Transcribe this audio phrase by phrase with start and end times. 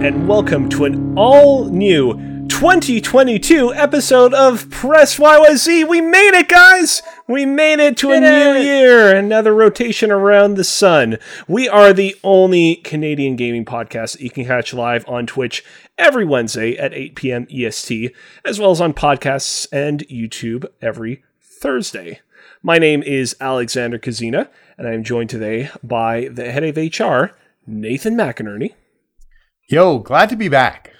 [0.00, 5.88] And welcome to an all new 2022 episode of Press YYZ.
[5.88, 7.02] We made it, guys!
[7.26, 8.62] We made it to a new it!
[8.62, 11.18] year, another rotation around the sun.
[11.48, 15.64] We are the only Canadian gaming podcast that you can catch live on Twitch
[15.98, 17.48] every Wednesday at 8 p.m.
[17.50, 18.12] EST,
[18.44, 22.20] as well as on podcasts and YouTube every Thursday.
[22.62, 27.34] My name is Alexander Kazina, and I am joined today by the head of HR,
[27.66, 28.74] Nathan McInerney.
[29.70, 30.94] Yo, glad to be back.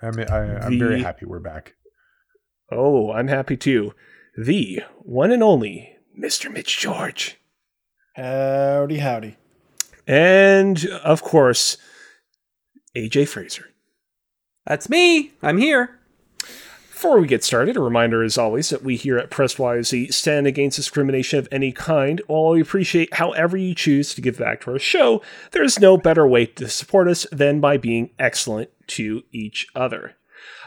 [0.00, 1.74] I'm I, I'm very happy we're back.
[2.70, 3.92] Oh, I'm happy too.
[4.36, 6.48] The one and only Mr.
[6.48, 7.38] Mitch George.
[8.14, 9.36] Howdy, howdy.
[10.06, 11.76] And, of course,
[12.96, 13.70] AJ Fraser.
[14.64, 15.32] That's me.
[15.42, 15.97] I'm here.
[16.98, 20.48] Before we get started, a reminder as always that we here at Press YZ stand
[20.48, 22.20] against discrimination of any kind.
[22.26, 25.96] While we appreciate however you choose to give back to our show, there is no
[25.96, 30.16] better way to support us than by being excellent to each other.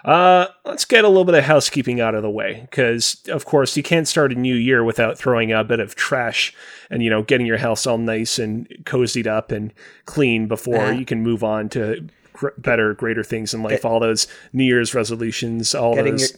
[0.06, 3.76] Uh, let's get a little bit of housekeeping out of the way, because of course
[3.76, 6.56] you can't start a new year without throwing a bit of trash
[6.90, 9.74] and you know getting your house all nice and cozied up and
[10.06, 12.08] clean before you can move on to
[12.42, 13.86] gr- better, greater things in life.
[13.86, 16.32] all those New Year's resolutions, all Getting those.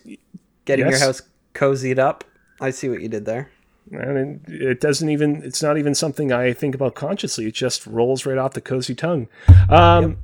[0.65, 0.99] Getting Yes?
[0.99, 1.21] your house
[1.55, 2.23] cozied up.
[2.61, 3.49] I see what you did there.
[3.91, 7.47] And it, it doesn't even, it's not even something I think about consciously.
[7.47, 9.27] It just rolls right off the cozy tongue.
[9.69, 10.17] Um,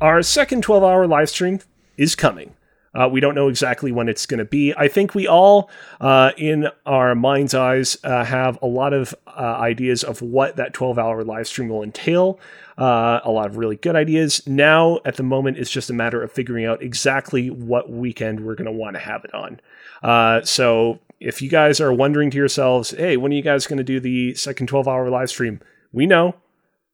[0.00, 1.60] Our second 12 hour live stream
[1.96, 2.54] is coming.
[2.94, 4.72] Uh, we don't know exactly when it's going to be.
[4.74, 5.68] I think we all,
[6.00, 10.72] uh, in our mind's eyes, uh, have a lot of uh, ideas of what that
[10.72, 12.40] 12 hour live stream will entail.
[12.78, 14.46] Uh, a lot of really good ideas.
[14.46, 18.54] Now, at the moment, it's just a matter of figuring out exactly what weekend we're
[18.54, 19.60] going to want to have it on.
[20.02, 23.78] Uh, so, if you guys are wondering to yourselves, hey, when are you guys going
[23.78, 25.60] to do the second 12 hour live stream?
[25.92, 26.34] We know.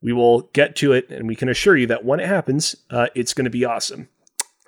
[0.01, 3.07] We will get to it, and we can assure you that when it happens, uh,
[3.15, 4.09] it's going to be awesome.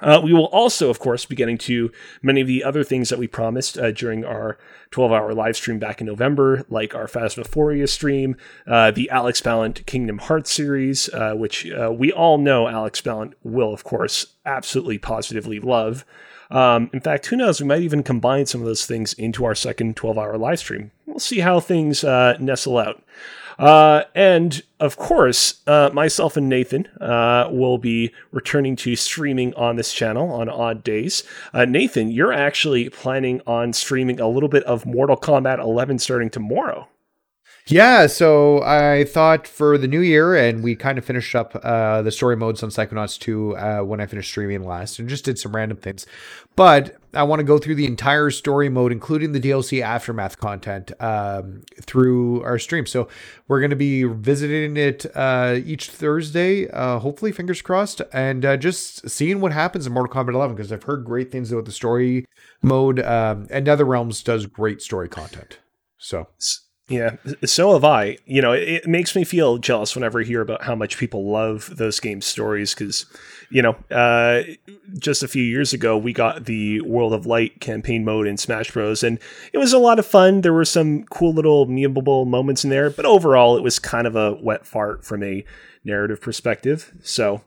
[0.05, 1.91] Uh, we will also, of course, be getting to
[2.23, 4.59] many of the other things that we promised uh, during our
[4.91, 9.85] 12 hour live stream back in November, like our Phasmophobia stream, uh, the Alex Ballant
[9.87, 14.99] Kingdom Hearts series, uh, which uh, we all know Alex Ballant will, of course, absolutely
[14.99, 16.05] positively love.
[16.51, 17.61] Um, in fact, who knows?
[17.61, 20.91] We might even combine some of those things into our second 12 hour live stream.
[21.07, 23.03] We'll see how things uh, nestle out.
[23.59, 29.77] Uh, and of course, uh, myself and Nathan uh, will be returning to streaming on
[29.77, 31.23] this channel on odd days.
[31.53, 36.31] Uh, Nathan, you're actually planning on streaming a little bit of Mortal Kombat 11 starting
[36.31, 36.89] tomorrow.
[37.67, 42.03] Yeah, so I thought for the new year, and we kind of finished up uh,
[42.03, 45.39] the story modes on Psychonauts 2 uh, when I finished streaming last, and just did
[45.39, 46.05] some random things.
[46.57, 50.93] But I want to go through the entire story mode, including the DLC aftermath content,
[51.01, 52.85] um, through our stream.
[52.85, 53.09] So
[53.49, 58.59] we're going to be visiting it uh, each Thursday, uh, hopefully, fingers crossed, and uh,
[58.59, 61.73] just seeing what happens in Mortal Kombat 11 because I've heard great things about the
[61.73, 62.27] story
[62.61, 65.61] mode, um, and NetherRealms does great story content.
[65.97, 66.29] So
[66.87, 68.19] Yeah, so have I.
[68.27, 71.31] You know, it, it makes me feel jealous whenever I hear about how much people
[71.31, 73.07] love those game stories because,
[73.51, 74.43] you know, uh,
[74.99, 78.71] just a few years ago we got the World of Light campaign mode in Smash
[78.71, 79.03] Bros.
[79.03, 79.19] and
[79.55, 80.43] it was a lot of fun.
[80.43, 84.15] There were some cool little memeable moments in there, but overall it was kind of
[84.15, 85.43] a wet fart from a
[85.85, 86.93] narrative perspective.
[87.03, 87.43] So,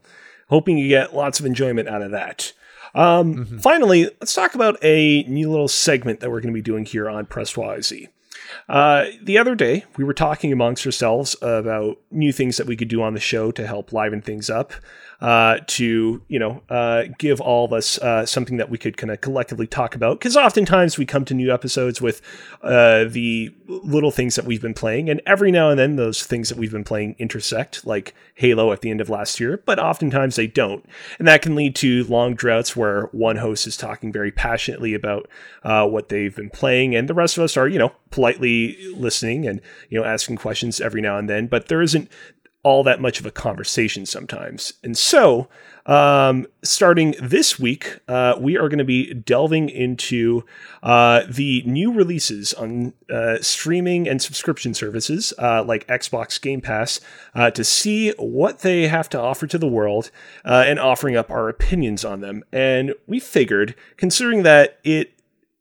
[0.50, 2.54] hoping you get lots of enjoyment out of that.
[2.96, 6.86] Um, Finally, let's talk about a new little segment that we're going to be doing
[6.86, 8.08] here on Press YZ.
[8.70, 12.88] Uh, the other day, we were talking amongst ourselves about new things that we could
[12.88, 14.74] do on the show to help liven things up,
[15.20, 19.10] uh, to you know, uh, give all of us uh, something that we could kind
[19.10, 20.20] of collectively talk about.
[20.20, 22.22] Because oftentimes we come to new episodes with
[22.62, 26.50] uh, the little things that we've been playing, and every now and then those things
[26.50, 29.62] that we've been playing intersect, like Halo at the end of last year.
[29.66, 30.88] But oftentimes they don't,
[31.18, 35.28] and that can lead to long droughts where one host is talking very passionately about
[35.64, 39.48] uh, what they've been playing, and the rest of us are you know politely listening
[39.48, 41.48] and you know asking questions every now and then.
[41.48, 42.12] But there isn't
[42.68, 44.74] all that much of a conversation sometimes.
[44.84, 45.48] And so,
[45.86, 50.44] um, starting this week, uh, we are going to be delving into
[50.84, 57.00] uh, the new releases on uh, streaming and subscription services uh, like Xbox Game Pass
[57.34, 60.12] uh, to see what they have to offer to the world
[60.44, 62.44] uh, and offering up our opinions on them.
[62.52, 65.14] And we figured, considering that it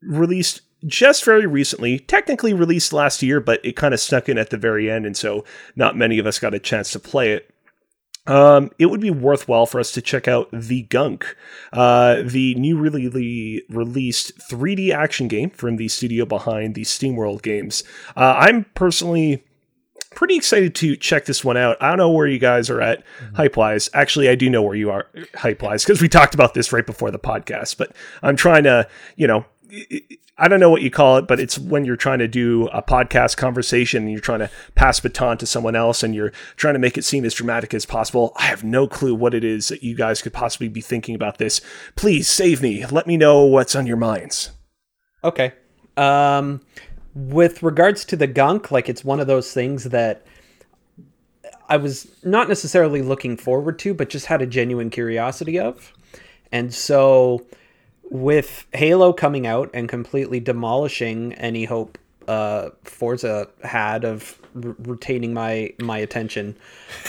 [0.03, 4.51] released just very recently, technically released last year, but it kind of snuck in at
[4.51, 5.45] the very end, and so
[5.75, 7.51] not many of us got a chance to play it.
[8.27, 11.37] Um, it would be worthwhile for us to check out The Gunk,
[11.73, 17.85] uh, the new really released 3D action game from the studio behind the SteamWorld games.
[18.17, 19.45] Uh, I'm personally
[20.17, 21.77] pretty excited to check this one out.
[21.81, 23.89] I don't know where you guys are at hype wise.
[23.95, 26.87] Actually, I do know where you are hype wise because we talked about this right
[26.87, 27.77] before the podcast.
[27.77, 29.45] But I'm trying to, you know,
[30.39, 32.83] I don't know what you call it, but it's when you're trying to do a
[32.83, 36.79] podcast conversation and you're trying to pass baton to someone else and you're trying to
[36.79, 38.33] make it seem as dramatic as possible.
[38.37, 41.39] I have no clue what it is that you guys could possibly be thinking about
[41.39, 41.63] this.
[41.95, 42.85] Please save me.
[42.85, 44.51] Let me know what's on your minds.
[45.25, 45.55] Okay.
[45.97, 46.61] Um,
[47.15, 50.27] with regards to the gunk, like it's one of those things that
[51.67, 55.95] I was not necessarily looking forward to, but just had a genuine curiosity of.
[56.53, 57.47] And so
[58.11, 61.99] with Halo coming out and completely demolishing any hope
[62.29, 66.57] uh, Forza had of r- retaining my my attention,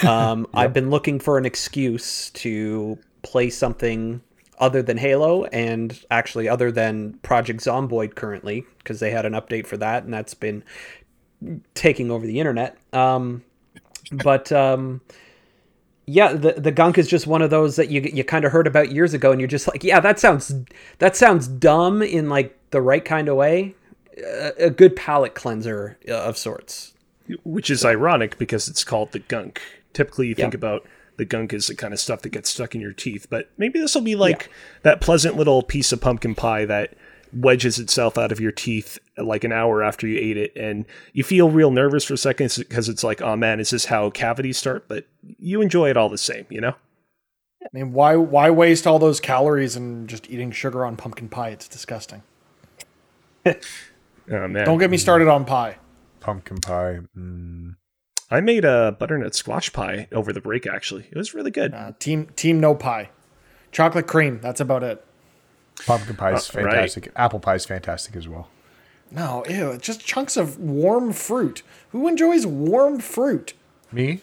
[0.07, 4.21] um, I've been looking for an excuse to play something
[4.59, 9.67] other than Halo and actually other than Project Zomboid currently because they had an update
[9.67, 10.63] for that and that's been
[11.75, 12.77] taking over the internet.
[12.91, 13.43] Um,
[14.11, 15.01] but um,
[16.09, 18.65] yeah, the the gunk is just one of those that you you kind of heard
[18.65, 20.55] about years ago, and you're just like, yeah, that sounds
[20.99, 23.75] that sounds dumb in like the right kind of way,
[24.17, 26.93] a, a good palate cleanser uh, of sorts.
[27.43, 29.61] Which is ironic because it's called the gunk.
[29.91, 30.87] Typically, you think about
[31.17, 33.77] the gunk as the kind of stuff that gets stuck in your teeth, but maybe
[33.77, 34.49] this will be like
[34.83, 36.93] that pleasant little piece of pumpkin pie that
[37.33, 41.23] wedges itself out of your teeth like an hour after you ate it and you
[41.23, 44.87] feel real nervous for seconds because it's like oh man is this how cavities start
[44.87, 45.05] but
[45.39, 46.75] you enjoy it all the same you know
[47.63, 51.49] I mean, why why waste all those calories and just eating sugar on pumpkin pie?
[51.49, 52.21] It's disgusting.
[53.45, 53.53] oh
[54.29, 55.77] man Don't get me started on pie.
[56.21, 56.99] Pumpkin pie.
[57.17, 57.75] Mm.
[58.29, 61.91] i made a butternut squash pie over the break actually it was really good Uh,
[61.99, 63.09] team team no pie,
[63.71, 64.39] chocolate cream.
[64.41, 65.03] That's about it.
[65.85, 66.71] Pumpkin pie is Uh, right.
[66.73, 67.11] fantastic.
[67.15, 68.49] Apple pie is fantastic as well.
[69.11, 71.61] No, ew, just chunks of warm fruit.
[71.91, 73.53] Who enjoys warm fruit?
[73.91, 74.21] Me?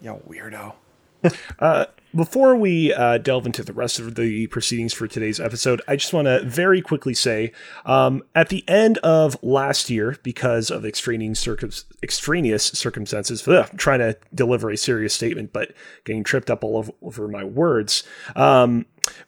[0.00, 0.74] Yo, weirdo.
[2.14, 6.14] Before we uh, delve into the rest of the proceedings for today's episode, I just
[6.14, 7.52] want to very quickly say
[7.84, 11.70] um, at the end of last year, because of extraneous, circum-
[12.02, 15.72] extraneous circumstances, ugh, trying to deliver a serious statement, but
[16.04, 18.86] getting tripped up all over, my words, um,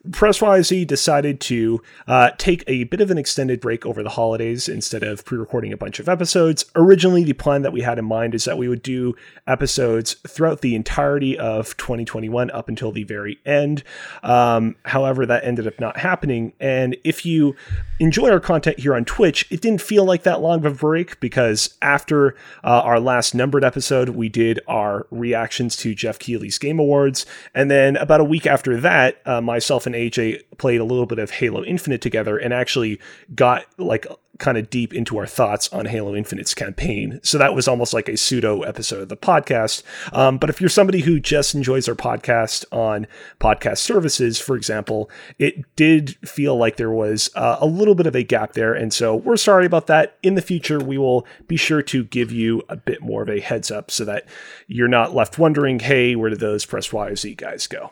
[0.09, 5.03] Presswise decided to uh, take a bit of an extended break over the holidays instead
[5.03, 6.65] of pre recording a bunch of episodes.
[6.75, 9.15] Originally, the plan that we had in mind is that we would do
[9.47, 13.83] episodes throughout the entirety of 2021 up until the very end.
[14.23, 16.53] Um, however, that ended up not happening.
[16.59, 17.55] And if you
[17.99, 21.19] enjoy our content here on Twitch, it didn't feel like that long of a break
[21.19, 26.79] because after uh, our last numbered episode, we did our reactions to Geoff Keighley's Game
[26.79, 27.25] Awards.
[27.53, 31.19] And then about a week after that, uh, myself and AJ played a little bit
[31.19, 32.99] of Halo Infinite together and actually
[33.35, 34.07] got like
[34.41, 37.21] kind of deep into our thoughts on Halo Infinite's campaign.
[37.23, 39.83] So that was almost like a pseudo episode of the podcast.
[40.11, 43.07] Um, but if you're somebody who just enjoys our podcast on
[43.39, 45.09] podcast services, for example,
[45.39, 48.73] it did feel like there was uh, a little bit of a gap there.
[48.73, 50.17] And so we're sorry about that.
[50.23, 53.39] In the future, we will be sure to give you a bit more of a
[53.39, 54.25] heads up so that
[54.67, 57.91] you're not left wondering, hey, where did those Press YZ guys go?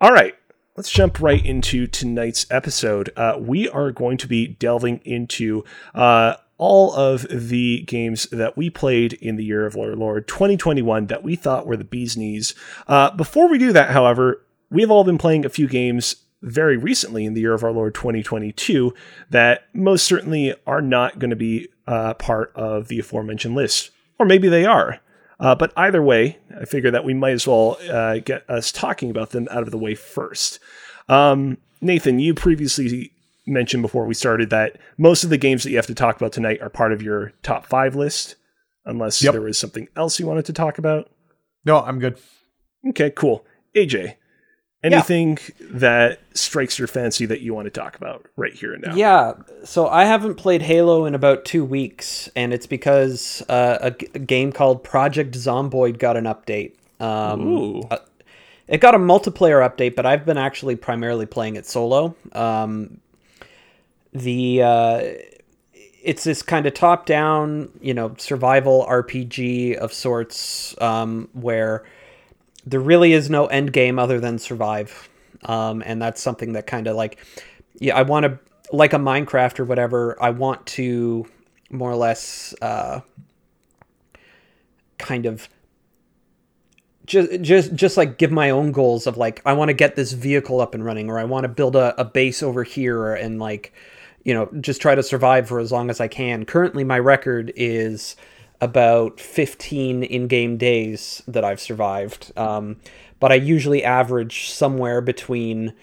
[0.00, 0.34] All right,
[0.78, 3.10] let's jump right into tonight's episode.
[3.16, 8.70] Uh, we are going to be delving into uh, all of the games that we
[8.70, 12.54] played in the year of our Lord 2021 that we thought were the bee's knees.
[12.86, 16.76] Uh, before we do that, however, we have all been playing a few games very
[16.76, 18.94] recently in the year of our Lord 2022
[19.30, 23.90] that most certainly are not going to be uh, part of the aforementioned list.
[24.20, 25.00] Or maybe they are.
[25.40, 29.10] Uh, but either way, I figure that we might as well uh, get us talking
[29.10, 30.58] about them out of the way first.
[31.08, 33.12] Um, Nathan, you previously
[33.46, 36.32] mentioned before we started that most of the games that you have to talk about
[36.32, 38.34] tonight are part of your top five list,
[38.84, 39.32] unless Yep.
[39.32, 41.08] there was something else you wanted to talk about.
[41.64, 42.18] No, I'm good.
[42.90, 43.46] Okay, cool.
[43.76, 44.16] AJ,
[44.82, 48.94] anything that strikes your fancy that you want to talk about right here and now?
[48.94, 53.90] Yeah, so I haven't played Halo in about two weeks, and it's because uh, a,
[53.92, 56.72] g- a game called Project Zomboid got an update.
[57.00, 57.80] Um, Ooh.
[57.90, 57.98] uh,
[58.66, 62.14] it got a multiplayer update, but I've been actually primarily playing it solo.
[62.32, 63.00] Um,
[64.12, 65.02] the uh,
[66.02, 71.84] it's this kind of top-down, you know, survival RPG of sorts, um, where
[72.70, 75.08] there really is no end game other than survive,
[75.44, 77.18] um, and that's something that kind of like,
[77.78, 78.38] yeah, I want to
[78.72, 80.16] like a Minecraft or whatever.
[80.22, 81.26] I want to
[81.70, 83.00] more or less uh,
[84.98, 85.48] kind of
[87.06, 90.12] just just just like give my own goals of like I want to get this
[90.12, 93.38] vehicle up and running or I want to build a, a base over here and
[93.38, 93.72] like
[94.24, 96.44] you know just try to survive for as long as I can.
[96.44, 98.14] Currently my record is
[98.60, 102.32] about 15 in-game days that I've survived.
[102.36, 102.76] Um,
[103.20, 105.74] but I usually average somewhere between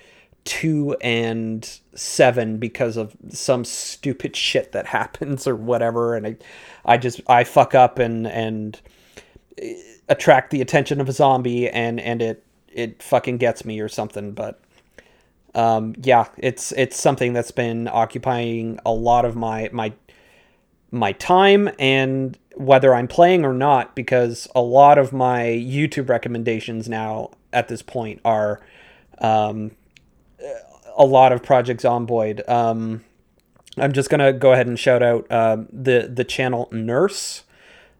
[0.43, 6.37] two and seven because of some stupid shit that happens or whatever, and I,
[6.85, 8.79] I just I fuck up and and
[10.07, 14.31] attract the attention of a zombie and and it it fucking gets me or something.
[14.31, 14.61] But
[15.55, 19.93] um, yeah, it's it's something that's been occupying a lot of my my
[20.95, 26.87] my time and whether I'm playing or not, because a lot of my YouTube recommendations
[26.87, 28.61] now at this point are
[29.19, 29.71] um,
[30.97, 32.47] a lot of Project Zomboid.
[32.49, 33.03] Um,
[33.77, 37.43] I'm just gonna go ahead and shout out uh, the the channel Nurse.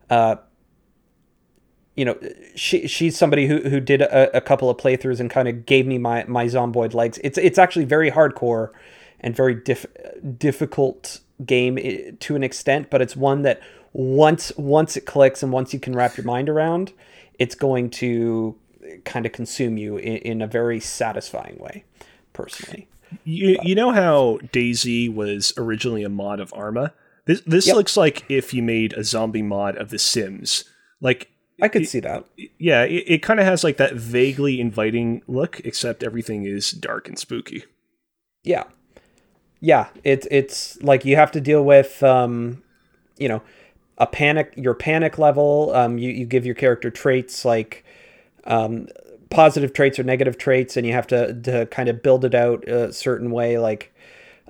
[0.10, 0.38] Uh,
[1.96, 2.18] you know,
[2.56, 5.86] she she's somebody who who did a, a couple of playthroughs and kind of gave
[5.86, 7.20] me my my Zomboid legs.
[7.24, 8.70] It's it's actually very hardcore
[9.20, 9.86] and very diff,
[10.38, 13.62] difficult game to an extent, but it's one that
[13.94, 16.94] once once it clicks and once you can wrap your mind around,
[17.40, 18.56] it's going to
[19.04, 21.84] kind of consume you in, in a very satisfying way,
[22.34, 22.88] personally.
[23.24, 26.94] You you know how DayZ was originally a mod of Arma?
[27.26, 27.76] This this yep.
[27.76, 30.66] looks like if you made a zombie mod of The Sims.
[31.02, 31.30] Like
[31.62, 32.26] I could it, see that.
[32.58, 37.08] Yeah, it, it kind of has like that vaguely inviting look, except everything is dark
[37.08, 37.64] and spooky.
[38.44, 38.66] Yeah,
[39.66, 39.88] yeah.
[40.04, 42.62] It's it's like you have to deal with, um,
[43.18, 43.42] you know,
[43.98, 44.54] a panic.
[44.56, 45.72] Your panic level.
[45.74, 47.84] Um, you you give your character traits like,
[48.44, 48.88] um,
[49.32, 52.68] positive traits or negative traits, and you have to to kind of build it out
[52.68, 53.58] a certain way.
[53.58, 53.92] Like,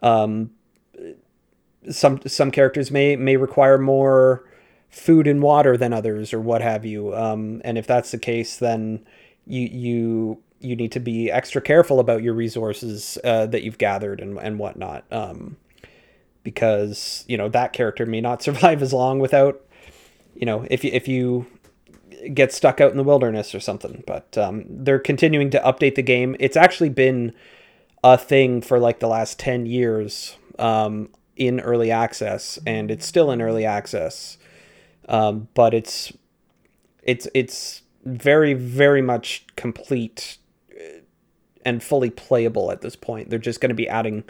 [0.04, 0.52] um,
[1.90, 4.44] some some characters may may require more
[4.90, 7.16] food and water than others or what have you.
[7.16, 9.06] Um, and if that's the case, then
[9.48, 14.20] you you you need to be extra careful about your resources uh, that you've gathered
[14.20, 15.06] and and whatnot.
[15.12, 15.58] Um,
[16.44, 19.62] because you know that character may not survive as long without
[20.36, 21.48] you know if you if you
[22.34, 24.04] get stuck out in the wilderness or something.
[24.08, 26.36] But um, they're continuing to update the game.
[26.40, 27.34] It's actually been
[28.04, 33.32] a thing for like the last ten years um, in early access, and it's still
[33.32, 34.38] in early access
[35.08, 36.14] um, but it's
[37.04, 40.38] it's it's very very much complete
[41.66, 43.30] and fully playable at this point.
[43.30, 44.24] They're just going to be adding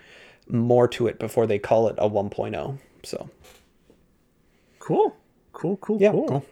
[0.48, 2.80] more to it before they call it a 1.0.
[3.04, 3.30] So
[4.80, 5.16] cool,
[5.54, 6.28] cool, cool, yeah, cool.
[6.28, 6.46] cool.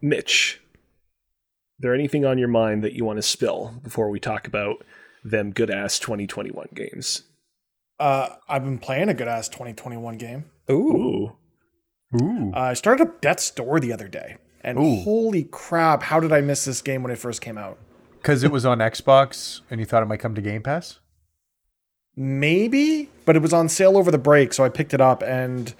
[0.00, 0.60] Mitch,
[1.78, 4.84] there anything on your mind that you want to spill before we talk about
[5.24, 7.22] them good ass 2021 games?
[7.98, 10.44] Uh, I've been playing a good ass 2021 game.
[10.70, 10.74] Ooh.
[10.74, 11.36] Ooh.
[12.22, 12.52] Ooh.
[12.54, 15.02] Uh, I started up Death's Door the other day, and Ooh.
[15.02, 17.78] holy crap, how did I miss this game when it first came out?
[18.26, 20.98] Because it was on Xbox, and you thought it might come to Game Pass.
[22.16, 25.72] Maybe, but it was on sale over the break, so I picked it up, and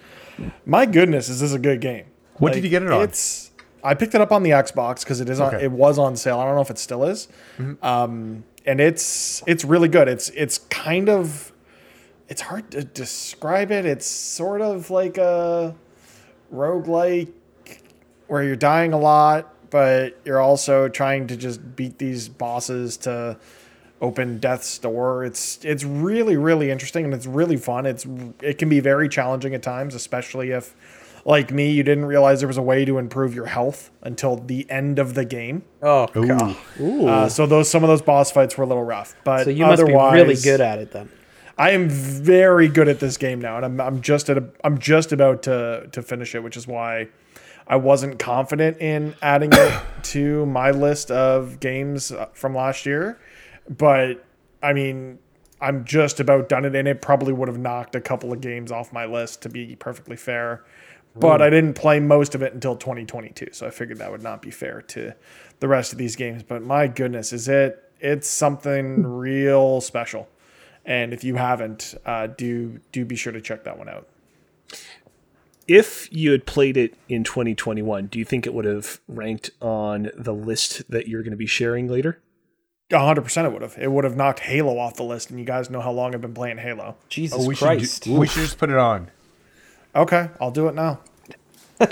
[0.65, 2.05] my goodness, is this a good game?
[2.35, 3.03] What like, did you get it on?
[3.03, 3.51] It's
[3.83, 5.57] I picked it up on the Xbox because it is on.
[5.57, 5.65] Okay.
[5.65, 6.39] It was on sale.
[6.39, 7.27] I don't know if it still is.
[7.59, 7.85] Mm-hmm.
[7.85, 10.07] Um, and it's it's really good.
[10.07, 11.53] It's it's kind of
[12.29, 13.85] it's hard to describe it.
[13.85, 15.75] It's sort of like a
[16.55, 17.33] roguelike
[18.29, 23.37] where you're dying a lot, but you're also trying to just beat these bosses to
[24.01, 25.23] open death's door.
[25.23, 27.85] It's it's really really interesting and it's really fun.
[27.85, 28.07] It's
[28.41, 30.75] it can be very challenging at times, especially if
[31.27, 34.65] like me, you didn't realize there was a way to improve your health until the
[34.71, 35.63] end of the game.
[35.83, 36.57] Oh god!
[36.81, 39.67] Uh, so those some of those boss fights were a little rough, but so you
[39.67, 41.11] must be really good at it then.
[41.59, 44.79] I am very good at this game now, and I'm I'm just at a, I'm
[44.79, 47.09] just about to to finish it, which is why
[47.67, 53.19] I wasn't confident in adding it to my list of games uh, from last year.
[53.69, 54.25] But
[54.63, 55.19] I mean,
[55.61, 58.71] I'm just about done it, and it probably would have knocked a couple of games
[58.71, 60.65] off my list to be perfectly fair.
[61.19, 64.43] But I didn't play most of it until 2022, so I figured that would not
[64.43, 65.15] be fair to
[65.61, 66.43] the rest of these games.
[66.43, 67.83] But my goodness, is it?
[68.01, 70.29] It's something real special.
[70.85, 74.09] And if you haven't, uh, do do be sure to check that one out.
[75.69, 80.11] If you had played it in 2021, do you think it would have ranked on
[80.17, 82.21] the list that you're going to be sharing later?
[82.91, 83.77] 100% it would have.
[83.77, 86.21] It would have knocked Halo off the list, and you guys know how long I've
[86.21, 86.97] been playing Halo.
[87.09, 88.05] Jesus oh, we Christ.
[88.05, 89.11] Should do, we should just put it on.
[89.95, 91.01] Okay, I'll do it now.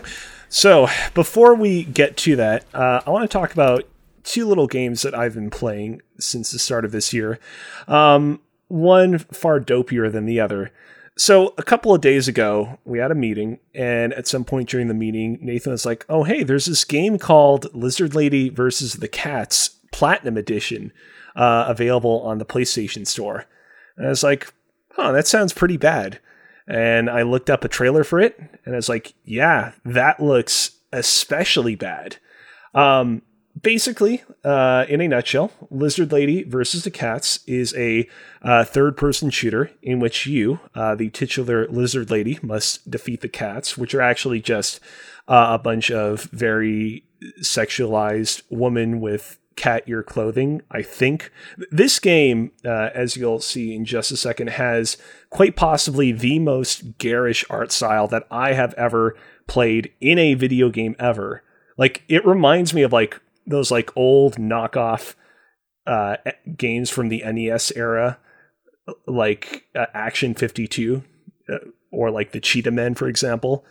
[0.49, 3.89] so, before we get to that, uh, I want to talk about
[4.23, 7.41] two little games that I've been playing since the start of this year.
[7.89, 10.73] Um, one far dopier than the other.
[11.17, 14.89] So a couple of days ago, we had a meeting, and at some point during
[14.89, 19.09] the meeting, Nathan was like, "Oh, hey, there's this game called Lizard Lady versus the
[19.09, 20.93] Cats Platinum Edition,
[21.37, 23.45] uh, available on the PlayStation Store."
[23.97, 24.53] And I was like,
[24.93, 26.19] "Huh, that sounds pretty bad."
[26.67, 30.73] and I looked up a trailer for it, and I was like, yeah, that looks
[30.93, 32.17] especially bad.
[32.75, 33.23] Um,
[33.65, 38.09] basically, uh, in a nutshell, Lizard Lady versus the Cats is a
[38.43, 43.29] uh, third person shooter in which you, uh, the titular Lizard Lady, must defeat the
[43.29, 44.79] cats, which are actually just
[45.27, 47.05] uh, a bunch of very
[47.41, 50.63] sexualized women with cat ear clothing.
[50.71, 51.33] I think
[51.71, 54.97] this game, uh, as you'll see in just a second, has
[55.31, 59.17] quite possibly the most garish art style that I have ever
[59.47, 61.43] played in a video game ever.
[61.77, 65.15] Like it reminds me of like those like old knockoff
[65.87, 66.17] uh,
[66.57, 68.19] games from the NES era,
[69.07, 71.03] like uh, Action 52
[71.49, 71.59] uh,
[71.91, 73.65] or like the Cheetah Men, for example.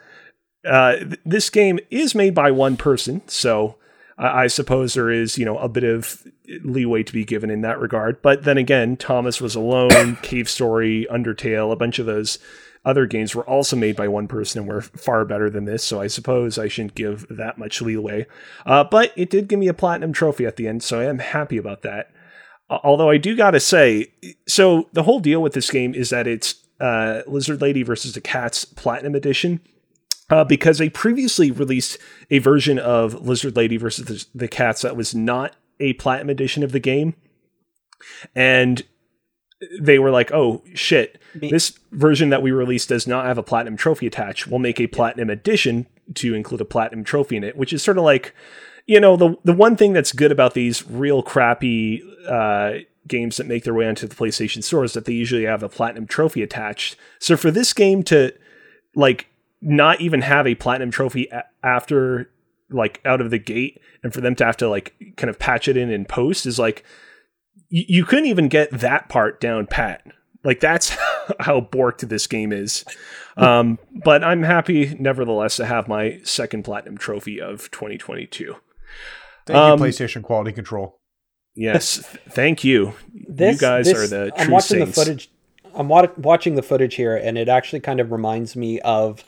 [0.65, 3.75] Uh, th- this game is made by one person, so
[4.17, 6.25] I suppose there is, you know, a bit of
[6.63, 8.21] leeway to be given in that regard.
[8.21, 12.37] But then again, Thomas was alone, Cave Story, Undertale, a bunch of those
[12.85, 15.83] other games were also made by one person and were far better than this.
[15.83, 18.25] So I suppose I shouldn't give that much leeway.
[18.65, 21.19] Uh, but it did give me a platinum trophy at the end, so I am
[21.19, 22.11] happy about that.
[22.69, 24.11] Uh, although I do gotta say,
[24.47, 28.21] so the whole deal with this game is that it's uh, Lizard Lady versus the
[28.21, 29.61] Cats Platinum Edition
[30.29, 31.97] uh, because they previously released
[32.29, 36.63] a version of Lizard Lady versus the, the, Cats that was not a platinum edition
[36.63, 37.13] of the game,
[38.35, 38.83] and
[39.79, 43.77] they were like, "Oh shit, this version that we released does not have a platinum
[43.77, 44.47] trophy attached.
[44.47, 47.97] We'll make a platinum edition to include a platinum trophy in it," which is sort
[47.97, 48.33] of like,
[48.87, 52.03] you know, the the one thing that's good about these real crappy.
[52.27, 55.61] Uh, games that make their way onto the PlayStation Store is that they usually have
[55.61, 56.95] a platinum trophy attached.
[57.19, 58.31] So for this game to
[58.95, 59.27] like
[59.61, 62.29] not even have a platinum trophy a- after
[62.69, 65.67] like out of the gate and for them to have to like kind of patch
[65.67, 66.83] it in in post is like
[67.71, 70.03] y- you couldn't even get that part down pat.
[70.43, 70.89] Like that's
[71.39, 72.85] how borked this game is.
[73.35, 78.55] Um, but i'm happy nevertheless to have my second platinum trophy of 2022
[79.47, 80.99] thank um, you playstation quality control.
[81.55, 81.97] Yes
[82.29, 82.93] thank you.
[83.27, 84.95] This, you guys this, are the true i'm watching saints.
[84.95, 85.31] the footage
[85.73, 89.23] i'm watching the footage here and it actually kind of reminds me of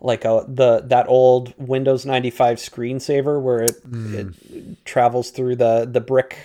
[0.00, 4.14] like a the that old Windows 95 screensaver where it, mm.
[4.14, 6.38] it travels through the the brick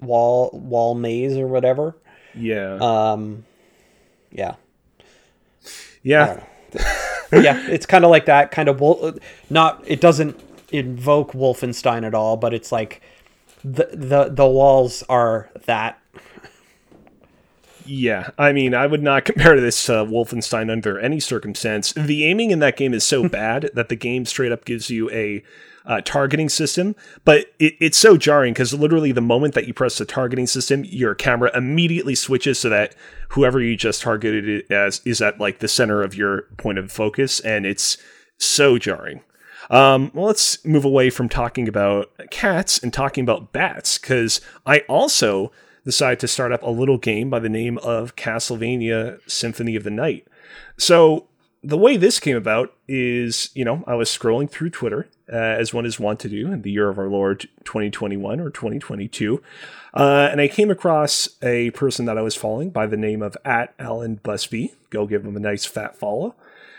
[0.00, 1.96] wall wall maze or whatever.
[2.34, 2.78] Yeah.
[2.80, 3.44] Um
[4.30, 4.54] yeah.
[6.02, 6.44] Yeah.
[7.32, 8.80] yeah, it's kind of like that kind of
[9.50, 10.40] not it doesn't
[10.72, 13.02] invoke Wolfenstein at all, but it's like
[13.64, 16.00] the the the walls are that
[17.86, 21.92] yeah, I mean, I would not compare this to Wolfenstein under any circumstance.
[21.92, 25.10] The aiming in that game is so bad that the game straight up gives you
[25.10, 25.42] a
[25.84, 29.98] uh, targeting system, but it, it's so jarring because literally the moment that you press
[29.98, 32.94] the targeting system, your camera immediately switches so that
[33.30, 36.92] whoever you just targeted it as is at like the center of your point of
[36.92, 37.96] focus, and it's
[38.38, 39.22] so jarring.
[39.70, 44.80] Um, well, let's move away from talking about cats and talking about bats because I
[44.80, 45.52] also
[45.84, 49.90] decided to start up a little game by the name of Castlevania Symphony of the
[49.90, 50.26] Night.
[50.76, 51.28] So
[51.62, 55.74] the way this came about is, you know, I was scrolling through Twitter, uh, as
[55.74, 59.42] one is wont to do in the year of our Lord 2021 or 2022.
[59.92, 63.36] Uh, and I came across a person that I was following by the name of
[63.44, 64.72] at Alan Busby.
[64.88, 66.34] Go give him a nice fat follow.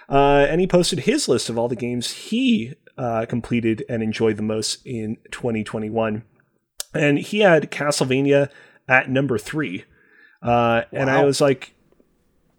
[0.10, 4.38] Uh, and he posted his list of all the games he uh, completed and enjoyed
[4.38, 6.24] the most in 2021.
[6.94, 8.50] And he had Castlevania
[8.90, 9.86] at number three.
[10.42, 11.76] Uh, and I was like,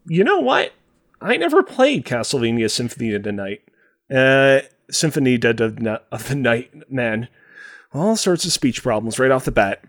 [0.07, 0.73] you know what?
[1.23, 3.63] I never played Castlevania Symphony of the Night.
[4.13, 7.29] Uh, Symphony of the Night, man.
[7.95, 9.85] All sorts of speech problems right off the bat.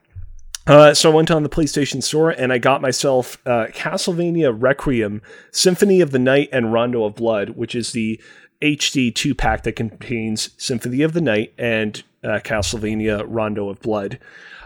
[0.66, 5.22] Uh, so I went on the PlayStation Store and I got myself uh, Castlevania Requiem,
[5.52, 8.22] Symphony of the Night, and Rondo of Blood, which is the
[8.62, 14.20] HD two pack that contains Symphony of the Night and uh, Castlevania Rondo of Blood.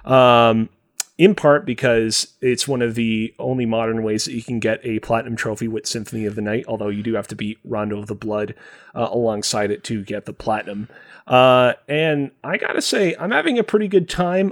[0.06, 0.69] Um,
[1.17, 4.99] in part because it's one of the only modern ways that you can get a
[4.99, 8.08] platinum trophy with Symphony of the Night, although you do have to beat Rondo of
[8.08, 8.53] the Blood
[8.93, 10.88] uh, alongside it to get the platinum.
[11.25, 14.51] Uh, and I gotta say, I'm having a pretty good time.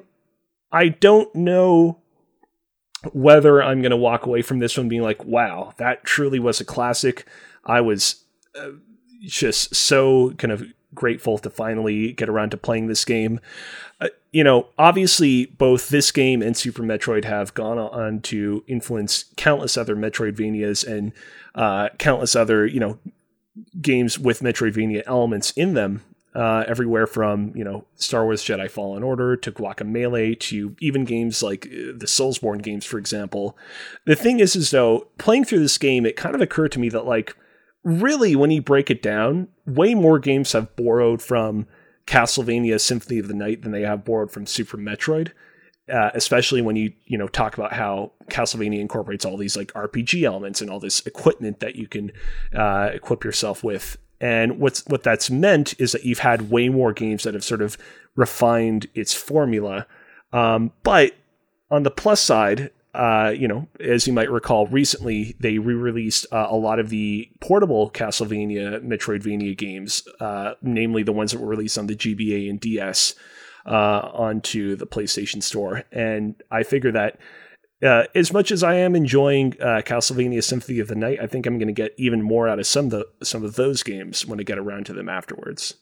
[0.71, 1.99] I don't know
[3.13, 6.65] whether I'm gonna walk away from this one being like, wow, that truly was a
[6.65, 7.27] classic.
[7.63, 8.23] I was
[8.55, 8.71] uh,
[9.21, 13.39] just so kind of grateful to finally get around to playing this game.
[14.35, 19.77] You know, obviously, both this game and Super Metroid have gone on to influence countless
[19.77, 21.13] other Metroidvanias and
[21.55, 22.99] uh, countless other, you know,
[23.79, 26.03] games with Metroidvania elements in them.
[26.35, 31.41] Uh, everywhere from you know Star Wars Jedi Fallen Order to Guacamelee to even games
[31.41, 33.57] like uh, the Soulsborne games, for example.
[34.03, 36.89] The thing is, is though playing through this game, it kind of occurred to me
[36.89, 37.37] that like
[37.85, 41.67] really, when you break it down, way more games have borrowed from
[42.07, 45.31] Castlevania Symphony of the Night than they have borrowed from Super Metroid.
[45.87, 50.23] Uh, especially when you you know talk about how Castlevania incorporates all these like RPG
[50.23, 52.11] elements and all this equipment that you can
[52.55, 53.97] uh, equip yourself with.
[54.19, 57.61] And what's what that's meant is that you've had way more games that have sort
[57.61, 57.77] of
[58.15, 59.85] refined its formula.
[60.33, 61.13] Um, but
[61.69, 66.47] on the plus side, uh, you know, as you might recall, recently they re-released uh,
[66.49, 71.77] a lot of the portable Castlevania Metroidvania games, uh, namely the ones that were released
[71.77, 73.15] on the GBA and DS
[73.65, 75.83] uh, onto the PlayStation Store.
[75.91, 77.19] And I figure that
[77.83, 81.57] uh, as much as I am enjoying Castlevania Symphony of the Night, I think I'm
[81.57, 84.39] going to get even more out of some of the some of those games when
[84.39, 85.75] I get around to them afterwards.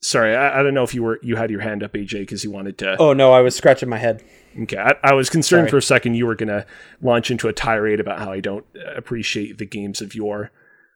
[0.00, 2.44] Sorry, I, I don't know if you were you had your hand up, AJ, because
[2.44, 2.96] you wanted to.
[3.00, 4.22] Oh no, I was scratching my head.
[4.62, 5.70] Okay, I, I was concerned Sorry.
[5.70, 6.64] for a second you were going to
[7.02, 8.64] launch into a tirade about how I don't
[8.96, 10.50] appreciate the games of yore.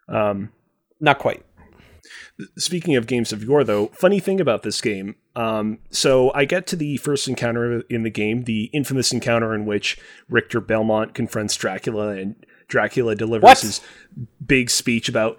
[0.08, 0.50] Um,
[1.00, 1.44] Not quite.
[2.56, 5.16] speaking of games of yore, though, funny thing about this game.
[5.36, 9.64] Um, so I get to the first encounter in the game, the infamous encounter in
[9.66, 12.34] which Richter Belmont confronts Dracula, and
[12.68, 13.60] Dracula delivers What?
[13.60, 13.80] his
[14.44, 15.38] big speech about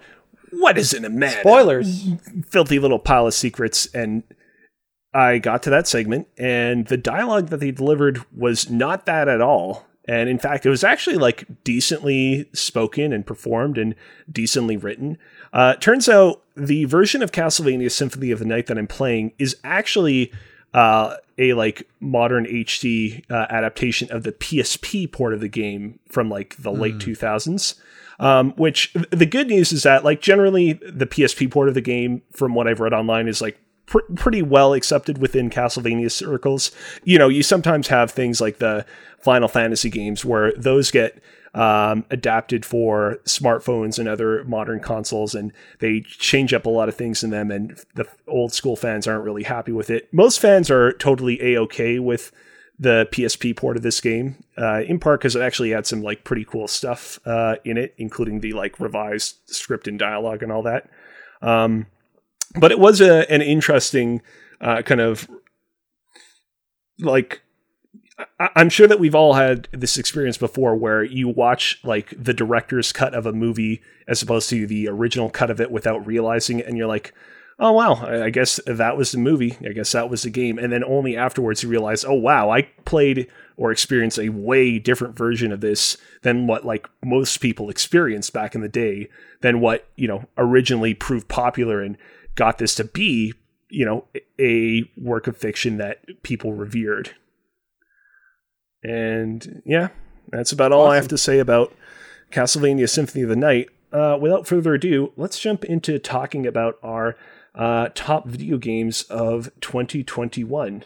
[0.58, 1.40] what is in a man.
[1.40, 2.08] Spoilers.
[2.46, 4.22] filthy little pile of secrets and
[5.12, 9.40] I got to that segment and the dialogue that they delivered was not that at
[9.40, 9.86] all.
[10.06, 13.94] And in fact, it was actually like decently spoken and performed and
[14.30, 15.16] decently written.
[15.52, 19.56] Uh, turns out the version of Castlevania Symphony of the Night that I'm playing is
[19.64, 20.30] actually
[20.74, 26.28] uh, a like modern HD uh, adaptation of the PSP port of the game from
[26.28, 27.74] like the late 2000s.
[28.20, 32.22] Um, which the good news is that like generally the PSP port of the game,
[32.32, 36.70] from what I've read online, is like pr- pretty well accepted within Castlevania circles.
[37.04, 38.86] You know, you sometimes have things like the
[39.20, 41.20] Final Fantasy games where those get
[41.54, 46.96] um, adapted for smartphones and other modern consoles, and they change up a lot of
[46.96, 50.12] things in them, and the old school fans aren't really happy with it.
[50.12, 52.32] Most fans are totally a okay with
[52.78, 56.24] the PSP port of this game, uh, in part because it actually had some like
[56.24, 60.62] pretty cool stuff uh, in it, including the like revised script and dialogue and all
[60.62, 60.88] that.
[61.40, 61.86] Um,
[62.58, 64.22] but it was a, an interesting
[64.60, 65.28] uh, kind of
[66.98, 67.42] like
[68.38, 72.34] I- I'm sure that we've all had this experience before where you watch like the
[72.34, 76.58] director's cut of a movie as opposed to the original cut of it without realizing
[76.60, 77.12] it, and you're like,
[77.58, 79.56] oh wow, I guess that was the movie.
[79.64, 80.58] I guess that was the game.
[80.58, 85.16] And then only afterwards you realize, oh wow, I played or experienced a way different
[85.16, 89.08] version of this than what like most people experienced back in the day,
[89.40, 91.96] than what, you know, originally proved popular and
[92.34, 93.32] got this to be,
[93.68, 94.06] you know,
[94.40, 97.14] a work of fiction that people revered.
[98.82, 99.88] And yeah,
[100.28, 101.72] that's about all I have to say about
[102.30, 103.68] Castlevania Symphony of the Night.
[103.92, 107.16] Uh, without further ado, let's jump into talking about our
[107.54, 110.84] uh, top video games of 2021.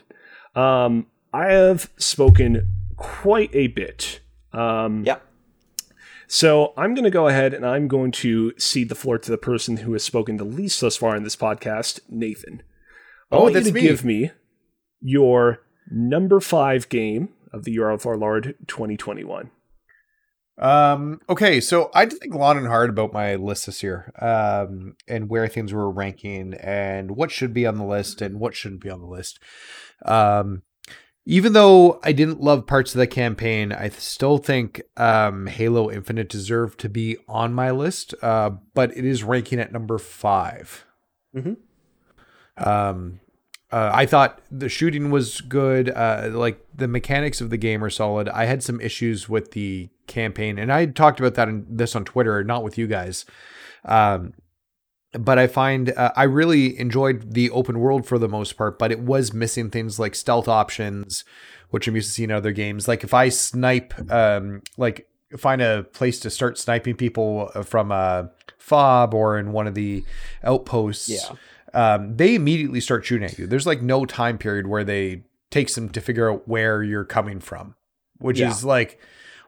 [0.54, 4.20] Um, I have spoken quite a bit.
[4.52, 5.18] Um, Yeah.
[6.26, 9.38] so I'm going to go ahead and I'm going to cede the floor to the
[9.38, 12.62] person who has spoken the least thus far in this podcast, Nathan.
[13.30, 13.80] I Oh, want you to me.
[13.80, 14.30] give me
[15.00, 19.50] your number five game of the Year of Our Lord 2021.
[20.58, 24.96] Um, okay, so I did think long and hard about my list this year, um,
[25.06, 28.80] and where things were ranking, and what should be on the list, and what shouldn't
[28.80, 29.38] be on the list.
[30.04, 30.62] Um,
[31.24, 36.28] even though I didn't love parts of the campaign, I still think um, Halo Infinite
[36.28, 40.86] deserved to be on my list, uh, but it is ranking at number 5
[41.36, 41.56] Mhm.
[42.56, 43.20] Um,
[43.70, 45.90] uh, I thought the shooting was good.
[45.90, 48.28] Uh, like the mechanics of the game are solid.
[48.28, 52.04] I had some issues with the campaign, and I talked about that in this on
[52.04, 53.26] Twitter, not with you guys.
[53.84, 54.32] Um,
[55.12, 58.90] but I find uh, I really enjoyed the open world for the most part, but
[58.92, 61.24] it was missing things like stealth options,
[61.70, 62.88] which I'm used to seeing in other games.
[62.88, 68.30] Like if I snipe, um, like find a place to start sniping people from a
[68.58, 70.04] fob or in one of the
[70.44, 71.36] outposts, Yeah.
[71.74, 73.46] Um, they immediately start shooting at you.
[73.46, 77.40] There's like no time period where they takes them to figure out where you're coming
[77.40, 77.74] from,
[78.18, 78.50] which Yeah.
[78.50, 78.98] is like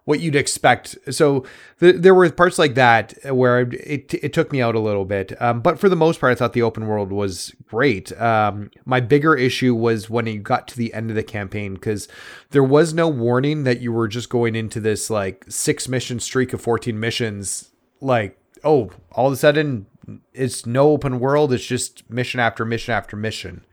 [0.05, 0.97] what you'd expect.
[1.11, 1.45] So
[1.79, 5.41] th- there were parts like that where it it took me out a little bit.
[5.41, 8.11] Um, but for the most part, I thought the open world was great.
[8.19, 12.09] Um, my bigger issue was when you got to the end of the campaign because
[12.51, 16.55] there was no warning that you were just going into this like six mission streak
[16.55, 17.71] of 14 missions.
[18.01, 19.87] Like, oh, all of a sudden
[20.33, 21.53] it's no open world.
[21.53, 23.65] It's just mission after mission after mission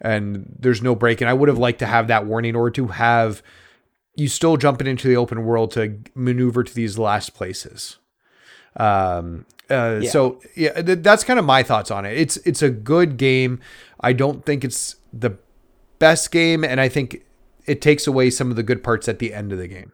[0.00, 1.20] and there's no break.
[1.20, 3.42] And I would have liked to have that warning or to have
[4.16, 7.98] you still jumping into the open world to maneuver to these last places.
[8.76, 12.16] Um, uh, So yeah, th- that's kind of my thoughts on it.
[12.16, 13.60] It's it's a good game.
[14.00, 15.38] I don't think it's the
[15.98, 17.24] best game, and I think
[17.66, 19.92] it takes away some of the good parts at the end of the game.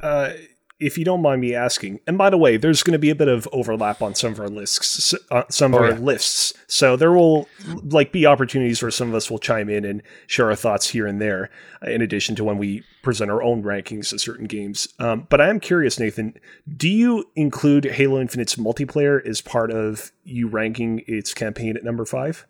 [0.00, 0.32] Uh,
[0.78, 3.14] if you don't mind me asking, and by the way, there's going to be a
[3.14, 5.98] bit of overlap on some of our lists, uh, some of Oh, our yeah.
[5.98, 6.52] lists.
[6.66, 7.48] So there will
[7.82, 11.06] like be opportunities where some of us will chime in and share our thoughts here
[11.06, 11.48] and there,
[11.86, 14.88] uh, in addition to when we present our own rankings of certain games.
[14.98, 16.34] Um, but I am curious, Nathan,
[16.76, 22.04] do you include Halo Infinite's multiplayer as part of you ranking its campaign at number
[22.04, 22.46] five?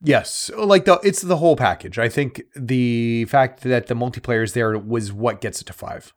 [0.00, 1.98] Yes, like the it's the whole package.
[1.98, 6.14] I think the fact that the multiplayer is there was what gets it to five,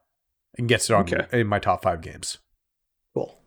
[0.57, 1.25] and gets it on Okay.
[1.39, 2.37] in my top five games.
[3.13, 3.37] Cool.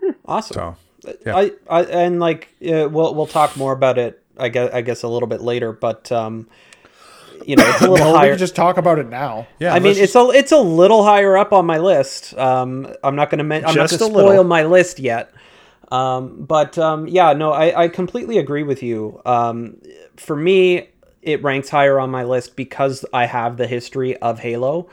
[0.00, 0.54] Hmm, Awesome.
[1.02, 1.36] So yeah.
[1.36, 4.22] I, I and like uh, we'll we'll talk more about it.
[4.38, 6.48] I guess I guess a little bit later, but um,
[7.46, 8.30] you know, it's a little we higher.
[8.30, 9.46] can just talk about it now.
[9.60, 12.36] yeah, I mean, let's it's a it's a little higher up on my list.
[12.36, 14.44] Um, I'm not going to men- I'm not Just going a to spoil little.
[14.44, 15.32] my list yet.
[15.92, 19.22] Um, but um, yeah, no, I, I completely agree with you.
[19.24, 19.80] Um,
[20.16, 20.88] for me,
[21.22, 24.88] it ranks higher on my list because I have the history of Halo,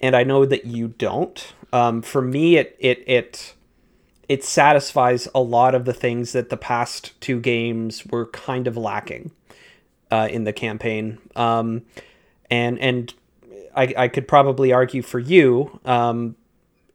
[0.00, 1.54] and I know that you don't.
[1.72, 3.54] Um, for me, it it it
[4.28, 8.76] it satisfies a lot of the things that the past two games were kind of
[8.76, 9.30] lacking
[10.10, 11.18] uh, in the campaign.
[11.34, 11.82] Um,
[12.50, 13.14] and and
[13.74, 16.36] I, I could probably argue for you, um,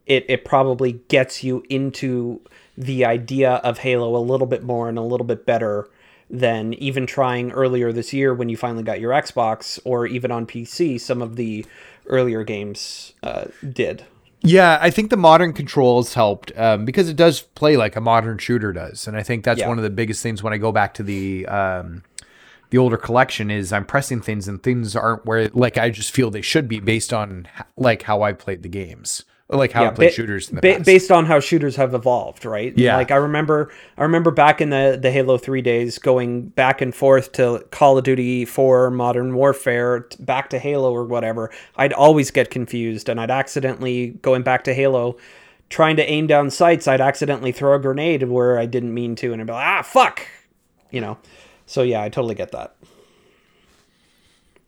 [0.06, 2.40] it it probably gets you into
[2.76, 5.88] the idea of Halo a little bit more and a little bit better
[6.30, 10.46] than even trying earlier this year when you finally got your Xbox or even on
[10.46, 11.00] PC.
[11.00, 11.64] Some of the
[12.06, 14.04] earlier games uh, did.
[14.46, 18.36] Yeah, I think the modern controls helped um, because it does play like a modern
[18.38, 19.68] shooter does, and I think that's Yeah.
[19.68, 22.02] one of the biggest things when I go back to the um,
[22.70, 26.30] the older collection is I'm pressing things and things aren't where like I just feel
[26.30, 30.08] they should be based on like how I played the games, like how I played
[30.08, 30.86] ba- shooters in the ba- past.
[30.86, 32.76] based on how shooters have evolved, right?
[32.76, 32.96] Yeah.
[32.96, 36.94] Like I remember, I remember back in the the Halo Three days, going back and
[36.94, 41.50] forth to Call of Duty Four, Modern Warfare, back to Halo or whatever.
[41.76, 45.16] I'd always get confused, and I'd accidentally going back to Halo.
[45.70, 49.32] Trying to aim down sights, I'd accidentally throw a grenade where I didn't mean to,
[49.32, 50.26] and I'd be like, "Ah, fuck,"
[50.90, 51.18] you know.
[51.66, 52.76] So yeah, I totally get that.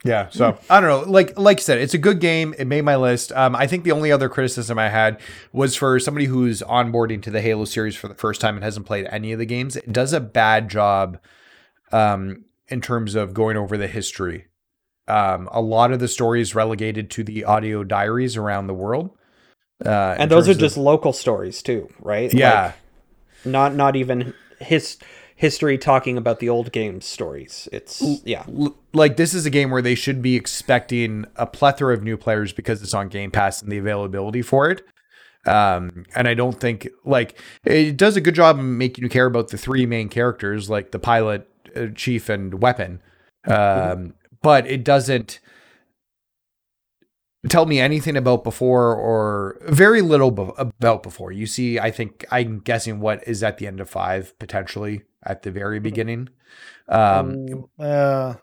[0.07, 1.11] Yeah, so I don't know.
[1.11, 2.55] Like like you said, it's a good game.
[2.59, 3.33] It made my list.
[3.33, 5.21] Um, I think the only other criticism I had
[5.53, 8.87] was for somebody who's onboarding to the Halo series for the first time and hasn't
[8.87, 9.77] played any of the games.
[9.77, 11.19] It does a bad job,
[11.93, 14.47] um, in terms of going over the history.
[15.09, 19.11] Um, a lot of the stories relegated to the audio diaries around the world.
[19.85, 22.33] Uh, And those are terms of- just local stories too, right?
[22.35, 22.65] yeah.
[22.65, 22.75] Like,
[23.45, 24.97] not not even his
[25.37, 27.69] history talking about the old game stories.
[27.71, 28.45] It's yeah.
[28.93, 32.53] like this is a game where they should be expecting a plethora of new players
[32.53, 34.83] because it's on Game Pass and the availability for it.
[35.47, 39.27] Um, and I don't think like it does a good job of making you care
[39.27, 43.01] about the three main characters, like the pilot, uh, chief, and weapon.
[43.47, 45.39] Um, but it doesn't
[47.49, 51.31] tell me anything about before or very little be- about before.
[51.31, 55.43] You see, I think I'm guessing what is at the end of five potentially at
[55.43, 56.29] the very beginning.
[56.89, 58.35] Um, Uh,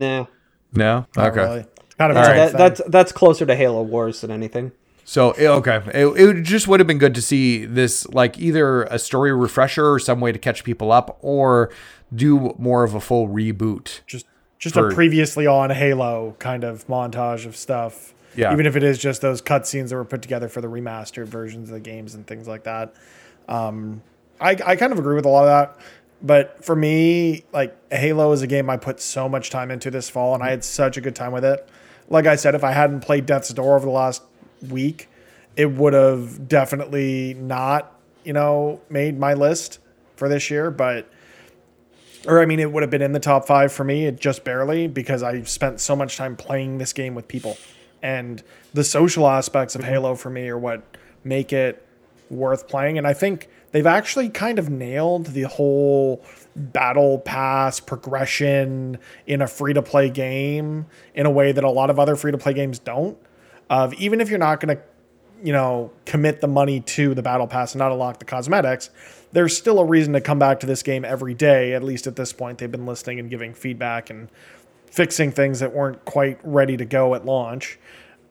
[0.00, 0.26] Nah.
[0.72, 1.40] no, okay.
[1.40, 1.66] really.
[1.98, 2.34] Kind of right.
[2.36, 4.70] That, that's that's closer to Halo Wars than anything.
[5.04, 8.84] So eh, okay, it, it just would have been good to see this like either
[8.84, 11.70] a story refresher or some way to catch people up, or
[12.14, 14.00] do more of a full reboot.
[14.06, 14.26] just
[14.60, 18.14] just for- a previously on Halo kind of montage of stuff.
[18.36, 18.52] Yeah.
[18.52, 21.70] Even if it is just those cutscenes that were put together for the remastered versions
[21.70, 22.94] of the games and things like that.
[23.48, 24.02] Um,
[24.40, 25.84] I, I kind of agree with a lot of that.
[26.20, 30.10] But for me, like Halo is a game I put so much time into this
[30.10, 31.68] fall, and I had such a good time with it.
[32.08, 34.22] Like I said, if I hadn't played Death's Door over the last
[34.68, 35.08] week,
[35.56, 37.92] it would have definitely not,
[38.24, 39.78] you know, made my list
[40.16, 40.70] for this year.
[40.70, 41.08] But
[42.26, 44.42] or I mean, it would have been in the top five for me, it just
[44.42, 47.56] barely because I spent so much time playing this game with people,
[48.02, 48.42] and
[48.74, 50.82] the social aspects of Halo for me are what
[51.22, 51.86] make it
[52.30, 52.98] worth playing.
[52.98, 56.24] And I think they've actually kind of nailed the whole
[56.56, 61.90] battle pass progression in a free to play game in a way that a lot
[61.90, 63.18] of other free to play games don't.
[63.70, 64.82] Of even if you're not going to
[65.42, 68.90] you know, commit the money to the battle pass and not unlock the cosmetics,
[69.32, 71.74] there's still a reason to come back to this game every day.
[71.74, 74.28] At least at this point, they've been listening and giving feedback and
[74.86, 77.78] fixing things that weren't quite ready to go at launch.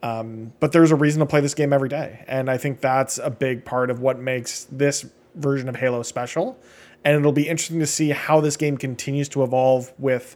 [0.04, 2.24] Um, but there's a reason to play this game every day.
[2.28, 5.06] And I think that's a big part of what makes this
[5.38, 6.60] version of Halo special.
[7.04, 10.36] And it'll be interesting to see how this game continues to evolve with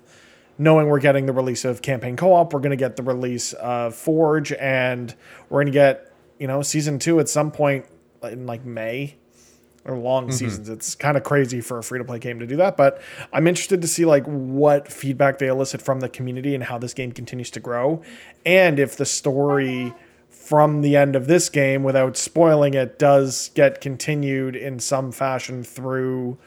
[0.58, 3.96] knowing we're getting the release of campaign co-op, we're going to get the release of
[3.96, 5.14] Forge, and
[5.50, 7.86] we're going to get you know season two at some point
[8.24, 9.16] in like May.
[9.84, 10.34] Or long mm-hmm.
[10.34, 10.70] seasons.
[10.70, 13.02] It's kind of crazy for a free to play game to do that, but
[13.34, 16.94] I'm interested to see like what feedback they elicit from the community and how this
[16.94, 18.04] game continues to grow,
[18.46, 19.96] and if the story
[20.52, 25.64] from the end of this game, without spoiling it, does get continued in some fashion
[25.64, 26.38] through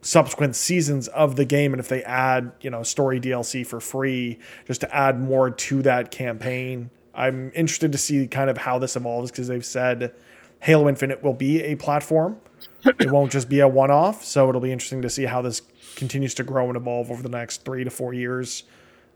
[0.00, 1.72] subsequent seasons of the game.
[1.72, 5.82] And if they add you know story dlc for free just to add more to
[5.82, 10.12] that campaign i'm interested to see kind of how this evolves because they've said
[10.58, 12.36] halo infinite will be a platform.
[12.84, 14.24] It won't just be a one-off.
[14.24, 15.62] So it'll be interesting to see how this
[15.94, 18.64] continues to grow and evolve over the next three to four years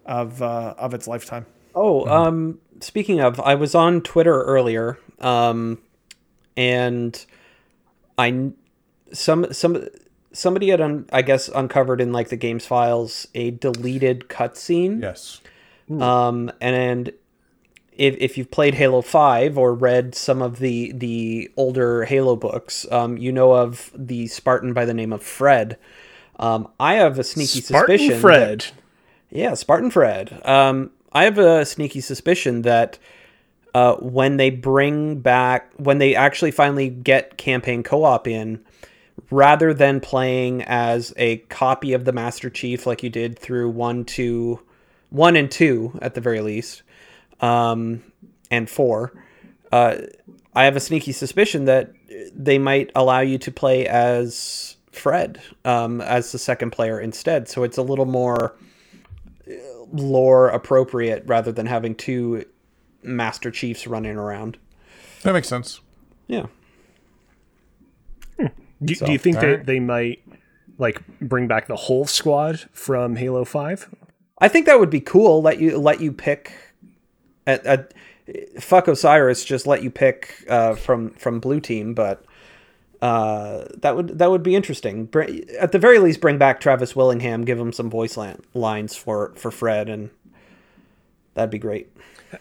[0.06, 5.78] of uh, of its lifetime Oh, um, speaking of, I was on Twitter earlier, um,
[6.56, 7.24] and
[8.18, 8.50] I
[9.12, 9.86] some some
[10.32, 15.02] somebody had un, I guess uncovered in like the games files a deleted cutscene.
[15.02, 15.40] Yes.
[15.90, 17.08] Um, and
[17.92, 22.86] if, if you've played Halo Five or read some of the the older Halo books,
[22.92, 25.76] um, you know of the Spartan by the name of Fred.
[26.38, 28.14] Um, I have a sneaky Spartan suspicion.
[28.14, 28.66] that- Fred.
[29.30, 30.40] yeah, Spartan Fred.
[30.46, 32.98] Um, I have a sneaky suspicion that
[33.74, 38.64] uh, when they bring back, when they actually finally get campaign co-op in,
[39.30, 44.04] rather than playing as a copy of the Master Chief like you did through one,
[44.04, 44.60] two,
[45.10, 46.82] one and two at the very least,
[47.40, 48.02] um,
[48.50, 49.12] and four,
[49.72, 49.96] uh,
[50.54, 51.92] I have a sneaky suspicion that
[52.34, 57.48] they might allow you to play as Fred um, as the second player instead.
[57.48, 58.56] So it's a little more
[59.92, 62.44] lore appropriate rather than having two
[63.02, 64.58] Master Chiefs running around.
[65.22, 65.80] That makes sense.
[66.26, 66.46] Yeah.
[68.82, 69.66] Do, do you think that alright.
[69.66, 70.22] they might
[70.78, 73.94] like bring back the whole squad from Halo Five?
[74.38, 75.42] I think that would be cool.
[75.42, 76.52] Let you let you pick
[77.46, 77.94] at, at
[78.58, 82.24] fuck Osiris just let you pick uh, from from blue team, but
[83.02, 85.08] uh, that would that would be interesting.
[85.58, 88.18] At the very least, bring back Travis Willingham, give him some voice
[88.54, 90.10] lines for for Fred, and
[91.34, 91.90] that'd be great.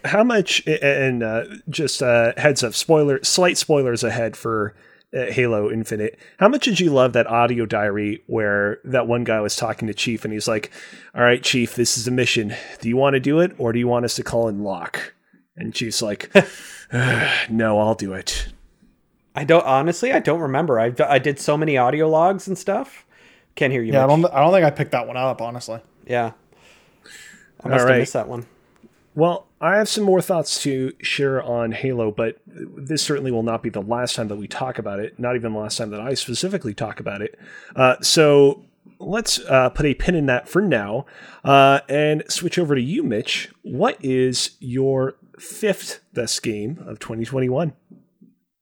[0.06, 0.66] How much?
[0.68, 4.76] And uh, just uh, heads up, spoiler, slight spoilers ahead for
[5.18, 6.20] uh, Halo Infinite.
[6.40, 9.94] How much did you love that audio diary where that one guy was talking to
[9.94, 10.72] Chief and he's like,
[11.16, 12.54] "All right, Chief, this is a mission.
[12.82, 15.14] Do you want to do it, or do you want us to call in Locke?"
[15.56, 16.32] And Chief's like,
[17.50, 18.50] "No, I'll do it."
[19.36, 20.80] I don't honestly, I don't remember.
[20.80, 23.06] I I did so many audio logs and stuff.
[23.56, 23.92] Can't hear you.
[23.94, 26.32] yeah i don't i don't think i picked that one up honestly Yeah.
[27.62, 28.00] I must have right.
[28.00, 28.46] missed that one.
[29.16, 33.62] Well, I have some more thoughts to share on Halo, but this certainly will not
[33.62, 35.20] be the last time that we talk about it.
[35.20, 37.38] Not even the last time that I specifically talk about it.
[37.76, 38.64] Uh, so
[39.00, 41.06] let's uh, put a pin in that for now
[41.44, 43.50] uh, and switch over to you, Mitch.
[43.64, 47.74] What is your fifth best game of 2021?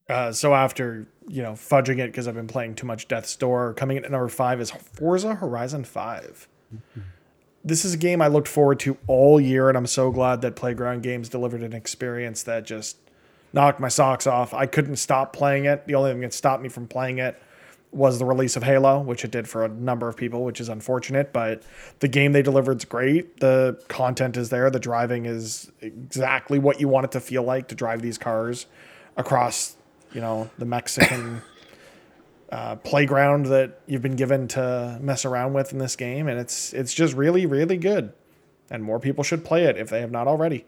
[0.10, 3.74] Uh, so after you know fudging it because I've been playing too much Death's Door,
[3.74, 6.48] coming in at number five is Forza Horizon 5
[7.64, 10.56] This is a game I looked forward to all year, and I'm so glad that
[10.56, 12.98] Playground Games delivered an experience that just
[13.52, 14.54] knocked my socks off.
[14.54, 15.86] I couldn't stop playing it.
[15.88, 17.42] The only thing that stopped me from playing it
[17.92, 20.70] was the release of Halo, which it did for a number of people, which is
[20.70, 21.32] unfortunate.
[21.32, 21.64] But
[22.00, 23.40] the game they delivered is great.
[23.40, 24.70] The content is there.
[24.70, 28.66] The driving is exactly what you want it to feel like to drive these cars
[29.16, 29.77] across,
[30.14, 31.42] you know, the Mexican
[32.52, 36.74] uh, playground that you've been given to mess around with in this game, and it's
[36.74, 38.14] it's just really really good.
[38.70, 40.66] And more people should play it if they have not already.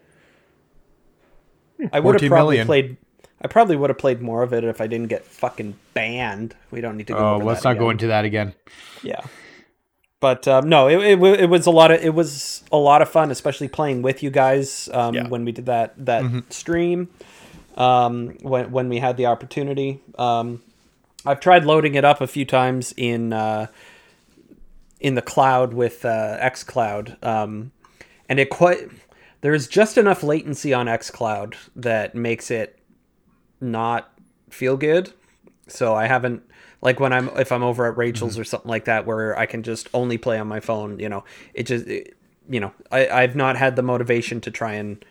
[1.92, 2.68] I would have probably million.
[2.68, 2.98] played.
[3.42, 6.56] I probably would have played more of it if I didn't get fucking banned.
[6.72, 7.20] We don't need to go.
[7.20, 8.54] Oh, over let's that not go into that again.
[9.02, 9.22] Yeah,
[10.20, 13.10] but um, no, it, it, it was a lot of it was a lot of
[13.10, 15.28] fun, especially playing with you guys um, Yeah.
[15.28, 17.08] when we did that that stream.
[17.80, 20.62] Um, when when we had the opportunity, um,
[21.26, 23.68] I've tried loading it up a few times in uh,
[25.00, 27.72] in the cloud with uh, XCloud, um,
[28.28, 28.90] and it quite
[29.42, 32.78] there's just enough latency on XCloud that makes it
[33.62, 34.12] not
[34.50, 35.14] feel good.
[35.68, 36.44] So I haven't
[36.82, 39.64] like when I'm if I'm over at Rachel's or something like that where I can
[39.64, 41.00] just only play on my phone.
[41.00, 41.24] You know,
[41.54, 42.16] it just it-
[42.52, 45.06] you know I I've not had the motivation to try and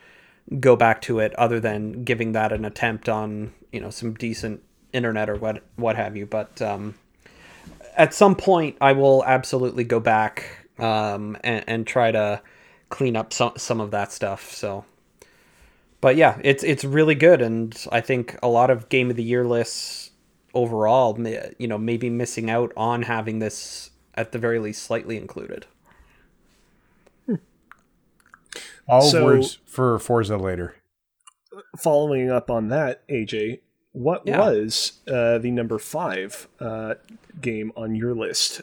[0.61, 4.63] go back to it other than giving that an attempt on you know some decent
[4.93, 6.27] internet or what what have you.
[6.27, 6.95] But um,
[7.97, 12.41] at some point I will absolutely go back um, and, and try to
[12.89, 14.53] clean up some some of that stuff.
[14.53, 14.85] So
[16.01, 19.23] but yeah, it's it's really good, and I think a lot of game of the
[19.23, 20.11] year lists
[20.55, 21.19] overall,
[21.59, 25.67] you know, maybe missing out on having this at the very least slightly included.
[28.89, 30.75] All So- words for Forza later.
[31.77, 33.61] Following up on that, AJ,
[33.93, 34.39] what Yeah.
[34.39, 36.95] was uh, the number five uh,
[37.41, 38.63] game on your list?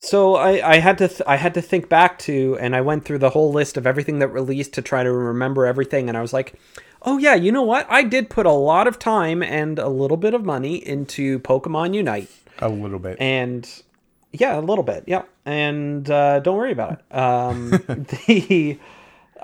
[0.00, 3.04] So I, I had to th- I had to think back to and I went
[3.04, 6.20] through the whole list of everything that released to try to remember everything and I
[6.20, 6.54] was like,
[7.02, 7.86] "Oh yeah, you know what?
[7.88, 11.94] I did put a lot of time and a little bit of money into Pokemon
[11.94, 12.28] Unite."
[12.58, 13.16] A little bit.
[13.20, 13.68] And
[14.32, 15.04] yeah, a little bit.
[15.06, 15.22] Yeah.
[15.44, 17.16] And uh, don't worry about it.
[17.16, 18.78] Um, the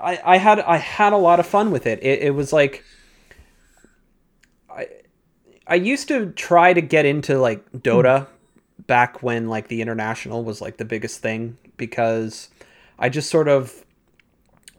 [0.01, 1.99] I, I had I had a lot of fun with it.
[2.01, 2.83] It, it was like
[4.69, 4.87] I
[5.67, 8.27] I used to try to get into like Dota
[8.87, 12.49] back when like the international was like the biggest thing because
[12.97, 13.85] I just sort of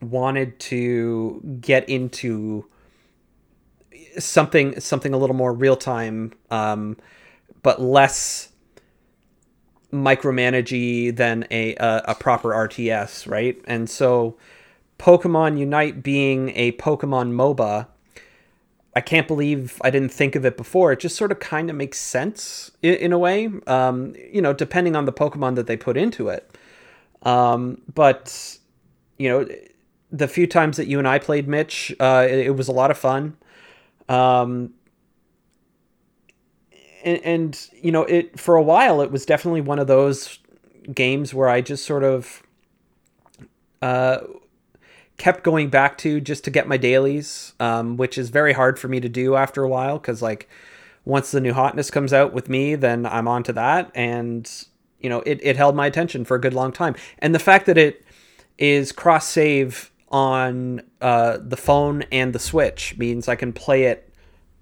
[0.00, 2.66] wanted to get into
[4.18, 6.96] something something a little more real time um,
[7.62, 8.49] but less
[9.92, 13.60] micromanagey than a, a a proper RTS, right?
[13.64, 14.36] And so
[14.98, 17.86] Pokemon Unite being a Pokemon MOBA,
[18.94, 20.92] I can't believe I didn't think of it before.
[20.92, 24.52] It just sort of kind of makes sense in, in a way, um, you know,
[24.52, 26.56] depending on the Pokemon that they put into it.
[27.22, 28.58] Um, but
[29.18, 29.46] you know,
[30.10, 32.90] the few times that you and I played Mitch, uh, it, it was a lot
[32.90, 33.36] of fun.
[34.08, 34.74] Um,
[37.04, 40.38] and, and you know it for a while it was definitely one of those
[40.94, 42.42] games where i just sort of
[43.82, 44.18] uh
[45.16, 48.88] kept going back to just to get my dailies um which is very hard for
[48.88, 50.48] me to do after a while because like
[51.04, 53.90] once the new hotness comes out with me then i'm on to that.
[53.94, 54.50] And
[55.00, 56.94] you know it, it held my attention for a good long time.
[57.18, 58.04] And the fact that it
[58.58, 64.12] is cross save on uh, the phone and the switch means i can play it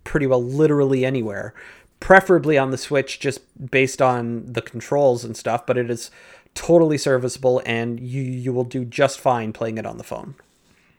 [0.05, 1.55] pretty well literally anywhere
[2.01, 3.40] preferably on the switch just
[3.70, 6.11] based on the controls and stuff but it is
[6.55, 10.34] totally serviceable and you you will do just fine playing it on the phone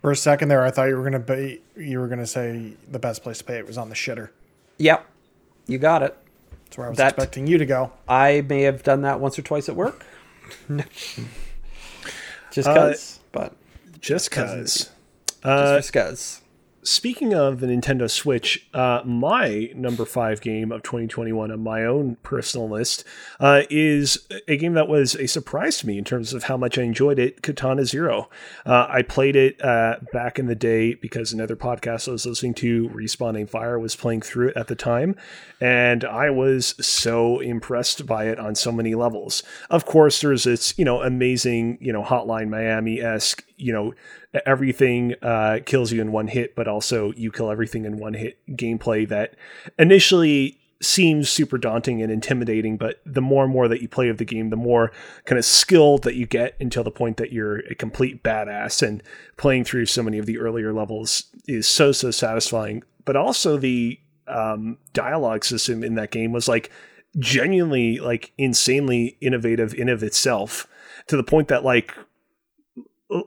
[0.01, 2.99] For a second there, I thought you were gonna be you were gonna say the
[2.99, 4.29] best place to pay it was on the shitter.
[4.77, 5.05] yep
[5.67, 6.17] you got it
[6.65, 7.91] That's where I was That- expecting you to go.
[8.07, 10.05] i may have done that once or twice at work
[12.51, 13.53] just Uh, cuz but
[13.99, 14.89] Just cause.
[15.43, 16.41] Uh, just cuz
[16.83, 22.15] speaking of the Nintendo Switch, uh, my number five game of 2021 on my own
[22.23, 23.03] personal list
[23.39, 26.77] uh, is a game that was a surprise to me in terms of how much
[26.77, 28.29] I enjoyed it Katana Zero.
[28.65, 32.53] Uh, I played it uh, back in the day because another podcast I was listening
[32.55, 35.15] to, Respawning Fire, was playing through it at the time,
[35.59, 39.43] and I was so impressed by it on so many levels.
[39.69, 43.93] Of course, there's this, you know, amazing, you know, Hotline Miami esque, you know,
[44.45, 48.37] everything uh, kills you in one hit, but also you kill everything in one hit
[48.49, 49.35] gameplay that
[49.77, 54.17] initially seems super daunting and intimidating, but the more and more that you play of
[54.17, 54.91] the game, the more
[55.25, 58.85] kind of skilled that you get until the point that you're a complete badass.
[58.85, 59.03] And
[59.35, 62.83] playing through so many of the earlier levels is so, so satisfying.
[63.03, 66.71] But also the um, dialogue system in that game was like
[67.17, 70.67] genuinely like insanely innovative in of itself
[71.07, 71.93] to the point that like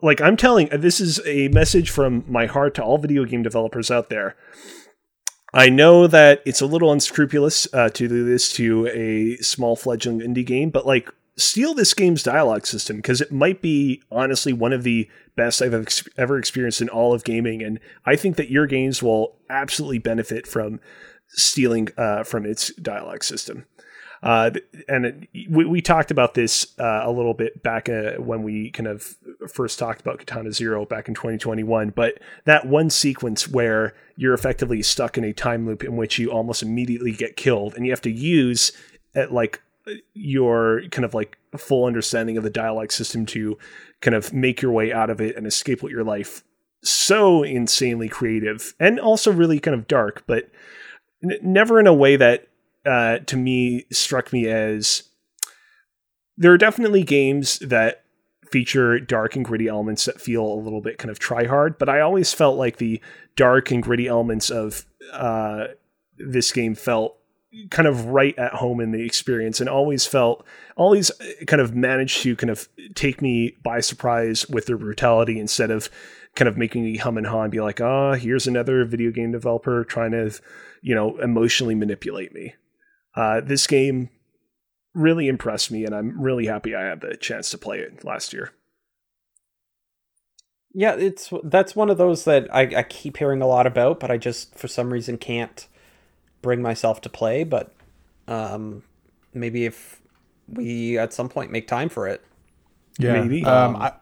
[0.03, 3.91] like I'm telling this is a message from my heart to all video game developers
[3.91, 4.37] out there.
[5.55, 10.21] I know that it's a little unscrupulous uh, to do this to a small fledgling
[10.21, 14.73] indie game, but like steal this game's dialogue system because it might be honestly one
[14.73, 18.51] of the best I've ex- ever experienced in all of gaming, and I think that
[18.51, 20.81] your games will absolutely benefit from
[21.29, 23.67] stealing uh, from its dialogue system.
[24.23, 24.51] Uh,
[24.89, 28.71] and it, we, we talked about this uh, a little bit back uh, when we
[28.71, 29.17] kind of
[29.53, 31.91] first talked about Katana Zero back in 2021.
[31.91, 36.31] But that one sequence where you're effectively stuck in a time loop in which you
[36.31, 38.73] almost immediately get killed, and you have to use
[39.15, 39.61] at like
[40.15, 43.59] your kind of like full understanding of the dialogue system to
[44.01, 46.45] kind of make your way out of it and escape with your life.
[46.85, 50.51] So insanely creative and also really kind of dark, but
[51.23, 52.49] never in a way that
[52.87, 55.05] uh, to me struck me as
[56.37, 58.05] there are definitely games that
[58.51, 61.89] feature dark and gritty elements that feel a little bit kind of try hard, but
[61.89, 63.01] I always felt like the
[63.35, 65.69] dark and gritty elements of uh,
[66.19, 67.17] this game felt
[67.71, 70.45] kind of right at home in the experience and always felt
[70.77, 71.11] always
[71.47, 75.91] kind of managed to kind of take me by surprise with their brutality instead of
[76.35, 79.33] kind of making me hum and haw and be like, oh, here's another video game
[79.33, 80.33] developer trying to,
[80.81, 82.55] you know, emotionally manipulate me.
[83.15, 84.11] Uh, this game
[84.95, 88.33] really impressed me, and I'm really happy I had the chance to play it last
[88.33, 88.53] year.
[90.75, 94.11] Yeah, it's that's one of those that I, I keep hearing a lot about, but
[94.11, 95.67] I just for some reason can't
[96.41, 97.45] bring myself to play.
[97.45, 97.75] But
[98.27, 98.83] um,
[99.35, 100.01] maybe if
[100.49, 102.25] we at some point make time for it,
[102.99, 103.21] Yeah.
[103.21, 103.45] Maybe.
[103.45, 103.93] Um, I,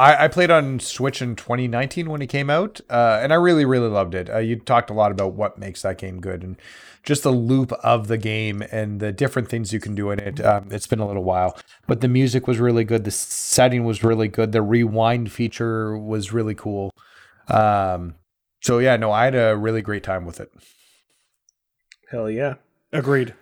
[0.00, 3.66] I, I played on Switch in 2019 when it came out, uh, and I really,
[3.66, 4.30] really loved it.
[4.30, 6.56] Uh, you talked a lot about what makes that game good, and
[7.02, 10.42] just the loop of the game and the different things you can do in it.
[10.42, 13.04] Um, it's been a little while, but the music was really good.
[13.04, 14.52] The setting was really good.
[14.52, 16.94] The rewind feature was really cool.
[17.48, 18.14] Um,
[18.62, 20.50] so yeah, no, I had a really great time with it.
[22.10, 22.54] Hell yeah.
[22.90, 23.34] Agreed.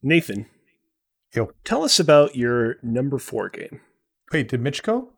[0.00, 0.46] Nathan,
[1.34, 1.50] Yo.
[1.64, 3.80] tell us about your number four game.
[4.32, 5.13] Wait, did Mitch go?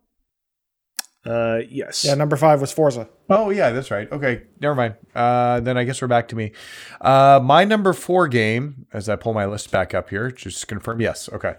[1.26, 2.04] Uh, yes.
[2.04, 3.08] Yeah, number five was Forza.
[3.28, 4.10] Oh yeah, that's right.
[4.10, 4.94] Okay, never mind.
[5.14, 6.52] Uh, then I guess we're back to me.
[7.00, 10.66] Uh, my number four game, as I pull my list back up here, just to
[10.66, 11.00] confirm.
[11.00, 11.56] Yes, okay,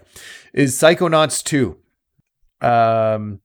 [0.54, 1.76] is Psychonauts two.
[2.60, 3.40] Um,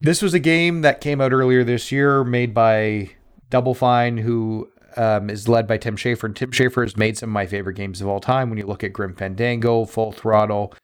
[0.00, 3.10] this was a game that came out earlier this year, made by
[3.48, 6.24] Double Fine, who um, is led by Tim Schafer.
[6.24, 8.50] And Tim Schafer has made some of my favorite games of all time.
[8.50, 10.74] When you look at Grim Fandango, Full Throttle,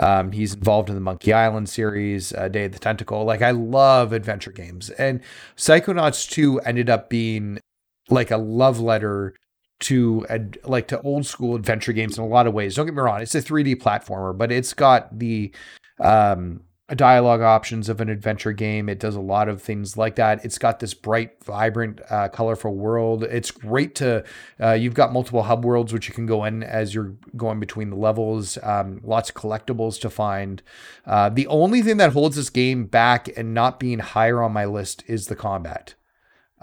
[0.00, 3.24] um, he's involved in the Monkey Island series, uh, Day of the Tentacle.
[3.24, 5.20] Like I love adventure games, and
[5.56, 7.60] Psychonauts 2 ended up being
[8.08, 9.34] like a love letter
[9.80, 12.74] to ad- like to old school adventure games in a lot of ways.
[12.74, 15.52] Don't get me wrong; it's a 3D platformer, but it's got the
[16.00, 16.62] um,
[16.94, 18.88] dialogue options of an adventure game.
[18.88, 20.44] It does a lot of things like that.
[20.44, 23.24] It's got this bright, vibrant, uh, colorful world.
[23.24, 24.24] It's great to,
[24.60, 27.90] uh, you've got multiple hub worlds which you can go in as you're going between
[27.90, 28.58] the levels.
[28.62, 30.62] Um, lots of collectibles to find.
[31.06, 34.64] Uh, the only thing that holds this game back and not being higher on my
[34.64, 35.94] list is the combat.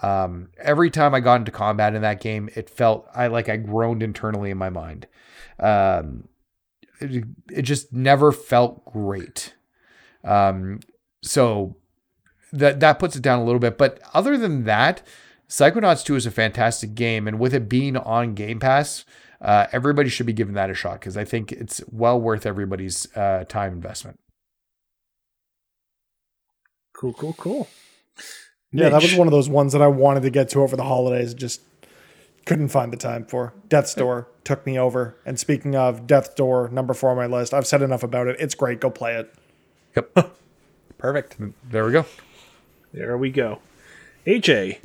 [0.01, 3.57] Um, every time I got into combat in that game, it felt I like I
[3.57, 5.07] groaned internally in my mind.
[5.59, 6.27] Um,
[6.99, 9.55] it, it just never felt great.
[10.23, 10.79] Um,
[11.21, 11.75] so
[12.53, 13.77] that that puts it down a little bit.
[13.77, 15.01] But other than that,
[15.49, 19.05] Psychonauts 2 is a fantastic game, and with it being on Game Pass,
[19.41, 23.15] uh, everybody should be giving that a shot because I think it's well worth everybody's
[23.15, 24.19] uh, time investment.
[26.93, 27.67] Cool, cool, cool.
[28.71, 30.83] Yeah, that was one of those ones that I wanted to get to over the
[30.83, 31.61] holidays, just
[32.45, 33.53] couldn't find the time for.
[33.69, 35.15] Death's Door took me over.
[35.25, 38.37] And speaking of Death's Door, number four on my list, I've said enough about it.
[38.39, 38.79] It's great.
[38.81, 39.33] Go play it.
[39.97, 40.35] Yep,
[40.99, 41.37] Perfect.
[41.71, 42.05] there we go.
[42.93, 43.59] There we go.
[44.27, 44.79] AJ,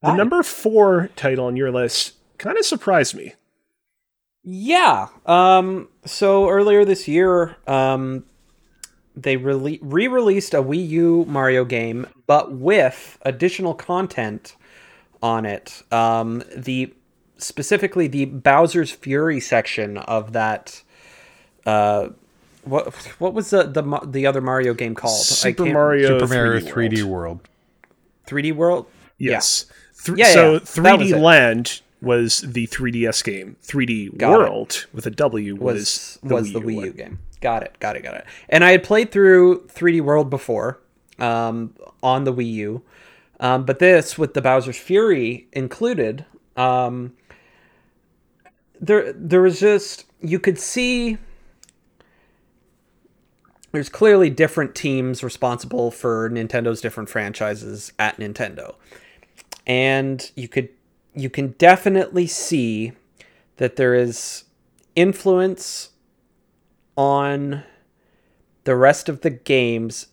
[0.00, 0.16] the Hi.
[0.16, 3.34] number four title on your list kind of surprised me.
[4.44, 5.08] Yeah.
[5.26, 8.24] Um, so earlier this year, um,
[9.16, 14.54] they rele- re-released a Wii U Mario game, but with additional content
[15.22, 15.82] on it.
[15.90, 16.94] Um, the
[17.38, 20.82] specifically the Bowser's Fury section of that.
[21.66, 22.10] Uh,
[22.64, 25.18] what what was the the the other Mario game called?
[25.20, 27.10] Super can't- Mario, Super Mario 3D 3D World.
[27.10, 27.48] World.
[28.26, 28.86] 3D World.
[29.18, 29.66] Yes.
[30.04, 31.22] Th- Yeah, so yeah, that 3D was.
[31.22, 33.56] Land was the 3DS game.
[33.62, 34.38] 3D Got it.
[34.38, 36.84] World with a W was, was the was Wii the U Wii one.
[36.86, 37.18] U game.
[37.40, 38.24] Got it, got it, got it.
[38.48, 40.80] And I had played through 3D World before
[41.18, 42.82] um, on the Wii U,
[43.40, 46.24] um, but this with the Bowser's Fury included,
[46.56, 47.12] um,
[48.80, 51.18] there there was just you could see
[53.74, 58.76] there's clearly different teams responsible for Nintendo's different franchises at Nintendo.
[59.66, 60.68] And you could
[61.12, 62.92] you can definitely see
[63.56, 64.44] that there is
[64.94, 65.90] influence
[66.96, 67.64] on
[68.62, 70.06] the rest of the games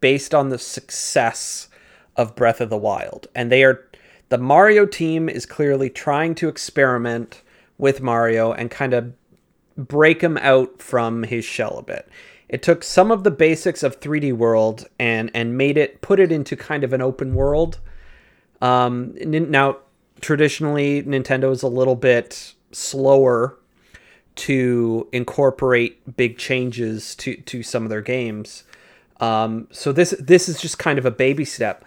[0.00, 1.68] based on the success
[2.14, 3.26] of Breath of the Wild.
[3.34, 3.84] And they are
[4.28, 7.42] the Mario team is clearly trying to experiment
[7.78, 9.12] with Mario and kind of
[9.76, 12.08] break him out from his shell a bit.
[12.48, 16.32] It took some of the basics of 3D World and and made it put it
[16.32, 17.78] into kind of an open world.
[18.60, 19.78] Um, now,
[20.20, 23.58] traditionally, Nintendo is a little bit slower
[24.36, 28.64] to incorporate big changes to to some of their games.
[29.20, 31.84] Um, so this this is just kind of a baby step,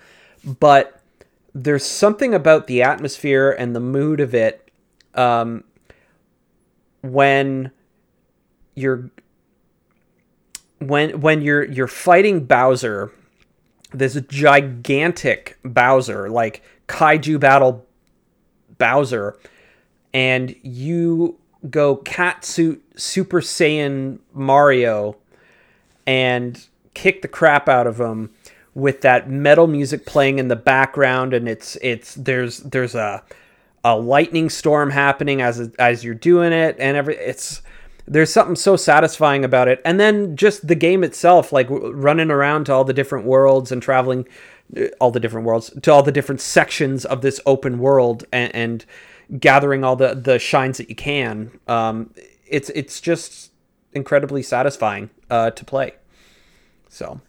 [0.59, 1.01] but
[1.55, 4.70] there's something about the atmosphere and the mood of it
[5.16, 5.64] um,
[7.01, 7.72] when
[8.76, 9.09] you're
[10.82, 13.11] when when you're you're fighting Bowser,
[13.93, 17.86] this gigantic Bowser, like kaiju battle
[18.77, 19.38] Bowser,
[20.13, 21.38] and you
[21.69, 25.15] go catsuit Super Saiyan Mario
[26.07, 28.32] and kick the crap out of him
[28.73, 33.21] with that metal music playing in the background and it's it's there's there's a
[33.84, 37.61] a lightning storm happening as as you're doing it and every it's
[38.12, 39.82] there's something so satisfying about it.
[39.86, 43.82] And then just the game itself like running around to all the different worlds and
[43.82, 44.28] traveling
[44.78, 48.53] uh, all the different worlds to all the different sections of this open world and,
[48.53, 48.86] and
[49.39, 52.14] gathering all the the shines that you can um
[52.45, 53.49] it's it's just
[53.93, 55.93] incredibly satisfying uh to play.
[56.89, 57.22] So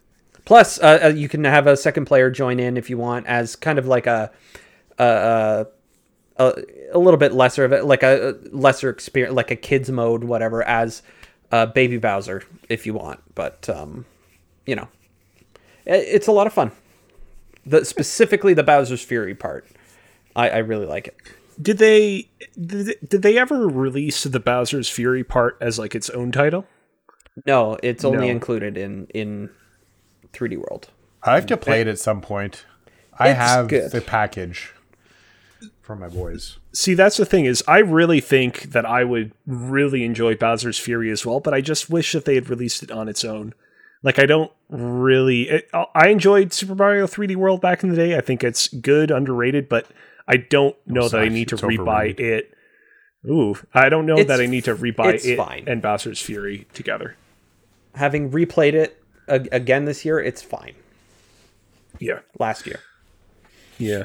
[0.45, 3.55] Plus, uh, uh, you can have a second player join in if you want, as
[3.55, 4.31] kind of like a
[4.99, 5.67] a, a,
[6.93, 10.25] a little bit lesser of it, like a, a lesser experience, like a kids mode,
[10.25, 11.03] whatever, as
[11.51, 13.21] uh, Baby Bowser if you want.
[13.35, 14.05] But um,
[14.67, 14.89] you know,
[15.85, 16.73] it, it's a lot of fun.
[17.65, 19.67] The specifically the Bowser's Fury part,
[20.35, 21.17] I, I really like it.
[21.61, 22.29] Did they
[22.61, 26.67] did they- did they ever release the Bowser's Fury part as like its own title?
[27.47, 28.33] No, it's only No.
[28.33, 29.51] included in in
[30.33, 30.89] 3D World.
[31.23, 32.65] I have to play it at some point.
[33.19, 33.93] I It's have good.
[33.93, 34.73] the package
[35.83, 36.59] for my boys.
[36.73, 41.11] See, that's the thing is, I really think that I would really enjoy Bowser's Fury
[41.11, 43.55] as well, but I just wish that they had released it on its own.
[44.03, 45.49] Like, I don't really.
[45.49, 48.17] It, I enjoyed Super Mario 3D World back in the day.
[48.17, 49.87] I think it's good, underrated, but
[50.27, 52.21] I don't know that I need to it's rebuy overrated.
[52.21, 52.55] it.
[53.31, 55.65] Ooh, I don't know It's that I need to rebuy it's it fine.
[55.69, 57.15] and Bowser's Fury together.
[57.95, 60.75] Having replayed it a- again this year, it's fine.
[62.01, 62.21] Yeah.
[62.41, 62.81] Last year.
[63.79, 64.05] Yeah.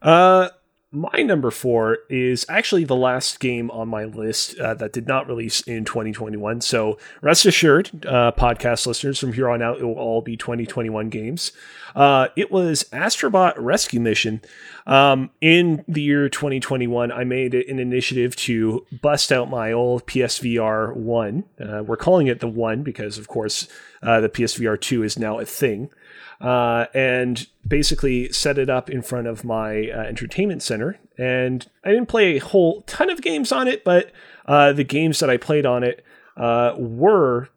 [0.00, 0.48] Uh,
[0.92, 5.26] my number four is actually the last game on my list uh, that did not
[5.26, 6.60] release in 2021.
[6.60, 11.08] So rest assured, uh, podcast listeners, from here on out, it will all be 2021
[11.08, 11.52] games.
[11.96, 14.42] Uh, it was Astrobot Rescue Mission.
[14.86, 20.94] Um, in the year 2021, I made an initiative to bust out my old PSVR
[20.94, 21.44] 1.
[21.58, 23.66] Uh, we're calling it the 1 because, of course,
[24.02, 25.88] uh, the PSVR 2 is now a thing
[26.42, 30.98] uh, and basically set it up in front of my uh, entertainment center.
[31.16, 34.10] And I didn't play a whole ton of games on it, but
[34.46, 36.04] uh, the games that I played on it
[36.36, 37.48] uh, were,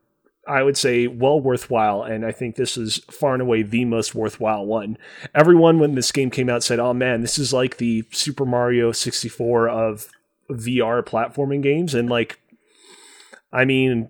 [0.48, 2.04] I would say, well worthwhile.
[2.04, 5.00] And I think this is far and away the most worthwhile one.
[5.34, 8.92] Everyone, when this game came out, said, oh man, this is like the Super Mario
[8.92, 10.10] 64 of
[10.52, 11.96] VR platforming games.
[11.96, 12.40] And like,
[13.52, 14.10] I mean,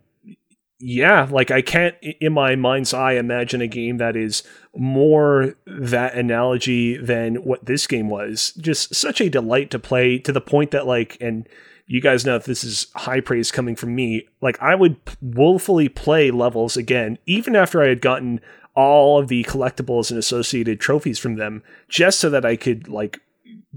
[0.79, 4.43] yeah, like I can't in my mind's eye imagine a game that is
[4.75, 8.53] more that analogy than what this game was.
[8.59, 11.47] Just such a delight to play to the point that like and
[11.87, 15.87] you guys know if this is high praise coming from me, like I would woefully
[15.87, 18.41] play levels again even after I had gotten
[18.75, 23.21] all of the collectibles and associated trophies from them just so that I could like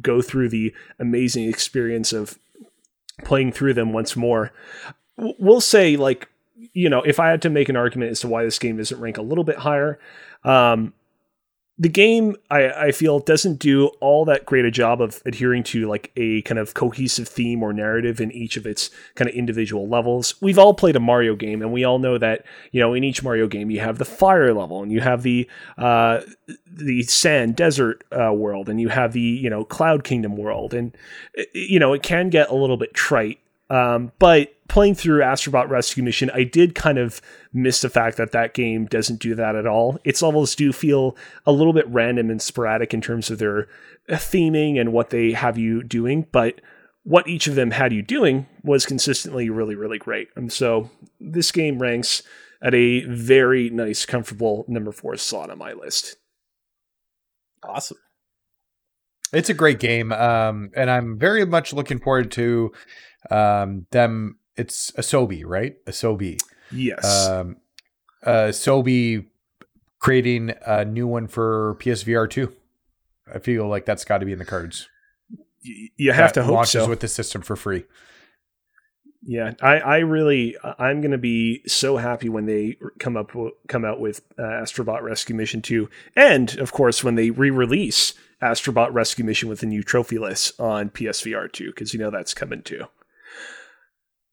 [0.00, 2.38] go through the amazing experience of
[3.24, 4.52] playing through them once more.
[5.16, 6.28] We'll say like
[6.72, 9.00] you know, if I had to make an argument as to why this game doesn't
[9.00, 9.98] rank a little bit higher,
[10.44, 10.92] um,
[11.80, 15.86] the game I, I feel doesn't do all that great a job of adhering to
[15.86, 19.86] like a kind of cohesive theme or narrative in each of its kind of individual
[19.86, 20.34] levels.
[20.40, 23.22] We've all played a Mario game, and we all know that you know in each
[23.22, 26.22] Mario game you have the fire level, and you have the uh,
[26.66, 30.96] the sand desert uh, world, and you have the you know cloud kingdom world, and
[31.54, 33.38] you know it can get a little bit trite
[33.70, 37.20] um, but playing through Astrobot Rescue Mission, I did kind of
[37.52, 39.98] miss the fact that that game doesn't do that at all.
[40.04, 41.16] Its levels do feel
[41.46, 43.68] a little bit random and sporadic in terms of their
[44.08, 46.60] theming and what they have you doing, but
[47.04, 50.28] what each of them had you doing was consistently really, really great.
[50.36, 52.22] And so this game ranks
[52.62, 56.16] at a very nice, comfortable number four slot on my list.
[57.62, 57.96] Awesome.
[59.32, 62.72] It's a great game, um, and I'm very much looking forward to
[63.30, 64.38] um, them.
[64.56, 65.76] It's Asobi, right?
[65.86, 66.40] Asobi.
[66.72, 67.28] Yes.
[67.28, 67.56] Um,
[68.24, 69.26] uh, Asobi
[70.00, 72.54] creating a new one for PSVR two.
[73.32, 74.88] I feel like that's got to be in the cards.
[75.64, 76.88] Y- you have That to hope launches so.
[76.88, 77.84] with the system for free.
[79.22, 83.32] Yeah, I, I really, I'm going to be so happy when they come up,
[83.66, 88.92] come out with uh, Astrobot Rescue Mission 2, and of course when they re-release Astrobot
[88.94, 92.62] Rescue Mission with a new trophy list on PSVR 2, because you know that's coming
[92.62, 92.84] too.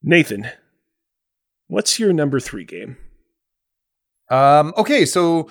[0.08, 0.48] Nathan,
[1.68, 2.98] what's your number three game?
[4.30, 5.50] Um, okay, so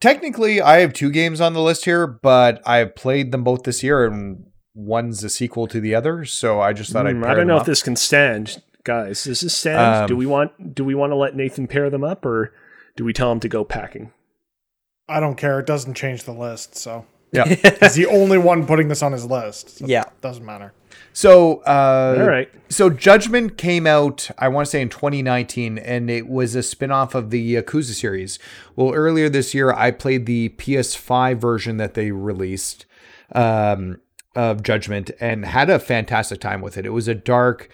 [0.00, 3.62] technically, I have two games on the list here, but I have played them both
[3.62, 4.44] this year, and
[4.74, 6.24] one's a sequel to the other.
[6.24, 7.14] So I just thought I'd.
[7.14, 7.62] Hmm, pair I don't them know up.
[7.62, 9.22] if this can stand, guys.
[9.22, 10.02] Does this stand?
[10.02, 12.52] Um, do we want, do we want to let Nathan pair them up, or
[12.96, 14.12] do we tell him to go packing?
[15.08, 15.60] I don't care.
[15.60, 16.74] It doesn't change the list.
[16.76, 17.44] So Yeah.
[17.80, 19.78] he's the only one putting this on his list.
[19.78, 20.02] So Yeah.
[20.02, 20.72] it doesn't matter.
[21.12, 22.48] So, uh, All right.
[22.68, 27.14] So Judgment came out, I want to say in 2019, and it was a spin-off
[27.14, 28.38] of the Yakuza series.
[28.76, 32.86] Well, earlier this year, I played the PS5 version that they released
[33.32, 34.00] um,
[34.36, 36.86] of Judgment and had a fantastic time with it.
[36.86, 37.68] It was a dark,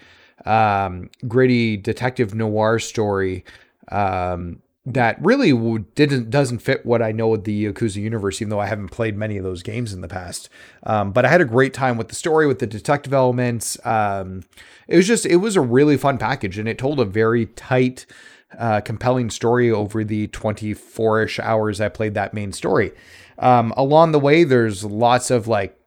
[0.45, 3.43] um, gritty detective noir story
[3.91, 5.51] um, that really
[5.95, 9.17] didn't doesn't fit what I know of the Yakuza universe, even though I haven't played
[9.17, 10.47] many of those games in the past.
[10.83, 13.77] Um, but I had a great time with the story, with the detective elements.
[13.85, 14.43] Um,
[14.87, 18.05] it was just it was a really fun package, and it told a very tight
[18.57, 22.93] uh, compelling story over the 24 ish hours I played that main story.
[23.39, 25.77] Um, along the way, there's lots of like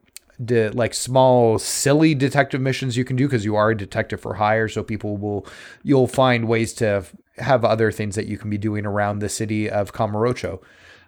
[0.44, 4.34] de- like small silly detective missions you can do because you are a detective for
[4.34, 5.46] hire so people will
[5.82, 7.04] you'll find ways to
[7.40, 10.62] have other things that you can be doing around the city of Kamurocho.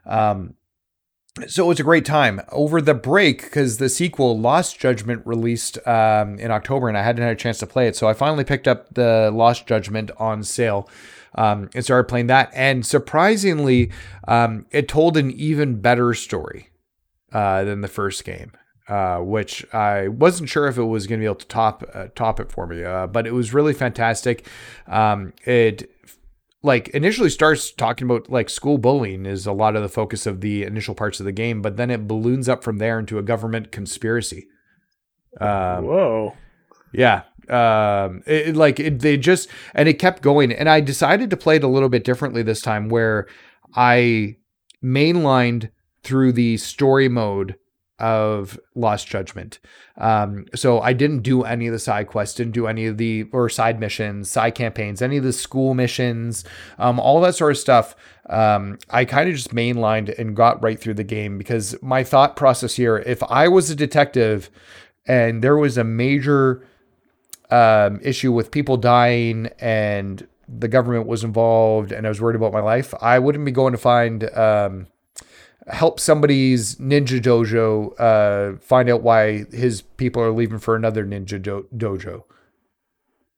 [0.06, 0.54] Um,
[1.46, 5.78] so it was a great time over the break because the sequel Lost Judgment released
[5.86, 7.96] um, in October and I hadn't had a chance to play it.
[7.96, 10.90] So I finally picked up the Lost Judgment on sale
[11.34, 12.50] um, and started playing that.
[12.52, 13.90] And surprisingly,
[14.28, 16.68] um, it told an even better story
[17.32, 18.52] uh, than the first game.
[18.88, 22.08] Uh, which I wasn't sure if it was going to be able to top uh,
[22.16, 24.44] top it for me, uh, but it was really fantastic.
[24.88, 25.88] Um, it
[26.62, 30.40] like initially starts talking about like school bullying is a lot of the focus of
[30.40, 33.22] the initial parts of the game, but then it balloons up from there into a
[33.22, 34.46] government conspiracy.
[35.40, 36.36] Um, Whoa.
[36.92, 37.22] yeah.
[37.48, 40.52] Um, it, it, like it, they just, and it kept going.
[40.52, 43.26] And I decided to play it a little bit differently this time where
[43.74, 44.36] I
[44.82, 45.70] mainlined
[46.04, 47.56] through the story mode
[48.02, 49.60] of Lost Judgment.
[49.96, 53.28] Um, so I didn't do any of the side quests, didn't do any of the
[53.32, 56.44] or side missions, side campaigns, any of the school missions,
[56.78, 57.94] um, all that sort of stuff.
[58.28, 62.34] Um, I kind of just mainlined and got right through the game because my thought
[62.34, 64.50] process here, if I was a detective
[65.06, 66.66] and there was a major
[67.50, 72.52] um, issue with people dying and the government was involved and I was worried about
[72.52, 74.88] my life, I wouldn't be going to find um,
[75.68, 81.40] help somebody's ninja dojo uh, find out why his people are leaving for another ninja
[81.40, 82.24] do- dojo.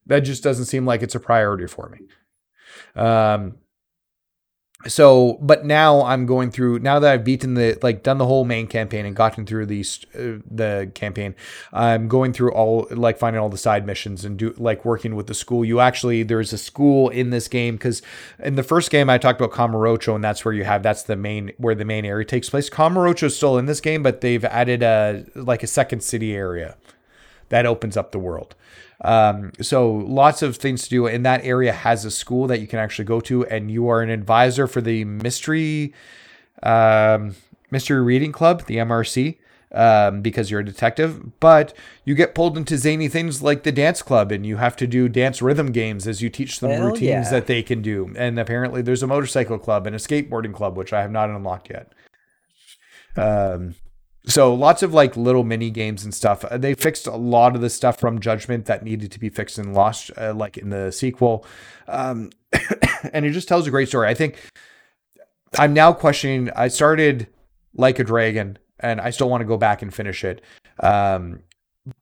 [0.07, 3.01] That just doesn't seem like it's a priority for me.
[3.01, 3.57] Um,
[4.87, 8.45] so, but now I'm going through now that I've beaten the like done the whole
[8.45, 9.81] main campaign and gotten through the
[10.15, 11.35] uh, the campaign.
[11.73, 15.27] I'm going through all like finding all the side missions and do like working with
[15.27, 15.65] the school.
[15.65, 18.03] You actually there's a school in this game because
[18.39, 21.17] in the first game I talked about Kamurocho and that's where you have that's the
[21.17, 22.69] main where the main area takes place.
[22.69, 26.77] Kamurocho is still in this game, but they've added a like a second city area
[27.49, 28.55] that opens up the world.
[29.05, 31.07] Um, so lots of things to do.
[31.07, 34.01] And that area has a school that you can actually go to, and you are
[34.01, 35.93] an advisor for the mystery,
[36.63, 37.37] um,
[37.71, 39.37] mystery reading club, the MRC.
[39.73, 41.75] Um, because you're a detective, but
[42.05, 45.09] you get pulled into zany things like the dance club, and you have to do
[45.09, 47.31] dance rhythm games as you teach them Hell routines yeah.
[47.31, 48.15] that they can do.
[48.17, 51.71] And apparently, there's a motorcycle club and a skateboarding club, which I have not unlocked
[51.71, 51.93] yet.
[53.17, 53.75] Um,
[54.27, 56.45] so lots of like little mini games and stuff.
[56.45, 59.59] Uh, They fixed a lot of the stuff from Judgment that needed to be fixed
[59.59, 61.47] in Lost, uh, like in the sequel,
[61.89, 62.31] um,
[63.13, 64.09] and it just tells a great story.
[64.09, 64.37] I think
[65.59, 66.51] I'm now questioning.
[66.57, 67.29] I started
[67.75, 70.41] like a dragon, and I still want to go back and finish it.
[70.81, 71.41] Um,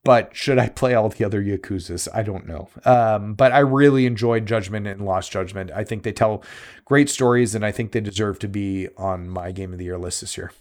[0.04, 2.08] but should I play all the other Yakuza's?
[2.14, 2.68] I don't know.
[2.84, 5.72] Um, but I really enjoyed Judgment and Lost Judgment.
[5.72, 6.44] I think they tell
[6.84, 9.98] great stories, and I think they deserve to be on my Game of the Year
[9.98, 10.52] list this year.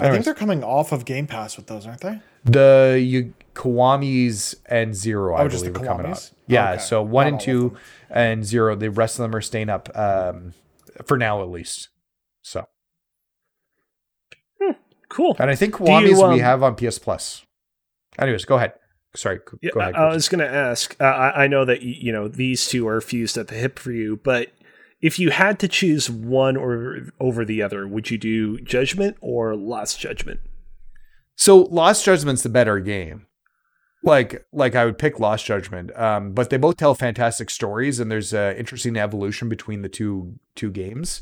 [0.00, 2.20] I think they're coming off of Game Pass with those, aren't they?
[2.44, 6.18] The you, Kiwamis and Zero, I Oh, just believe, the are coming up.
[6.46, 6.80] Yeah, Okay.
[6.82, 7.76] so one Not and two
[8.08, 10.54] and Zero, the rest of them are staying up um,
[11.04, 11.88] for now at least.
[12.42, 12.66] So,
[15.08, 15.36] Cool.
[15.40, 17.44] and I think you, um, we have on PS Plus.
[18.18, 18.74] Anyways, go ahead.
[19.16, 19.96] Sorry, go Yeah, ahead.
[19.96, 20.94] I, I was going to ask.
[21.00, 23.90] Uh, I, I know that you know these two are fused at the hip for
[23.90, 24.50] you, but
[25.00, 29.56] if you had to choose one or over the other, would you do Judgment or
[29.56, 30.40] Lost Judgment?
[31.36, 33.26] So Lost Judgment's the better game.
[34.02, 38.10] Like like I would pick Lost Judgment, um, but they both tell fantastic stories, and
[38.10, 41.20] there's an interesting evolution between the two two games.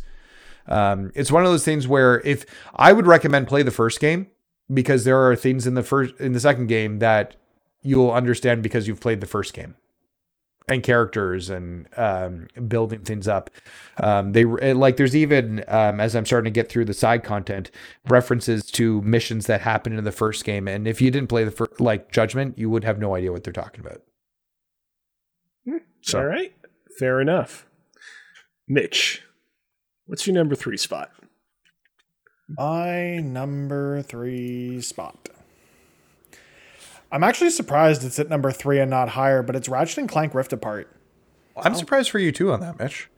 [0.69, 4.29] Um, it's one of those things where if I would recommend play the first game
[4.73, 7.35] because there are things in the first in the second game that
[7.83, 9.75] you'll understand because you've played the first game
[10.69, 13.51] and characters and um, building things up.
[14.03, 17.71] Um, they like there's even um, as I'm starting to get through the side content
[18.09, 21.51] references to missions that happened in the first game, and if you didn't play the
[21.51, 24.03] first like Judgment, you would have no idea what they're talking about.
[26.01, 26.55] So All right,
[26.99, 27.67] fair enough.
[28.67, 29.23] Mitch,
[30.07, 31.11] what's your number three spot?
[32.49, 35.29] My number three spot.
[37.11, 40.35] I'm actually surprised it's at number three and not higher, but it's Ratchet and Clank
[40.35, 40.95] Rift Apart.
[41.57, 43.09] I'm surprised for you too on that, Mitch.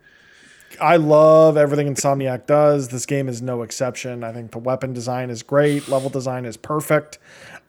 [0.80, 2.88] I love everything Insomniac does.
[2.88, 4.22] This game is no exception.
[4.22, 7.18] I think the weapon design is great, level design is perfect.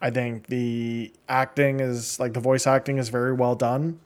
[0.01, 3.99] I think the acting is like the voice acting is very well done.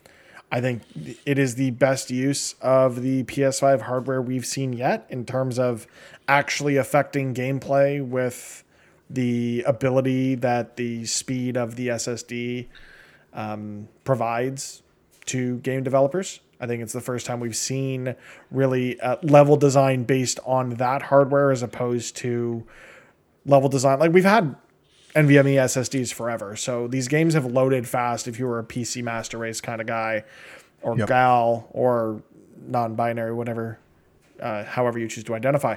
[0.51, 0.83] I think
[1.25, 5.87] it is the best use of the PS5 hardware we've seen yet in terms of
[6.27, 8.63] actually affecting gameplay with
[9.09, 12.67] the ability that the speed of the SSD
[13.33, 14.81] um, provides
[15.25, 16.39] to game developers.
[16.59, 18.15] I think it's the first time we've seen
[18.49, 22.65] really uh, level design based on that hardware as opposed to
[23.45, 23.99] level design.
[23.99, 24.55] Like we've had
[25.15, 28.27] NVMe SSDs forever, so these games have loaded fast.
[28.27, 30.23] If you were a PC master race kind of guy,
[30.81, 31.07] or Yep.
[31.07, 32.21] gal, or
[32.67, 33.79] non-binary, whatever,
[34.39, 35.75] uh, however you choose to identify.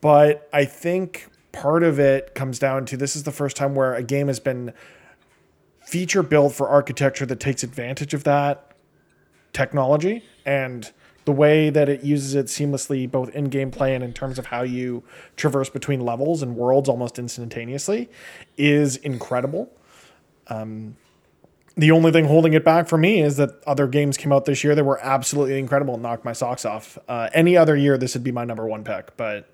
[0.00, 3.94] But I think part of it comes down to this is the first time where
[3.94, 4.74] a game has been
[5.80, 8.72] feature built for architecture that takes advantage of that
[9.52, 10.92] technology and
[11.24, 14.62] the way that it uses it seamlessly both in gameplay and in terms of how
[14.62, 15.02] you
[15.36, 18.08] traverse between levels and worlds almost instantaneously
[18.58, 19.72] is incredible.
[20.48, 20.96] Um,
[21.74, 24.62] the only thing holding it back for me is that other games came out this
[24.62, 26.98] year that were absolutely incredible and knocked my socks off.
[27.08, 29.48] Uh, any other year, this would be my number one pick, but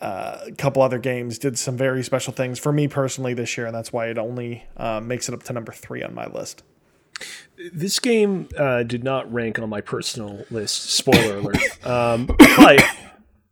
[0.00, 3.66] uh, a couple other games did some very special things for me personally this year,
[3.66, 6.62] and that's why it only uh, makes it up to number three on my list.
[7.72, 10.90] This game uh, did not rank on my personal list.
[10.90, 11.56] Spoiler alert.
[11.84, 12.84] Um, but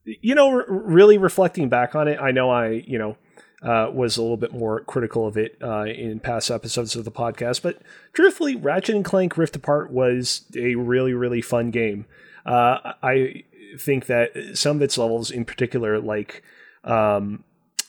[0.04, 3.16] you know, r- really reflecting back on it, I know I you know
[3.62, 7.10] uh, was a little bit more critical of it uh, in past episodes of the
[7.10, 7.62] podcast.
[7.62, 7.80] But
[8.12, 12.06] truthfully, Ratchet and Clank Rift Apart was a really really fun game.
[12.44, 13.44] Uh, I
[13.80, 16.42] think that some of its levels, in particular, like
[16.84, 17.44] um,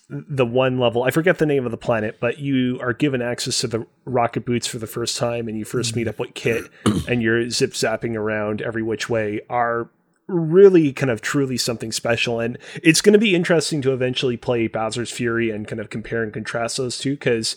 [0.09, 3.59] the one level i forget the name of the planet but you are given access
[3.59, 6.63] to the rocket boots for the first time and you first meet up with kit
[7.09, 9.89] and you're zip zapping around every which way are
[10.27, 12.39] really kind of truly something special.
[12.39, 16.23] And it's going to be interesting to eventually play bowser's fury and kind of compare
[16.23, 17.55] and contrast those two because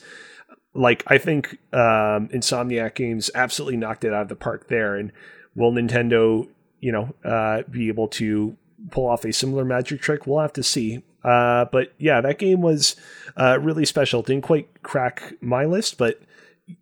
[0.72, 5.10] like i think um, insomniac games absolutely knocked it out of the park there and
[5.56, 6.48] will nintendo
[6.80, 8.56] you know uh, be able to
[8.90, 12.62] pull off a similar magic trick we'll have to see uh, but yeah, that game
[12.62, 12.96] was
[13.36, 14.22] uh, really special.
[14.22, 16.20] Didn't quite crack my list, but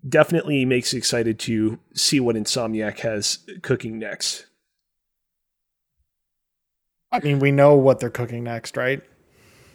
[0.08, 4.46] definitely makes me excited to see what Insomniac has cooking next.
[7.10, 9.02] I mean, we know what they're cooking next, right?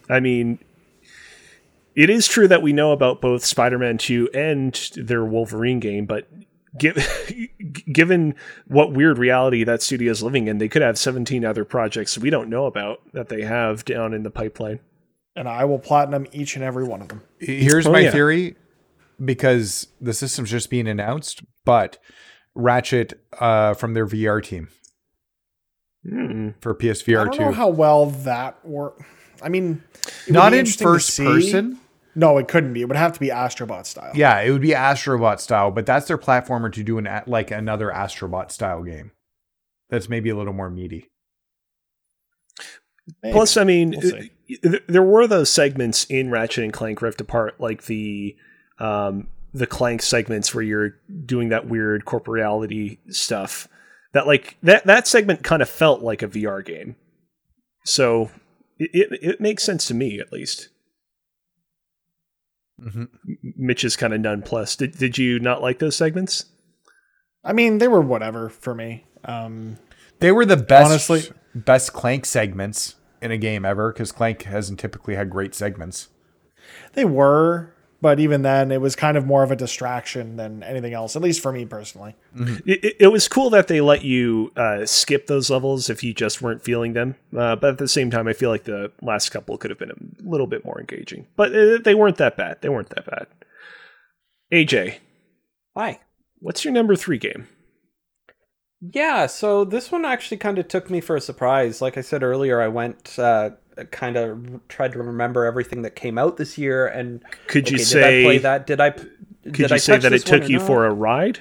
[0.10, 0.60] I mean,
[1.96, 6.28] it is true that we know about both Spider-Man 2 and their Wolverine game, but
[6.78, 6.96] give,
[7.94, 8.36] given
[8.68, 12.30] what weird reality that studio is living in, they could have 17 other projects we
[12.30, 14.80] don't know about that they have down in the pipeline.
[15.36, 17.22] And I will platinum each and every one of them.
[17.40, 18.12] Here's Oh, my yeah.
[18.12, 18.56] theory
[19.24, 21.98] because the system's just being announced, but
[22.56, 24.68] Ratchet uh, from their VR team
[26.08, 26.50] Hmm.
[26.60, 29.00] for I PSVR don't know how well that work.
[29.42, 29.84] I mean,
[30.28, 31.80] Not in first person.
[32.16, 32.82] No, it couldn't be.
[32.82, 34.12] It would have to be Astrobot style.
[34.14, 37.90] Yeah, it would be Astrobot style, but that's their platformer to do an like another
[37.90, 39.12] Astrobot style game.
[39.90, 41.10] That's maybe a little more meaty.
[43.22, 43.34] Maybe.
[43.34, 47.86] Plus, I mean, We'll there were those segments in Ratchet and Clank Rift Apart, like
[47.86, 48.36] the
[48.80, 50.96] um, the Clank segments where you're
[51.26, 53.68] doing that weird corporeality stuff.
[54.14, 56.96] That like that that segment kind of felt like a VR game.
[57.86, 58.32] So
[58.80, 60.70] it, it, it makes sense to me, at least.
[62.82, 63.08] Mhm.
[63.56, 64.80] Mitch is kind of nonplussed.
[64.80, 66.46] Did, did you not like those segments?
[67.44, 69.06] I mean, they were whatever for me.
[69.26, 69.78] Um,
[70.20, 74.80] They were the best Honestly- best Clank segments in a game ever because Clank hasn't
[74.80, 76.08] typically had great segments.
[76.94, 77.73] they were,
[78.04, 81.16] but even then, it was kind of more of a distraction than anything else.
[81.16, 82.18] At least for me personally.
[82.66, 86.14] It, it, it was cool that they let you uh, skip those levels if you
[86.14, 87.16] just weren't feeling them.
[87.36, 89.92] Uh, but at the same time, I feel like the last couple could have been
[89.92, 91.28] a little bit more engaging.
[91.38, 92.58] But uh, they weren't that bad.
[92.60, 93.28] They weren't that bad.
[94.54, 94.98] AJ,
[95.78, 96.02] Hi.
[96.40, 97.48] what's your number three game?
[98.82, 101.82] Yeah, so this one actually kind of took me for a surprise.
[101.82, 103.52] Like I said earlier, I went uh,
[103.92, 107.84] kind of tried to remember everything that came out this year, and Could you okay,
[107.84, 108.68] say did I play that?
[108.68, 108.90] Did I?
[108.92, 109.12] Could
[109.44, 110.68] did you I say that it took you not?
[110.68, 111.40] for a ride?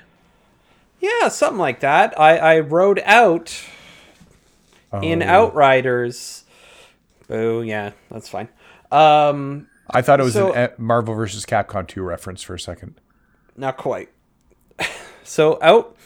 [1.00, 2.18] Yeah, something like that.
[2.18, 3.60] I I rode out
[5.02, 5.26] in Oh.
[5.46, 6.44] Outriders.
[7.30, 8.48] Oh yeah, that's fine.
[8.90, 11.44] Um, I thought it was So- an a Marvel vs.
[11.46, 13.00] Capcom 2 reference for a second.
[13.56, 14.10] Not quite.
[15.24, 15.96] so out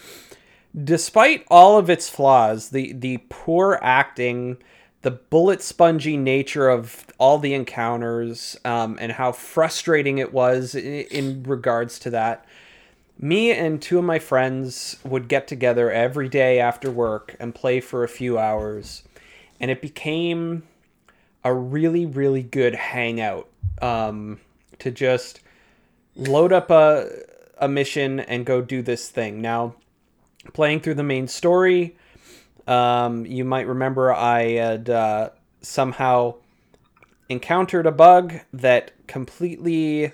[0.85, 4.59] despite all of its flaws, the the poor acting,
[5.07, 10.83] the bullet spongy nature of all the encounters, um, and how frustrating it was in,
[10.83, 12.45] in regards to that.
[13.17, 17.79] Me and two of my friends would get together every day after work and play
[17.79, 19.05] for a few hours,
[19.61, 20.65] and it became
[21.45, 23.49] a really really good hangout
[23.81, 24.41] um,
[24.81, 25.41] to just
[26.17, 27.09] load up a
[27.59, 29.41] a mission and go do this thing.
[29.41, 29.77] Now,
[30.53, 31.97] playing through the main story,
[32.67, 36.35] um, you might remember I had uh, somehow
[37.29, 40.13] encountered a bug that completely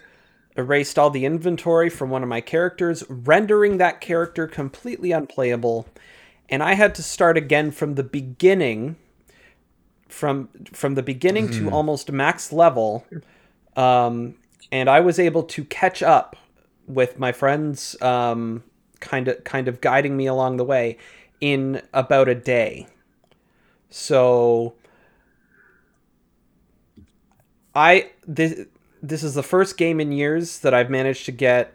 [0.56, 5.86] erased all the inventory from one of my characters, rendering that character completely unplayable.
[6.48, 8.96] and I had to start again from the beginning,
[10.08, 13.06] from from the beginning to almost max level,
[13.76, 14.34] um,
[14.70, 16.36] and I was able to catch up
[16.86, 18.62] with my friends, um,
[19.00, 20.98] kind of kind of guiding me along the way
[21.42, 22.86] in about a day.
[23.90, 24.74] So
[27.74, 28.66] I this
[29.02, 31.74] this is the first game in years that I've managed to get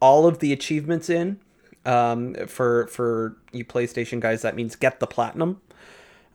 [0.00, 1.38] all of the achievements in.
[1.84, 5.60] Um, for for you PlayStation guys, that means get the platinum.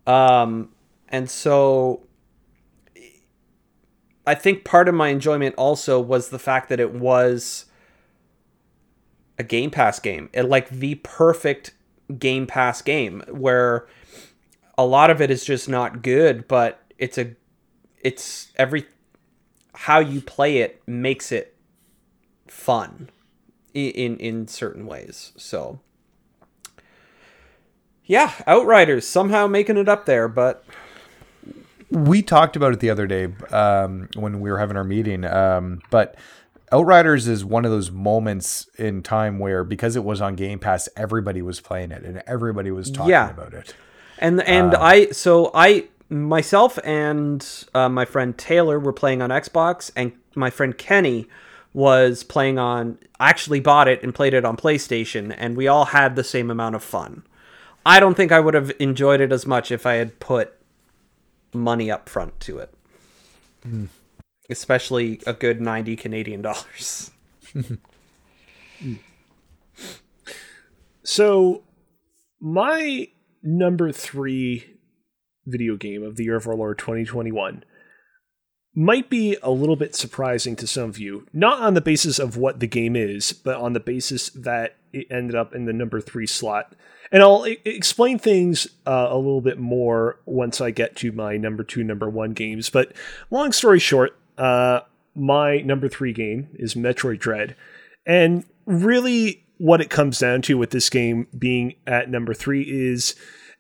[0.06, 0.70] Um,
[1.10, 2.04] and so
[4.26, 7.66] I think part of my enjoyment also was the fact that it was
[9.38, 11.74] a Game Pass game, it, like the perfect
[12.18, 13.88] Game Pass game, where
[14.78, 17.36] a lot of it is just not good, but it's a
[18.02, 18.86] it's every
[19.76, 21.56] how you play it makes it
[22.48, 23.10] fun
[23.74, 25.32] in in certain ways.
[25.38, 25.80] So
[28.06, 30.66] yeah, Outriders somehow making it up there, but
[31.90, 35.24] we talked about it the other day um, when we were having our meeting.
[35.26, 36.16] Um, but
[36.74, 40.90] Outriders is one of those moments in time where because it was on Game Pass,
[40.98, 43.30] everybody was playing it and everybody was talking Yeah.
[43.30, 43.76] about it.
[44.18, 49.92] And and I so I myself and uh, my friend Taylor were playing on Xbox,
[49.96, 51.28] and my friend Kenny
[51.74, 52.98] was playing on.
[53.20, 56.76] Actually, bought it and played it on PlayStation, and we all had the same amount
[56.76, 57.24] of fun.
[57.86, 60.54] I don't think I would have enjoyed it as much if I had put
[61.54, 62.74] money up front to it,
[64.50, 67.12] especially a good ninety Canadian dollars.
[71.06, 71.64] So,
[72.40, 73.10] my
[73.42, 74.78] number three
[75.46, 77.66] video game of the Year of Our Lord 2021
[78.74, 82.38] might be a little bit surprising to some of you, not on the basis of
[82.38, 86.00] what the game is, but on the basis that it ended up in the number
[86.00, 86.74] three slot.
[87.12, 91.36] And I'll e- explain things uh, a little bit more once I get to my
[91.36, 92.70] number two, number one games.
[92.70, 92.94] But
[93.30, 94.82] long story short, uh,
[95.16, 97.56] my number three game is Metroid Dread.
[98.06, 103.16] And really, what it comes down to with this game being at number three is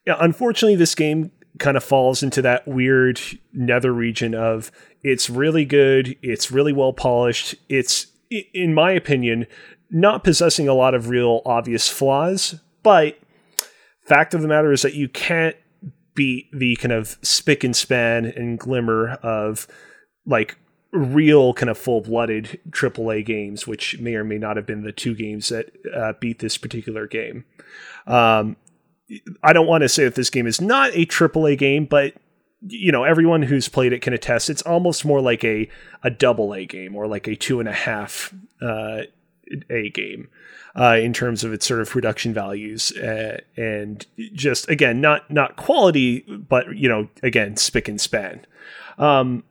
[0.06, 3.22] unfortunately, this game kind of falls into that weird
[3.54, 4.72] nether region of
[5.04, 8.08] it's really good, it's really well polished, it's,
[8.54, 9.46] in my opinion,
[9.90, 13.18] not possessing a lot of real obvious flaws, but
[14.06, 15.56] fact of the matter is that you can't
[16.16, 19.68] beat the kind of spick and span and glimmer of
[20.26, 20.58] like
[20.94, 25.16] real kind of full-blooded AAA games, which may or may not have been the two
[25.16, 27.46] games that uh, beat this particular game.
[28.06, 28.56] Um,
[29.42, 32.14] I don't want to say that this game is not a AAA game, but
[32.66, 34.50] you know everyone who's played it can attest.
[34.50, 35.70] It's almost more like a
[36.04, 39.02] a double A game or like a two and a half uh,
[39.70, 40.30] A game
[40.76, 45.58] uh, in terms of its sort of production values uh, and just again not not
[45.58, 48.46] quality, but you know again spick and span.
[48.98, 49.44] Um,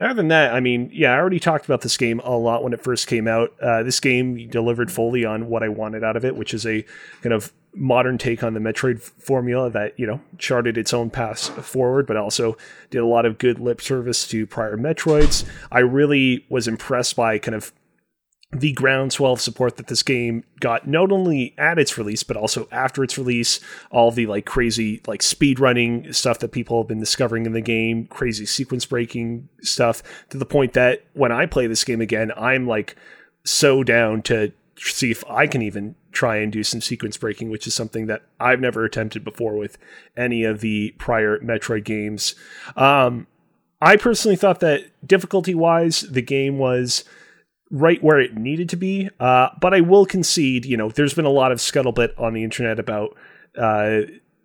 [0.00, 2.72] other than that, I mean, yeah, I already talked about this game a lot when
[2.72, 3.52] it first came out.
[3.60, 6.84] Uh, this game delivered fully on what I wanted out of it, which is a
[7.22, 11.40] kind of modern take on the Metroid formula that, you know, charted its own path
[11.64, 12.56] forward, but also
[12.90, 15.44] did a lot of good lip service to prior Metroids.
[15.70, 17.72] I really was impressed by kind of
[18.50, 22.66] the groundswell of support that this game got not only at its release but also
[22.72, 23.60] after its release.
[23.90, 27.60] All the like crazy like speed running stuff that people have been discovering in the
[27.60, 32.32] game crazy sequence breaking stuff to the point that when i play this game again
[32.36, 32.96] i'm like
[33.44, 37.66] so down to see if i can even try and do some sequence breaking which
[37.66, 39.76] is something that i've never attempted before with
[40.16, 42.34] any of the prior metroid games.
[42.76, 43.26] Um
[43.80, 47.04] i personally thought that difficulty wise the game was
[47.70, 49.10] right where it needed to be.
[49.20, 52.44] Uh, but I will concede, you know, there's been a lot of scuttlebutt on the
[52.44, 53.16] internet about
[53.56, 54.02] uh,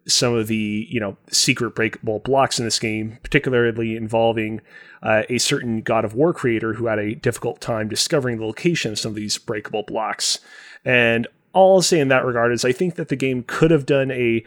[0.07, 4.61] some of the, you know, secret breakable blocks in this game, particularly involving
[5.01, 8.91] uh, a certain God of War creator who had a difficult time discovering the location
[8.91, 10.39] of some of these breakable blocks.
[10.83, 13.85] And all I'll say in that regard is I think that the game could have
[13.85, 14.43] done a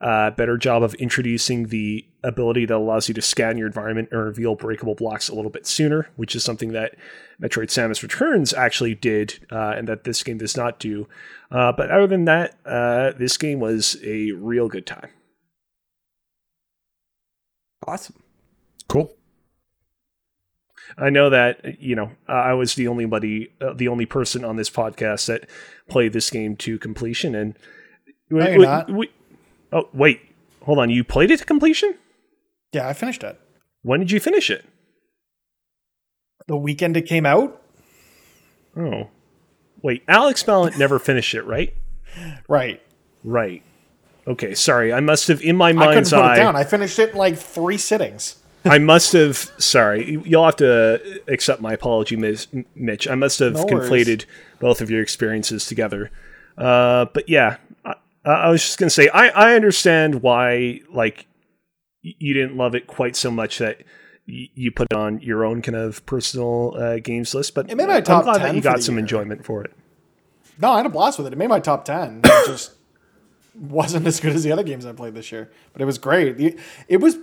[0.00, 4.20] uh, better job of introducing the ability that allows you to scan your environment and
[4.22, 6.94] reveal breakable blocks a little bit sooner, which is something that
[7.40, 11.06] Metroid Samus Returns actually did, uh, and that this game does not do.
[11.50, 15.08] Uh, but other than that, uh, this game was a real good time.
[17.86, 18.16] Awesome.
[18.88, 19.12] Cool.
[20.98, 24.44] I know that you know uh, I was the only buddy, uh, the only person
[24.44, 25.48] on this podcast that
[25.88, 27.56] played this game to completion, and
[28.30, 28.90] we, No, you're we- not.
[28.90, 29.10] we-
[29.72, 30.20] oh wait,
[30.62, 31.94] hold on, you played it to completion?
[32.76, 33.40] Yeah, I finished it.
[33.80, 34.62] When did you finish it?
[36.46, 37.62] The weekend it came out.
[38.76, 39.08] Oh,
[39.80, 41.72] wait, Alex Ballant never finished it, right?
[42.48, 42.82] Right.
[43.24, 43.62] Right.
[44.26, 44.92] Okay, sorry.
[44.92, 46.36] I must have in my I couldn't mind's put it eye.
[46.36, 46.54] down.
[46.54, 48.36] I finished it in like three sittings.
[48.66, 49.36] I must have.
[49.56, 52.48] Sorry, you'll have to accept my apology, Ms.
[52.74, 53.08] Mitch.
[53.08, 54.26] I must have No conflated
[54.60, 56.10] both of your experiences together.
[56.58, 57.56] Uh, but yeah,
[57.86, 57.94] I,
[58.26, 61.26] I was just gonna say I, I understand why like
[62.18, 63.82] you didn't love it quite so much that
[64.26, 67.54] you put it on your own kind of personal uh, games list.
[67.54, 69.00] But It made my I'm top glad 10 that you got some year.
[69.00, 69.72] enjoyment for it.
[70.60, 71.32] No, I had a blast with it.
[71.32, 72.20] It made my top ten.
[72.24, 72.72] It just
[73.54, 76.58] wasn't as good as the other games I played this year, but it was great.
[76.88, 77.18] It was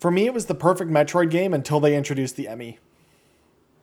[0.00, 0.26] for me.
[0.26, 2.78] It was the perfect Metroid game until they introduced the Emmy.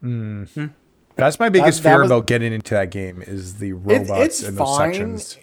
[0.02, 4.10] That's my biggest that fear was- about getting into that game is the It, robots
[4.24, 4.92] it's in those fine.
[4.92, 5.38] sections.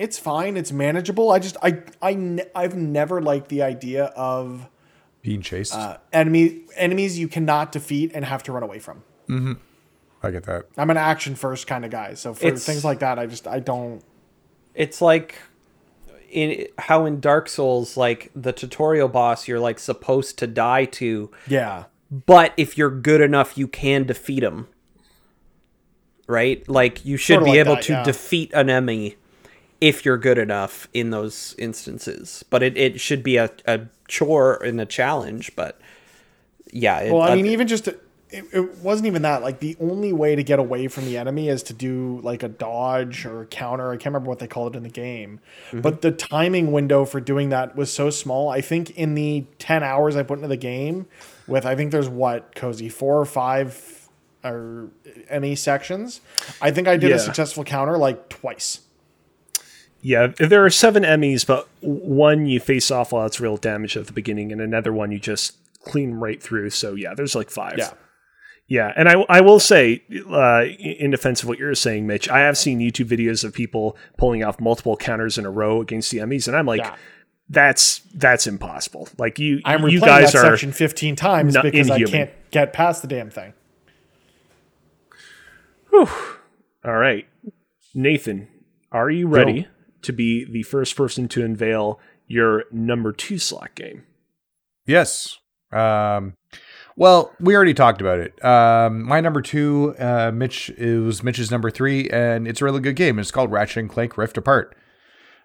[0.00, 0.56] It's fine.
[0.56, 1.30] It's manageable.
[1.30, 4.66] I just I I ne- I've never liked the idea of
[5.20, 5.74] Being chased.
[5.74, 9.02] uh, enemy enemies you cannot defeat and have to run away from.
[9.28, 9.52] Mm-hmm.
[10.22, 10.66] I get that.
[10.78, 13.46] I'm an action first kind of guy, so for It's- things like that, I just
[13.46, 14.02] I don't.
[14.74, 15.34] It's like
[16.30, 21.30] in how in Dark Souls, like the tutorial boss, you're like supposed to die to,
[21.46, 24.66] Yeah, but if you're good enough, you can defeat him.
[26.26, 26.66] Right?
[26.68, 28.02] Like you should Sorta be like able that, to yeah.
[28.04, 29.16] defeat an enemy
[29.80, 32.44] if you're good enough in those instances.
[32.50, 35.54] But it, it should be a, a chore and a challenge.
[35.56, 35.80] But
[36.72, 39.42] yeah, it, Well, I uh, mean, even just it, it wasn't even that.
[39.42, 42.48] Like the only way to get away from the enemy is to do like a
[42.48, 43.90] dodge or a counter.
[43.90, 45.80] I can't remember what they called it in the game, Mm-hmm.
[45.80, 48.48] but the timing window for doing that was so small.
[48.48, 51.06] I think in the ten hours I put into the game,
[51.48, 54.08] with I think there's what cozy four or five
[54.44, 54.88] or
[55.28, 56.20] any sections.
[56.62, 57.16] I think I did Yeah.
[57.16, 58.80] a successful counter like twice.
[60.02, 64.06] Yeah, there are seven Emmys, but one you face off while it's real damage at
[64.06, 66.70] the beginning, and another one you just clean right through.
[66.70, 67.74] So yeah, there's like five.
[67.78, 67.92] Yeah.
[68.66, 72.38] Yeah, and I, I will say, uh, in defense of what you're saying, Mitch, I
[72.42, 76.18] have seen YouTube videos of people pulling off multiple counters in a row against the
[76.18, 76.94] Emmys, and I'm like, Yeah.
[77.48, 79.08] that's that's impossible.
[79.18, 82.06] Like you, I'm you replaying guys that are section 15 times not because inhuman.
[82.08, 83.54] I can't get past the damn thing.
[85.90, 86.08] Whew.
[86.84, 87.26] all right.
[87.92, 88.46] Nathan,
[88.92, 89.66] are you ready
[90.02, 94.04] to be the first person to unveil your number two slot game?
[94.86, 95.38] Yes.
[95.72, 96.34] Um,
[96.96, 98.44] well, we already talked about it.
[98.44, 102.80] Um, my number two, uh, Mitch, it was Mitch's number three, and it's a really
[102.80, 103.18] good game.
[103.18, 104.76] It's called Ratchet and Clank Rift Apart.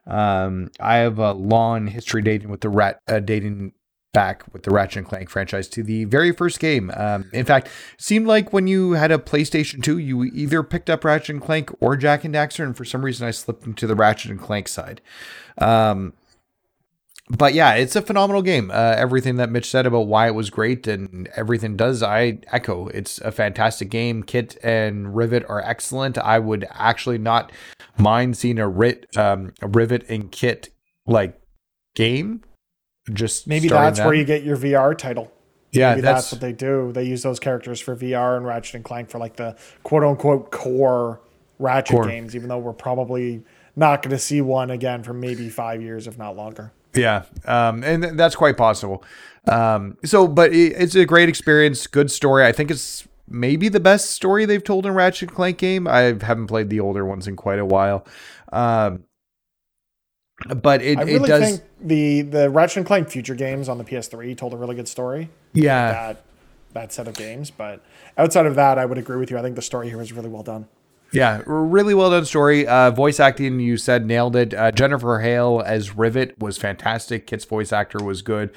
[0.08, 3.74] Um, I have a long history dating with the rat, uh, dating
[4.16, 6.90] back with the Ratchet and Clank franchise to the very first game.
[6.96, 11.04] Um, in fact, seemed like when you had a PlayStation 2, you either picked up
[11.04, 13.94] Ratchet and Clank or Jak and Daxter, and for some reason I slipped into the
[13.94, 15.02] Ratchet and Clank side.
[15.58, 16.14] Um,
[17.30, 18.72] but yeah, it's a phenomenal game.
[18.72, 22.88] Uh, everything that Mitch said about why it was great and everything does, I echo.
[22.88, 24.24] It's a fantastic game.
[24.24, 26.18] Kit and Rivet are excellent.
[26.18, 27.52] I would actually not
[27.98, 28.68] mind seeing a
[29.18, 30.70] um, a Rivet and Kit
[31.06, 31.38] like
[31.96, 32.44] game.
[33.14, 35.32] Just Maybe that's where you get your VR title.
[35.72, 36.92] yeah, Maybe that's, that's, what they do.
[36.92, 40.52] They use those characters for VR and Ratchet and Clank for like the quote unquote
[40.52, 41.22] core
[41.60, 42.08] Ratchet Core.
[42.08, 43.44] games, even though we're probably
[43.76, 46.72] not going to see one again for maybe five years, if not longer.
[46.94, 49.04] Yeah, um, and th- that's quite possible.
[49.48, 52.46] Um, so, but it, it's a great experience, good story.
[52.46, 55.88] I think it's maybe the best story they've told in Ratchet and Clank game.
[55.88, 58.06] I haven't played the older ones in quite a while,
[58.54, 59.04] um,
[60.58, 61.50] but it, I really it does.
[61.50, 64.88] think the the Ratchet and Clank future games on the PS3 told a really good
[64.88, 65.30] story.
[65.54, 66.24] yeah, That
[66.74, 67.82] that set of games, but
[68.18, 69.38] outside of that, I would agree with you.
[69.38, 70.68] I think the story here was really well done.
[71.12, 72.68] Yeah, really well done story.
[72.68, 74.54] Uh, voice acting, you said nailed it.
[74.54, 77.26] Uh, Jennifer Hale as Rivet was fantastic.
[77.28, 78.50] Kit's voice actor was good.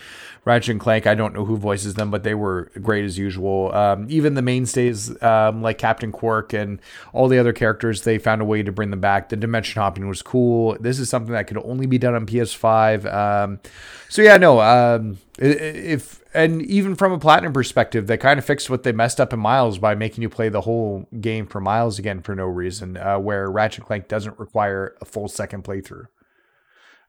[0.48, 3.70] Ratchet and Clank, I don't know who voices them, but they were great as usual.
[3.74, 6.80] Um, even the mainstays um, like Captain Quark and
[7.12, 9.28] all the other characters, they found a way to bring them back.
[9.28, 10.78] The dimension hopping was cool.
[10.80, 13.12] This is something that could only be done on PS5.
[13.12, 13.60] Um,
[14.08, 14.60] so yeah, no.
[14.60, 19.20] Um, if and even from a platinum perspective, they kind of fixed what they messed
[19.20, 22.46] up in Miles by making you play the whole game for Miles again for no
[22.46, 22.96] reason.
[22.96, 26.06] Uh, where Ratchet and Clank doesn't require a full second playthrough.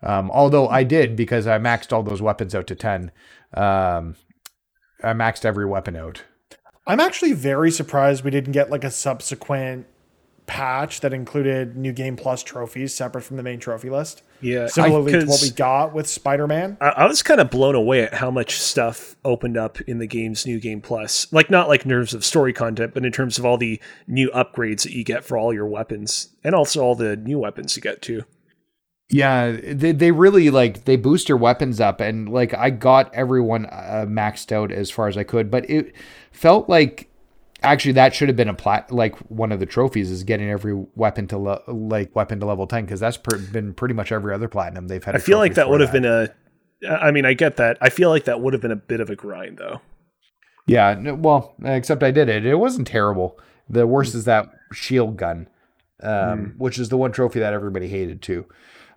[0.01, 3.11] Um, although I did because I maxed all those weapons out to ten.
[3.53, 4.15] Um,
[5.03, 6.23] I maxed every weapon out.
[6.87, 9.85] I'm actually very surprised we didn't get like a subsequent
[10.47, 14.23] patch that included new game plus trophies separate from the main trophy list.
[14.41, 16.77] Yeah, Similarly to what 'cause- we got with Spider-Man.
[16.81, 20.07] I, I was kind of blown away at how much stuff opened up in the
[20.07, 21.31] game's new game plus.
[21.31, 24.31] Like not like in terms of story content, but in terms of all the new
[24.33, 27.81] upgrades that you get for all your weapons, and also all the new weapons you
[27.83, 28.23] get too.
[29.11, 33.65] Yeah, they, they really like they boost your weapons up, and like I got everyone
[33.65, 35.95] uh, maxed out as far as I could, but it
[36.31, 37.09] felt like
[37.63, 40.73] actually that should have been a plat like one of the trophies is getting every
[40.95, 44.33] weapon to le- like weapon to level 10 because that's per- been pretty much every
[44.33, 46.29] other platinum they've had I feel like that would have been a.
[46.89, 47.77] I mean, I get that.
[47.81, 49.81] I feel like that would have been a bit of a grind, though.
[50.67, 55.17] yeah no, well except i did it it wasn't terrible the worst is that shield
[55.17, 55.47] gun
[56.01, 58.45] um, which is the one trophy that everybody hated too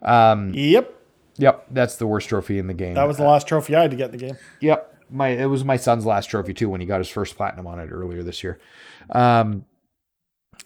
[0.03, 0.93] um, Yep.
[1.39, 3.91] yep that's the worst trophy in the game That was the last trophy I had
[3.91, 4.37] to get in the game.
[4.61, 4.89] Yep.
[5.11, 7.79] My it was my son's last trophy too when he got his first platinum on
[7.79, 8.59] it earlier this year.
[9.11, 9.65] Um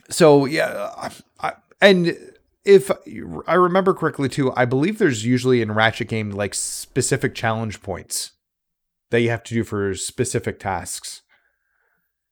[0.08, 1.10] so yeah, I,
[1.40, 2.16] I, and
[2.64, 2.90] if
[3.48, 8.32] I remember correctly too, I believe there's usually in Ratchet game like specific challenge points
[9.10, 11.22] that you have to do for specific tasks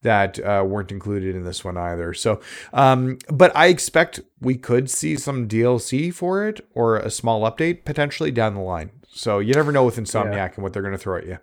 [0.04, 2.14] that uh, weren't included in this one either.
[2.14, 2.40] So,
[2.72, 7.84] um, but I expect we could see some DLC for it or a small update
[7.84, 8.90] potentially down the line.
[9.08, 11.38] So you never know with Insomniac and what they're going to throw at you.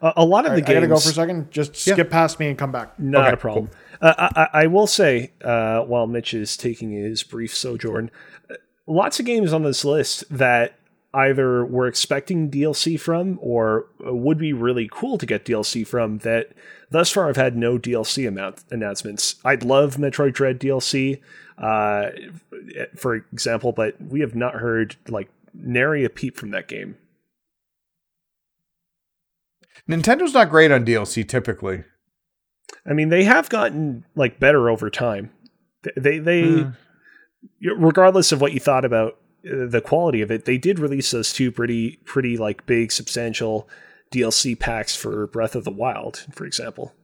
[0.00, 1.50] A, a lot of All the right, I gotta go for a second.
[1.52, 1.94] Just Yeah.
[1.94, 2.98] skip past me and come back.
[2.98, 3.70] Not Okay, a problem.
[4.00, 8.10] Uh, I, I I will say, uh, while Mitch is taking his brief sojourn,
[8.50, 8.54] uh,
[8.88, 10.77] lots of games on this list that
[11.14, 16.18] either we're expecting DLC from or uh, would be really cool to get DLC from
[16.18, 16.52] that
[16.90, 19.36] thus far I've had no DLC amount announcements.
[19.44, 21.20] I'd love Metroid Dread DLC,
[21.56, 22.10] uh,
[22.96, 26.96] for example, but we have not heard like nary a peep from that game.
[29.88, 31.84] Nintendo's not great on DLC typically.
[32.86, 35.30] I mean, they have gotten like better over time.
[35.96, 36.66] They they,
[37.62, 41.50] regardless of what you thought about the quality of it, they did release those two
[41.52, 43.68] pretty pretty like big substantial
[44.12, 46.94] DLC packs for Breath of the Wild, for example.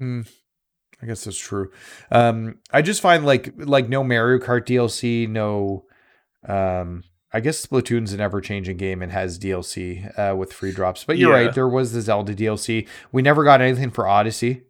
[0.00, 1.70] I guess that's true.
[2.10, 5.84] Um, I just find like like no Mario Kart DLC, no.
[6.46, 11.04] Um, I guess Splatoon's an ever changing game and has DLC uh, with free drops.
[11.04, 11.44] But you're Yeah.
[11.46, 12.86] right, there was the Zelda DLC.
[13.12, 14.62] We never got anything for Odyssey,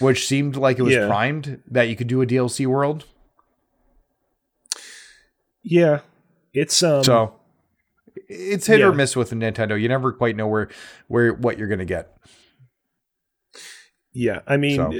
[0.00, 1.06] which seemed like it was Yeah.
[1.06, 3.06] primed that you could do a DLC world.
[5.62, 6.00] Yeah,
[6.52, 7.04] it's um.
[7.04, 7.34] so
[8.28, 8.86] it's hit yeah.
[8.86, 9.80] or miss with Nintendo.
[9.80, 10.68] You never quite know where
[11.08, 12.16] where what you're gonna get.
[14.14, 14.90] Yeah, I mean, So.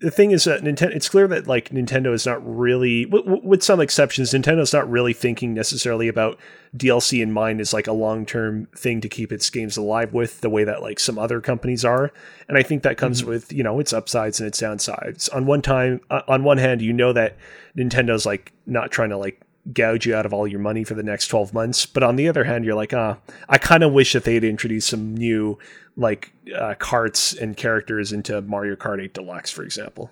[0.00, 0.96] the thing is that Nintendo.
[0.96, 4.90] It's clear that like Nintendo is not really, w- w- with some exceptions, Nintendo's not
[4.90, 6.38] really thinking necessarily about
[6.74, 10.40] DLC in mind as like a long term thing to keep its games alive with,
[10.40, 12.10] the way that like some other companies are.
[12.48, 15.28] And I think that comes with you know its upsides and its downsides.
[15.34, 17.36] On one time, uh, on one hand, you know that
[17.76, 19.42] Nintendo's like not trying to like
[19.72, 21.84] gouge you out of all your money for the next 12 months.
[21.86, 23.18] But on the other hand you're like ah
[23.48, 25.58] i kind of wish that they'd introduce some new
[25.96, 30.10] like uh, carts and characters into mario kart 8 deluxe for example.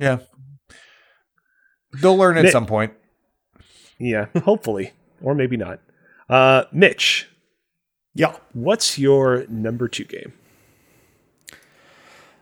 [0.00, 0.18] Yeah,
[2.00, 2.92] they'll learn at Mi- some point.
[3.98, 4.92] yeah hopefully.
[5.20, 5.80] Or maybe not.
[6.28, 7.28] Uh mitch.
[8.14, 8.36] Yeah.
[8.52, 10.32] what's your number two game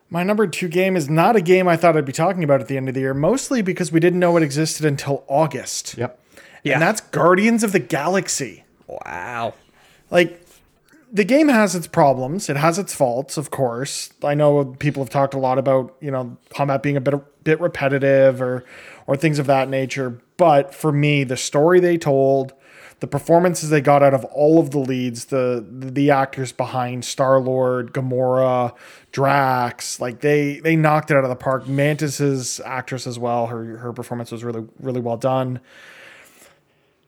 [0.08, 2.68] My number two game is not a game I thought I'd be talking about at
[2.68, 5.96] the end of the year, mostly because we didn't know it existed until August.
[5.98, 6.20] Yep.
[6.62, 6.74] Yeah.
[6.74, 8.64] And that's Guardians of the Galaxy.
[8.86, 9.54] Wow.
[10.10, 10.46] Like,
[11.12, 12.48] the game has its problems.
[12.48, 14.10] It has its faults, of course.
[14.22, 17.14] I know people have talked a lot about, you know, combat being a bit
[17.44, 18.64] bit repetitive or
[19.06, 20.20] or things of that nature.
[20.36, 22.52] But for me, the story they told,
[23.06, 27.40] the performances they got out of all of the leads, the the actors behind Star
[27.40, 28.74] Lord, Gamora,
[29.12, 31.68] Drax, like they they knocked it out of the park.
[31.68, 33.46] Mantis's actress as well.
[33.46, 35.60] Her her performance was really really well done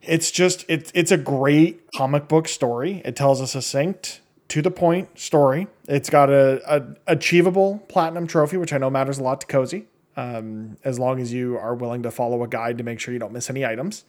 [0.01, 3.01] it's just it's it's a great comic book story.
[3.03, 5.67] It tells a succinct, to the point story.
[5.87, 9.85] It's got a, a achievable platinum trophy, which I know matters a lot to Cozy.
[10.17, 13.19] Um, as long as you are willing to follow a guide to make sure you
[13.19, 14.03] don't miss any items,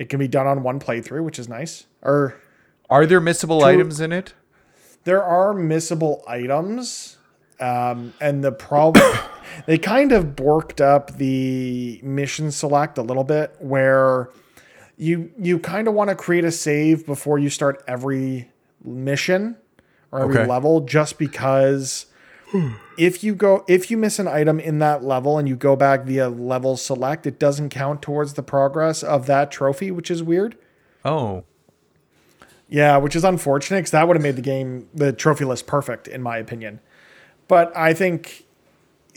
[0.00, 1.86] it can be done on one playthrough, which is nice.
[2.02, 2.34] Or
[2.88, 4.32] Are there missable items in it?
[5.04, 7.16] there are missable items
[7.58, 9.04] um, and the problem
[9.66, 14.28] they kind of borked up the mission select a little bit where
[14.98, 18.50] you you kind of want to create a save before you start every
[18.84, 19.56] mission
[20.12, 20.46] or every Okay.
[20.46, 22.06] level just because
[23.00, 26.04] if you go if you miss an item in that level and you go back
[26.04, 30.56] via level select it doesn't count towards the progress of that trophy which is weird
[31.04, 31.44] Oh,
[32.68, 36.06] yeah, which is unfortunate because that would have made the game, the trophy list perfect,
[36.06, 36.80] in my opinion.
[37.48, 38.44] But I think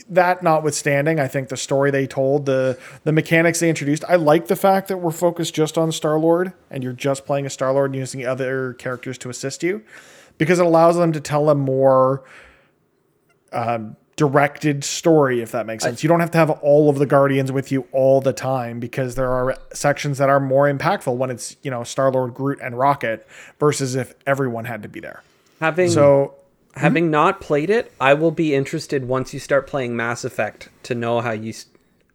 [0.08, 4.48] that notwithstanding, I think the story they told, the the mechanics they introduced, I like
[4.48, 7.72] the fact that we're focused just on Star Lord and you're just playing a Star
[7.72, 9.84] Lord and using other characters to assist you,
[10.36, 12.24] because it allows them to tell a more
[13.54, 16.02] um, directed story, if that makes sense.
[16.02, 19.14] you don't have to have all of the Guardians with you all the time because
[19.16, 22.78] there are sections that are more impactful when it's, you know, Star Lord, Groot, and
[22.78, 23.26] Rocket
[23.58, 25.22] versus if everyone had to be there.
[25.60, 26.34] Having So
[26.74, 30.94] having not played it, I will be interested once you start playing Mass Effect to
[30.94, 31.52] know how you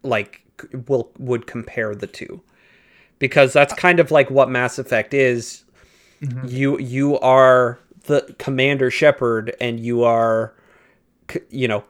[0.03, 0.41] like
[0.87, 2.41] will would compare the two.
[3.17, 5.63] Because that's kind of like what Mass Effect is.
[6.45, 10.53] You you are the commander Shepard and you are
[11.49, 11.83] you know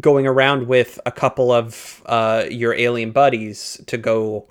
[0.00, 4.46] going around with a couple of uh, your alien buddies to go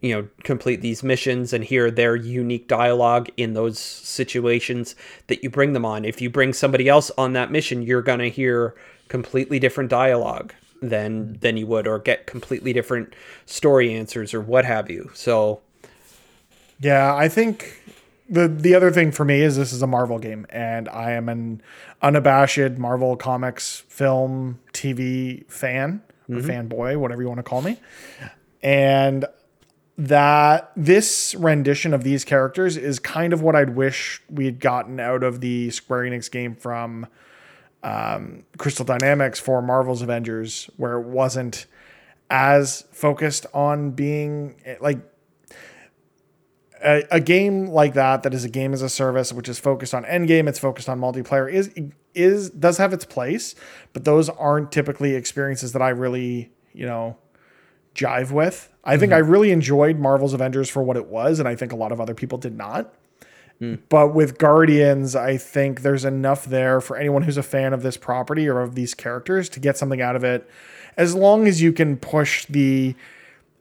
[0.00, 4.94] you know complete these missions and hear their unique dialogue in those situations
[5.26, 6.04] that you bring them on.
[6.04, 8.74] If you bring somebody else on that mission you're going to hear
[9.08, 13.14] completely different dialogue than than you would or get completely different
[13.46, 15.10] story answers or what have you.
[15.14, 15.60] So
[16.80, 17.82] Yeah, I think
[18.28, 21.28] the the other thing for me is this is a Marvel game, and I am
[21.28, 21.62] an
[22.02, 27.78] unabashed Marvel comics, film, TV fan or fanboy, whatever you want to call me,
[28.62, 29.24] and
[29.96, 35.00] that this rendition of these characters is kind of what I'd wish we had gotten
[35.00, 37.06] out of the Square Enix game from
[37.82, 41.66] um, Crystal Dynamics for Marvel's Avengers, where it wasn't
[42.30, 44.98] as focused on being like
[46.84, 49.94] a, a game like that that is a game as a service which is focused
[49.94, 51.72] on endgame it's focused on multiplayer is
[52.14, 53.54] is does have its place
[53.92, 57.16] but those aren't typically experiences that i really you know
[57.98, 58.72] jive with.
[58.84, 59.24] I think mm-hmm.
[59.24, 62.00] i really enjoyed marvel's avengers for what it was and i think a lot of
[62.00, 62.94] other people did not.
[63.58, 63.74] Hmm.
[63.88, 67.96] But with guardians i think there's enough there for anyone who's a fan of this
[67.96, 70.48] property or of these characters to get something out of it.
[70.96, 72.94] As long as you can push the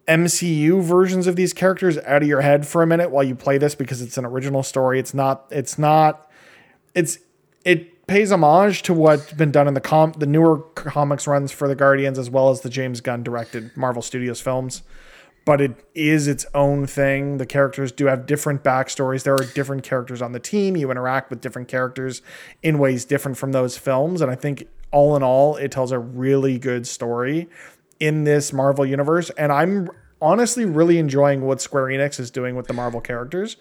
[0.08, 3.58] MCU versions of these characters out of your head for a minute while you play
[3.58, 5.00] this because it's an original story.
[5.00, 6.32] It's not it's not
[6.96, 7.20] it's
[7.66, 11.68] it pays homage to what's been done in the com the newer comics runs for
[11.68, 14.82] the Guardians as well as the James Gunn directed Marvel Studios films.
[15.46, 17.38] But it is its own thing.
[17.38, 19.24] The characters do have different backstories.
[19.24, 20.76] There are different characters on the team.
[20.76, 22.22] You interact with different characters
[22.62, 24.20] in ways different from those films.
[24.20, 27.48] And I think all in all, it tells a really good story
[28.00, 29.30] in this Marvel universe.
[29.32, 29.90] And I'm
[30.22, 33.58] honestly really enjoying what Square Enix is doing with the Marvel characters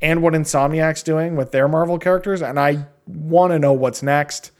[0.00, 2.42] and what Insomniac's doing with their Marvel characters.
[2.42, 4.50] And I want to know what's next.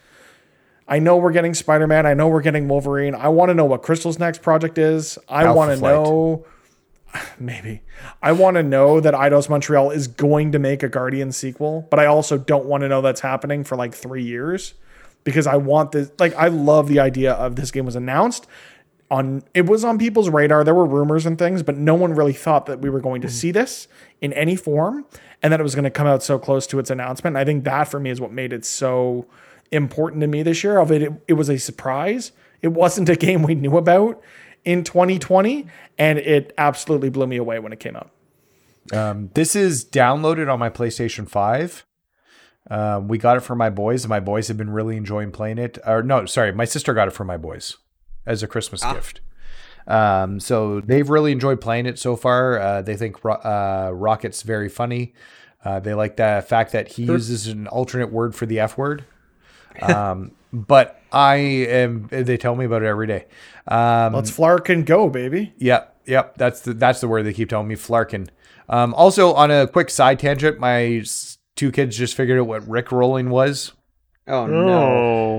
[0.86, 2.04] I know we're getting Spider Man.
[2.06, 3.14] I know we're getting Wolverine.
[3.14, 5.18] I want to know what Crystal's next project is.
[5.28, 6.46] I want to know.
[7.38, 7.82] Maybe.
[8.22, 11.98] I want to know that Eidos Montreal is going to make a Guardian sequel, but
[11.98, 14.74] I also don't want to know that's happening for like three years
[15.22, 16.10] because I want this.
[16.18, 18.46] Like, I love the idea of this game was announced
[19.10, 20.62] on it was on people's radar.
[20.62, 23.28] There were rumors and things, but no one really thought that we were going to
[23.28, 23.88] see this
[24.20, 25.04] in any form
[25.42, 27.36] and that it was going to come out so close to its announcement.
[27.36, 29.26] And I think that for me is what made it so
[29.72, 30.78] important to me this year.
[30.78, 32.32] Of it, it, it was a surprise.
[32.62, 34.22] It wasn't a game we knew about
[34.64, 35.66] in 2020,
[35.98, 38.10] and it absolutely blew me away when it came out.
[38.92, 41.86] Um, this is downloaded on my PlayStation 5.
[42.70, 45.58] Um, we got it for my boys, and my boys have been really enjoying playing
[45.58, 45.78] it.
[45.86, 47.78] Or no, sorry, my sister got it for my boys
[48.26, 49.20] as a Christmas gift.
[49.86, 52.58] Um, so they've really enjoyed playing it so far.
[52.58, 55.14] Uh, they think Ro- uh, Rocket's very funny.
[55.64, 59.04] Uh, they like the fact that he uses an alternate word for the F word.
[59.82, 62.08] Um, but I am.
[62.10, 63.26] They tell me about it every day.
[63.68, 65.52] Um, Let's flark and go, baby.
[65.58, 66.36] Yep, yep.
[66.36, 68.28] That's the that's the word they keep telling me, flarkin.
[68.68, 71.02] Um, also, on a quick side tangent, my
[71.56, 73.72] two kids just figured out what Rick rolling was.
[74.30, 74.68] Oh no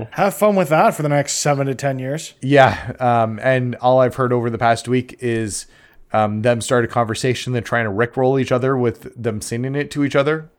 [0.02, 2.34] Oh, Have fun with that for the next seven to 10 years.
[2.40, 5.66] Yeah, um, and all I've heard over the past week is
[6.12, 7.52] um, them start a conversation.
[7.52, 10.50] They're trying to rickroll each other with them singing it to each other.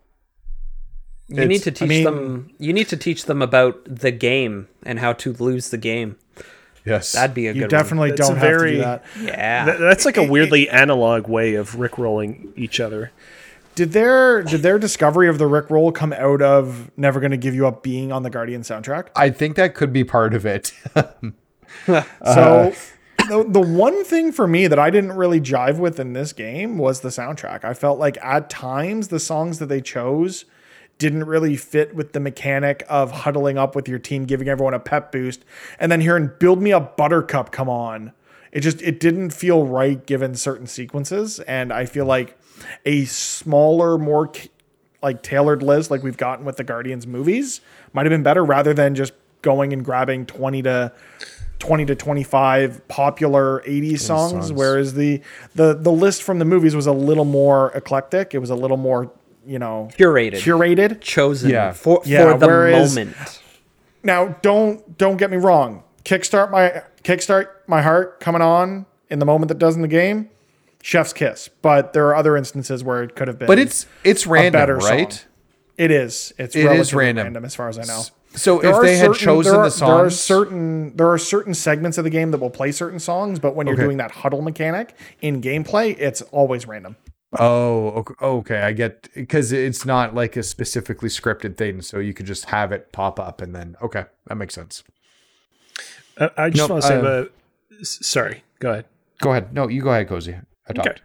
[1.27, 4.99] you need to teach mean- them you need to teach them about the game and
[4.99, 6.17] how to lose the game
[6.85, 9.03] Yes, that'd be a You good definitely That's don't a have to do that.
[9.15, 9.25] one.
[9.27, 13.11] yeah Th- that's like a weirdly analog way of rickrolling each other.
[13.75, 17.55] Did their did their discovery of the Rick roll come out of Never Gonna Give
[17.55, 19.07] You Up being on the Guardian soundtrack?
[19.15, 20.73] I think that could be part of it.
[21.87, 22.71] So
[23.29, 26.77] the, the one thing for me that I didn't really jive with in this game
[26.77, 27.63] was the soundtrack.
[27.63, 30.45] I felt like at times the songs that they chose
[30.99, 34.79] didn't really fit with the mechanic of huddling up with your team, giving everyone a
[34.79, 35.43] pep boost,
[35.79, 38.13] and then hearing "Build Me a Buttercup" come on.
[38.51, 42.37] It just it didn't feel right given certain sequences, and I feel like
[42.85, 44.31] a smaller, more
[45.01, 47.59] like tailored list like we've gotten with the Guardians movies
[47.91, 50.91] might have been better rather than just going and grabbing 20 to
[51.59, 54.51] 20 to 25 popular 80s songs, songs.
[54.53, 55.21] whereas the
[55.55, 58.77] the the list from the movies was a little more eclectic it was a little
[58.77, 59.11] more
[59.45, 60.35] you know Curated.
[60.41, 61.73] curated chosen Yeah.
[61.73, 63.15] for Yeah, for the whereas- moment
[64.03, 69.25] now don't don't get me wrong kickstart my kickstart my heart coming on in the
[69.25, 70.29] moment that does in the game
[70.85, 74.27] chef's kiss but there are other instances where it could have been but it's it's
[74.27, 75.13] random, better right?
[75.13, 75.29] song.
[75.75, 76.31] It is.
[76.37, 77.23] It's It is random.
[77.23, 77.45] random.
[77.45, 78.03] as far as I know.
[78.35, 81.09] So There if are they had certain- chosen there are, the there are certain there
[81.11, 83.83] are certain segments of the game that will play certain songs, but when you're Okay.
[83.85, 86.95] doing that huddle mechanic in gameplay, it's always random.
[87.39, 92.13] oh, ok- okay, I get because it's not like a specifically scripted thing, so you
[92.13, 94.83] could just have it pop up and then okay, that makes sense.
[96.19, 98.85] I, I just Nope, want to say, uh, but sorry, go ahead.
[99.21, 99.53] Go ahead.
[99.53, 100.35] No, you go ahead, Cozy.
[100.67, 100.79] I.
[100.79, 100.95] Okay.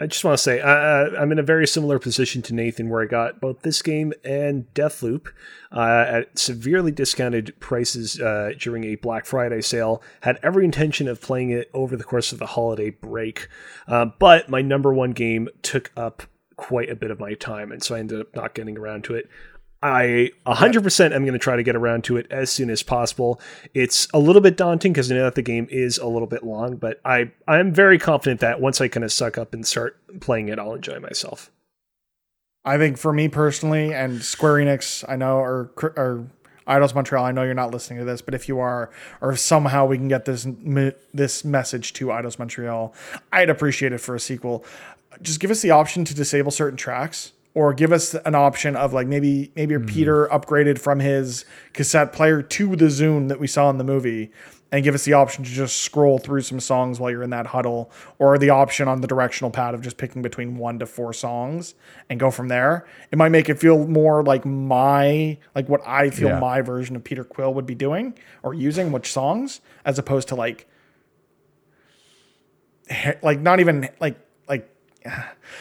[0.00, 3.06] I just want to say I'm in a very similar position to Nathan, where I
[3.06, 5.28] got both this game and Deathloop
[5.70, 10.02] uh, at severely discounted prices uh, during a Black Friday sale.
[10.22, 13.48] Had every intention of playing it over the course of the holiday break,
[13.86, 16.24] uh, but my number one game took up
[16.56, 19.14] quite a bit of my time, and so I ended up not getting around to
[19.14, 19.28] it.
[19.84, 23.38] I 100% am going to try to get around to it as soon as possible.
[23.74, 26.42] It's a little bit daunting because I know that the game is a little bit
[26.42, 30.00] long, but I I'm very confident that once I kind of suck up and start
[30.20, 31.50] playing it, I'll enjoy myself.
[32.64, 36.30] I think for me personally, and Square Enix, I know, or or
[36.66, 38.90] Eidos Montreal, I know you're not listening to this, but if you are,
[39.20, 40.46] or somehow we can get this
[41.12, 42.94] this message to Eidos Montreal,
[43.34, 44.64] I'd appreciate it for a sequel.
[45.20, 48.92] Just give us the option to disable certain tracks, or give us an option of
[48.92, 49.86] like maybe maybe mm-hmm.
[49.86, 54.30] Peter upgraded from his cassette player to the Zune that we saw in the movie.
[54.72, 57.46] And give us the option to just scroll through some songs while you're in that
[57.46, 61.12] huddle, or the option on the directional pad of just picking between one to four
[61.12, 61.76] songs
[62.10, 62.84] and go from there.
[63.12, 66.40] It might make it feel more like my, like what I feel Yeah.
[66.40, 70.34] my version of Peter Quill would be doing or using, which songs, as opposed to
[70.34, 70.66] like,
[73.22, 74.18] like not even like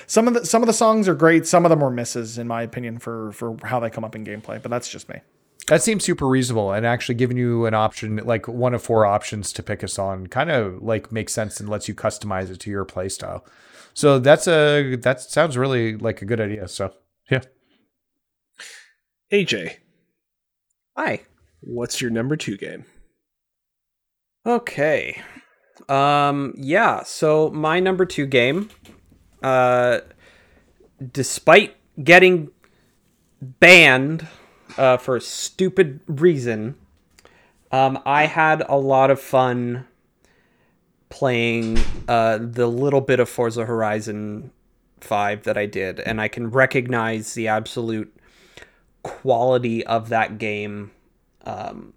[0.08, 1.46] some of the some of the songs are great.
[1.48, 4.26] Some of them were misses, in my opinion, for for how they come up in
[4.26, 4.62] gameplay.
[4.62, 5.20] But that's just me.
[5.68, 9.54] That seems super reasonable and actually giving you an option, like one of four options
[9.54, 12.70] to pick a song, kind of like makes sense and lets you customize it to
[12.70, 13.46] your playstyle.
[13.94, 16.68] So that's a that sounds really like a good idea.
[16.68, 16.94] So
[17.32, 17.44] yeah,
[19.32, 19.78] AJ,
[20.98, 21.22] Hi.
[21.62, 22.86] what's your number two game?
[24.46, 25.22] Okay.
[25.88, 28.70] Um yeah, so my number 2 game
[29.44, 30.00] uh
[31.12, 32.50] despite getting
[33.42, 34.28] banned
[34.78, 36.76] uh for a stupid reason,
[37.72, 39.86] um I had a lot of fun
[41.10, 44.52] playing uh the little bit of Forza Horizon
[45.02, 48.16] 5 that I did and I can recognize the absolute
[49.04, 50.92] quality of that game
[51.46, 51.94] um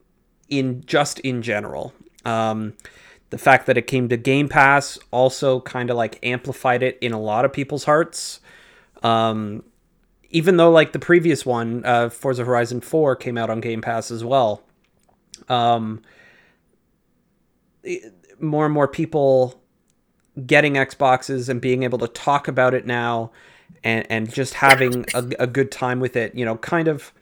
[0.49, 1.93] in just in general.
[2.25, 2.75] Um,
[3.31, 7.13] the fact that it came to Game Pass also kind of like amplified it in
[7.13, 8.41] a lot of people's hearts.
[9.03, 9.65] Um,
[10.31, 14.11] even though like the previous one, uh, Forza Horizon 4 came out on Game Pass
[14.11, 14.63] as well.
[15.49, 16.03] Um,
[17.83, 19.61] it- more and more people
[20.47, 23.31] getting Xboxes and being able to talk about it now
[23.83, 27.13] and, and just having a, a good time with it, you know, kind of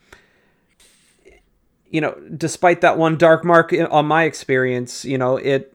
[1.88, 5.73] you know, despite that one dark mark on my experience, you know, it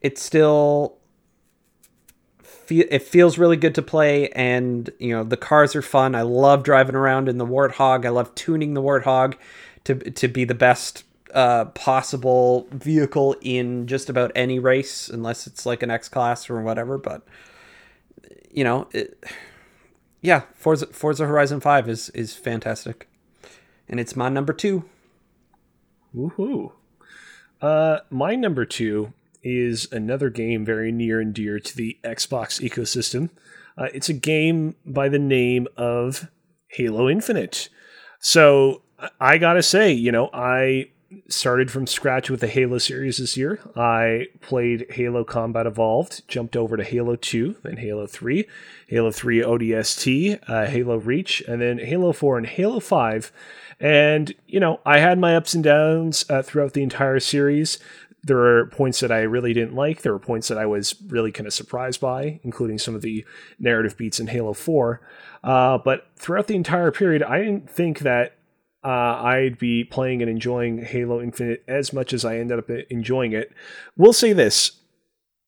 [0.00, 0.98] it still
[2.70, 6.14] it feels really good to play and you know the cars are fun.
[6.14, 8.04] I love driving around in the warthog.
[8.04, 9.34] I love tuning the warthog
[9.84, 11.04] to to be the best
[11.34, 16.62] uh, possible vehicle in just about any race unless it's like an x class or
[16.62, 17.22] whatever but
[18.50, 19.22] you know it,
[20.22, 23.08] yeah forza forza horizon 5 is is fantastic.
[23.90, 24.84] And it's my number two.
[26.14, 26.72] Woohoo!
[27.62, 29.12] Uh, my number two
[29.48, 33.30] is another game very near and dear to the Xbox ecosystem.
[33.76, 36.28] Uh, it's a game by the name of
[36.68, 37.68] Halo Infinite.
[38.20, 38.82] So
[39.20, 40.90] I- gotta say, you know, I
[41.28, 43.60] started from scratch with the Halo series this year.
[43.74, 48.46] I played Halo Combat Evolved, jumped over to Halo 2, then Halo 3,
[48.88, 53.32] Halo 3 ODST, uh, Halo Reach, and then Halo 4 and Halo 5.
[53.80, 57.78] And, you know, I had my ups and downs uh, throughout the entire series.
[58.28, 60.02] There were points that I really didn't like.
[60.02, 63.24] There were points that I was really kind of surprised by, including some of the
[63.58, 65.00] narrative beats in Halo 4.
[65.42, 68.36] Uh, but throughout the entire period, I didn't think that
[68.84, 73.32] uh, I'd be playing and enjoying Halo Infinite as much as I ended up enjoying
[73.32, 73.50] it.
[73.96, 74.72] We'll say this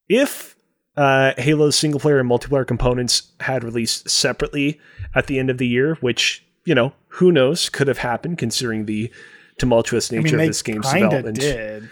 [0.09, 0.57] if
[0.97, 4.81] uh, Halo's single player and multiplayer components had released separately
[5.15, 8.87] at the end of the year, which, you know, who knows, could have happened considering
[8.87, 9.13] the
[9.59, 11.39] tumultuous I nature mean, of this game's development.
[11.39, 11.91] did.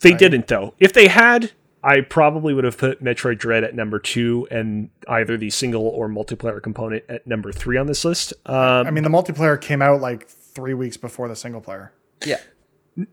[0.00, 0.74] They didn't, though.
[0.78, 1.52] If they had,
[1.82, 6.08] I probably would have put Metroid Dread at number two and either the single or
[6.08, 8.32] multiplayer component at number three on this list.
[8.46, 11.92] Um, I mean, the multiplayer came out like three weeks before the single player.
[12.24, 12.40] yeah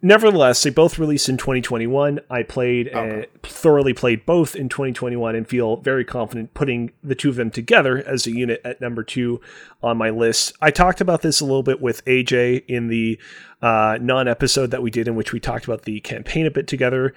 [0.01, 2.19] nevertheless, they both released in 2021.
[2.29, 7.29] I played and thoroughly played both in 2021 and feel very confident putting the two
[7.29, 9.41] of them together as a unit at number two
[9.81, 10.53] on my list.
[10.61, 13.19] I talked about this a little bit with AJ in the
[13.61, 16.67] uh, non episode that we did, in which we talked about the campaign a bit
[16.67, 17.13] together.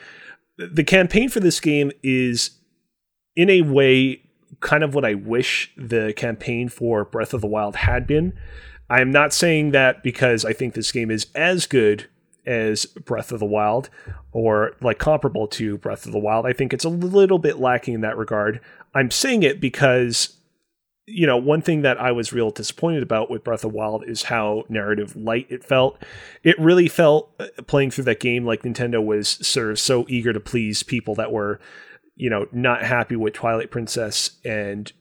[0.57, 2.51] The campaign for this game is,
[3.37, 4.23] in a way,
[4.61, 8.35] kind of what I wish the campaign for Breath of the Wild had been.
[8.91, 12.09] I am not saying that because I think this game is as good
[12.51, 13.89] as Breath of the Wild
[14.32, 16.47] or like comparable to Breath of the Wild.
[16.47, 18.60] I think it's a little bit lacking in that regard.
[18.94, 20.36] I'm saying it because
[21.06, 24.05] you know, one thing that I was real disappointed about with Breath of the Wild
[24.06, 26.01] is how narrative light it felt.
[26.44, 30.32] It really felt uh, playing through that game like Nintendo was sort of so eager
[30.32, 31.59] to please people that were,
[32.14, 34.93] you know, not happy with Twilight Princess and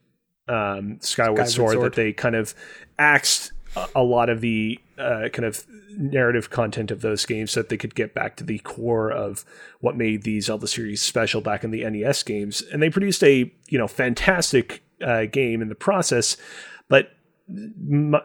[0.48, 1.86] um, Skyward, Skyward Sword, Sword.
[1.86, 2.56] that they kind of
[2.98, 3.52] axed
[3.96, 7.78] a, lot of the uh, kind of narrative content of those games so that they
[7.78, 9.46] could get back to the core of
[9.80, 12.62] what made the Zelda series special back in the NES games.
[12.62, 16.38] And they produced a, you know, fantastic uh, game in the process,
[16.88, 17.12] but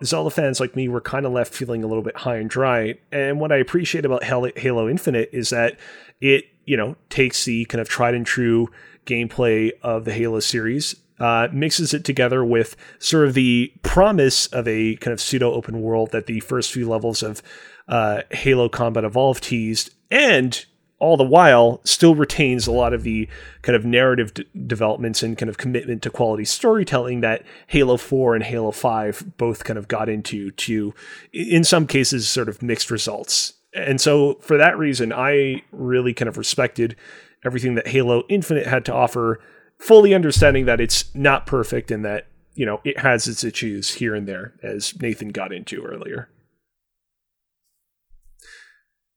[0.04, 2.94] Zelda fans like me were kind of left feeling a little bit high and dry.
[3.10, 5.78] And what I appreciate about Halo Infinite is that
[6.20, 8.68] it, you know, takes the kind of tried and true
[9.06, 14.66] gameplay of the Halo series, uh, mixes it together with sort of the promise of
[14.66, 17.42] a kind of pseudo open world that the first few levels of
[17.88, 20.64] uh, Halo Combat Evolved teased, and
[20.98, 23.28] all the while still retains a lot of the
[23.62, 28.36] kind of narrative d- developments and kind of commitment to quality storytelling that Halo 4
[28.36, 30.94] and Halo 5 both kind of got into to
[31.32, 33.54] in some cases sort of mixed results.
[33.74, 36.96] And so for that reason I really kind of respected
[37.44, 39.40] everything that Halo Infinite had to offer,
[39.84, 44.14] fully understanding that it's not perfect and that, you know, it has its issues here
[44.14, 46.28] and there as Nathan got into earlier.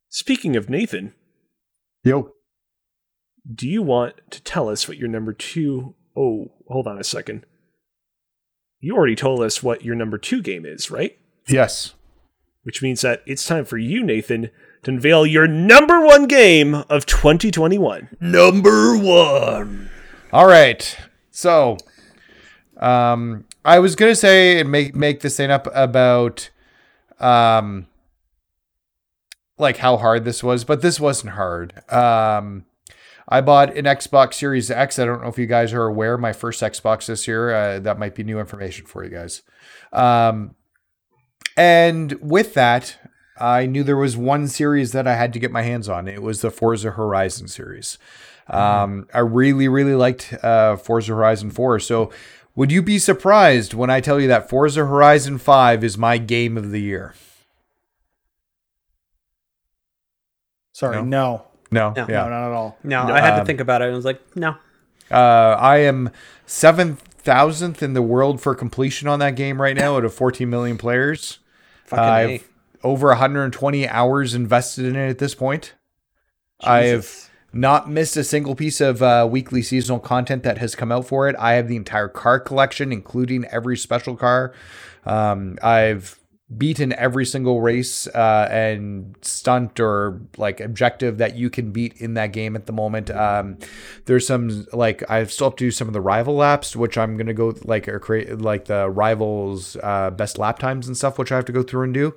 [0.10, 1.14] Speaking of Nathan,
[2.03, 2.31] Yo.
[3.53, 7.45] do you want to tell us what your number two oh hold on a second
[8.80, 11.18] you already told us what your number two game is right
[11.48, 11.94] Yes.
[12.64, 14.49] which means that it's time for you nathan
[14.84, 19.89] to unveil your number one game of 2021 number one
[20.34, 20.98] All right.
[21.32, 21.78] So,
[22.78, 26.49] um, I was gonna say and make make this thing up about,
[27.20, 27.88] um,
[29.58, 31.82] like how hard this was, but this wasn't hard.
[31.91, 32.66] Um,
[33.30, 34.99] I bought an Xbox Series X.
[34.99, 36.18] I don't know if you guys are aware.
[36.18, 37.54] My first Xbox this year.
[37.54, 39.44] Uh, that might be new information for you guys.
[39.94, 40.56] Um,
[41.56, 42.98] and with that,
[43.40, 46.08] I knew there was one series that I had to get my hands on.
[46.08, 47.98] It was the Forza Horizon series.
[48.49, 51.80] Um, I really, really liked uh, Forza Horizon 4.
[51.80, 52.11] So,
[52.56, 56.57] would you be surprised when I tell you that Forza Horizon 5 is my game
[56.57, 57.14] of the year?
[60.74, 61.94] Sorry, no, No, No.
[61.98, 62.06] yeah.
[62.24, 62.78] no, not at all.
[62.84, 63.86] No, I had to um, think about it.
[63.86, 64.56] and I was like, no.
[65.10, 66.11] Uh, I am
[66.45, 70.49] seven thousandth in the world for completion on that game right now, out of 14
[70.49, 71.40] million players.
[71.86, 72.44] Fucking I've A.
[72.84, 75.74] over 120 hours invested in it at this point.
[76.61, 77.27] I have Jesus.
[77.53, 81.28] Not missed a single piece of uh, weekly seasonal content that has come out for
[81.30, 81.36] it.
[81.40, 84.53] I have the entire car collection, including every special car.
[85.06, 86.19] Um, I've
[86.56, 92.14] beaten every single race uh, and stunt or like objective that you can beat in
[92.14, 93.10] that game at the moment.
[93.11, 93.57] Um,
[94.06, 97.18] there's some like I still have to do some of the rival laps, which I'm
[97.18, 101.32] gonna go like or create like the rivals uh, best lap times and stuff, which
[101.32, 102.15] I have to go through and do.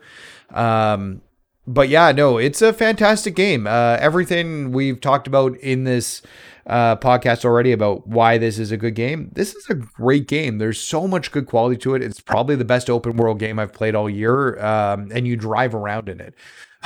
[0.50, 1.22] Um,
[1.66, 3.66] but yeah, no, it's a fantastic game.
[3.66, 6.22] Uh, everything we've talked about in this
[6.66, 9.30] uh, podcast already about why this is a good game.
[9.34, 10.58] This is a great game.
[10.58, 12.02] There's so much good quality to it.
[12.02, 14.58] It's probably the best open world game I've played all year.
[14.64, 16.34] Um, and you drive around in it.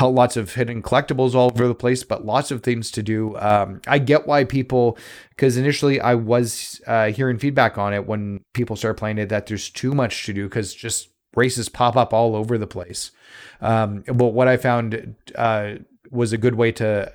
[0.00, 3.36] Lots of hidden collectibles all over the place, but lots of things to do.
[3.36, 4.98] Um, I get why people,
[5.30, 9.46] because initially I was uh, hearing feedback on it when people started playing it that
[9.46, 13.12] there's too much to do because just races pop up all over the place.
[13.60, 15.74] Um, but what I found uh,
[16.10, 17.12] was a good way to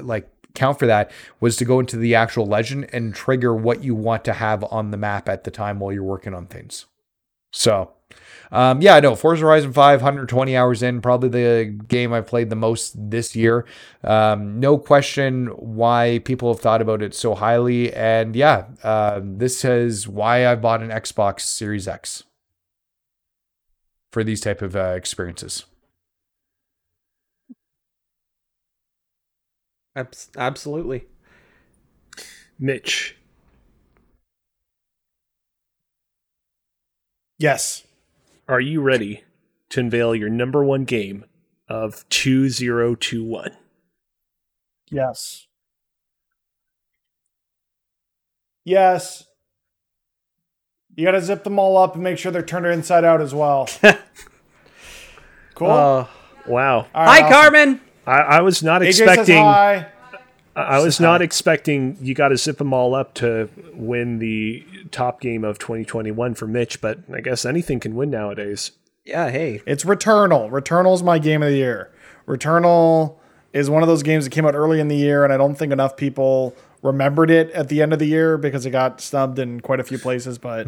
[0.00, 1.10] like, count for that
[1.40, 4.90] was to go into the actual legend and trigger what you want to have on
[4.90, 6.86] the map at the time while you're working on things.
[7.52, 7.92] So,
[8.50, 12.56] um, yeah, no, Forza Horizon 5, 120 hours in, probably the game I've played the
[12.56, 13.66] most this year.
[14.04, 17.92] Um, no question why people have thought about it so highly.
[17.94, 22.24] And yeah, uh, this is why I bought an Xbox Series X
[24.12, 25.64] for these type of uh, experiences.
[30.36, 31.06] Absolutely.
[32.58, 33.16] mitch
[37.38, 37.82] Yes,
[38.46, 39.24] are you ready
[39.70, 41.24] to unveil your number one game
[41.66, 43.56] of 2021.
[44.90, 45.46] Yes.
[48.64, 49.24] Yes.
[50.94, 53.34] You got to zip them all up and make sure they're turned inside out as
[53.34, 53.66] well.
[55.62, 55.70] cool.
[55.70, 56.06] Uh,
[56.46, 56.78] Wow.
[56.78, 57.32] All hi, awesome.
[57.32, 57.80] Carmen.
[58.06, 59.86] I, I was not AJ expecting hi.
[60.54, 65.20] I was not expecting you got to zip them all up to win the top
[65.20, 68.72] game of 2021 for Mitch, but I guess anything can win nowadays.
[69.04, 69.62] Yeah, hey.
[69.66, 70.50] It's Returnal.
[70.50, 71.90] Returnal's my game of the year.
[72.26, 73.16] Returnal
[73.54, 75.54] is one of those games that came out early in the year, and I don't
[75.54, 79.38] think enough people remembered it at the end of the year because it got snubbed
[79.38, 80.36] in quite a few places.
[80.38, 80.66] But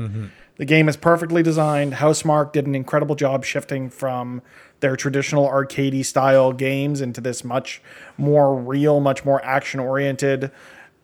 [0.56, 1.94] the game is perfectly designed.
[1.94, 4.42] Housemarque did an incredible job shifting from
[4.80, 7.82] their traditional arcadey style games into this much
[8.16, 10.50] more real, much more action oriented,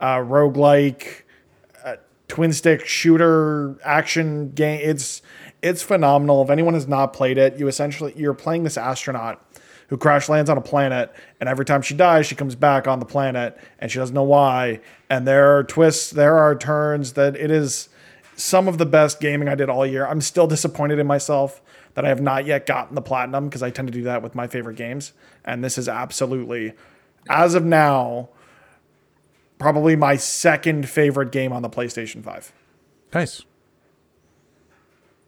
[0.00, 1.22] uh, roguelike
[2.30, 4.80] twin stick shooter action game.
[4.82, 5.20] It's
[5.60, 6.42] it's phenomenal.
[6.42, 9.44] If anyone has not played it, you essentially you're playing this astronaut
[9.88, 13.00] who crash lands on a planet, and every time she dies, she comes back on
[13.00, 14.80] the planet, and she doesn't know why.
[15.10, 17.88] And there are twists, there are turns that it is
[18.40, 20.06] some of the best gaming I did all year.
[20.06, 21.60] I'm still disappointed in myself
[21.94, 24.34] that I have not yet gotten the platinum because I tend to do that with
[24.34, 25.12] my favorite games,
[25.44, 26.72] and this is absolutely,
[27.28, 28.30] as of now,
[29.58, 32.52] probably my second favorite game on the PlayStation 5.
[33.12, 33.44] Nice.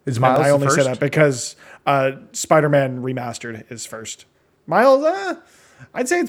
[0.06, 1.54] Is And Miles I only say that because
[1.86, 4.24] uh, Spider-Man Remastered is first.
[4.66, 5.36] Miles, uh,
[5.94, 6.24] I'd say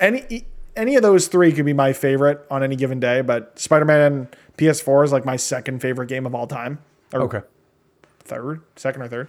[0.00, 0.46] any
[0.76, 4.28] any of those three could be my favorite on any given day, but Spider-Man
[4.58, 6.78] PS4 is like my second favorite game of all time.
[7.12, 7.40] Or Okay.
[8.20, 9.28] third, second or third.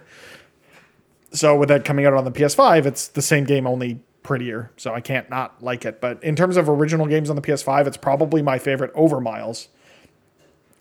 [1.32, 4.70] So with that coming out on the PS5, it's the same game, only prettier.
[4.76, 6.00] So I can't not like it.
[6.00, 9.68] But in terms of original games on the PS5, it's probably my favorite over Miles.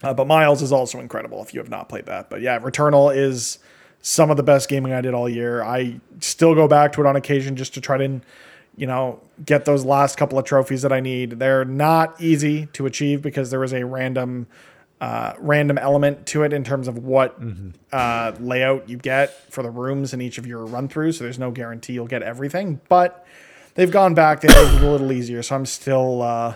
[0.04, 2.30] Uh, but Miles is also incredible if you have not played that.
[2.30, 3.60] But yeah, Returnal is
[4.02, 5.62] some of the best gaming I did all year.
[5.62, 8.22] I still go back to it on occasion just to try to,
[8.80, 11.32] you know, get those last couple of trophies that I need.
[11.32, 14.48] They're not easy to achieve because there is a random
[15.02, 17.38] uh, random element to it in terms of what
[17.94, 21.16] uh, layout you get for the rooms in each of your run throughs.
[21.16, 23.26] So there's no guarantee you'll get everything, but
[23.76, 24.42] they've gone back.
[24.42, 25.42] They made it a little easier.
[25.42, 26.56] So I'm still uh,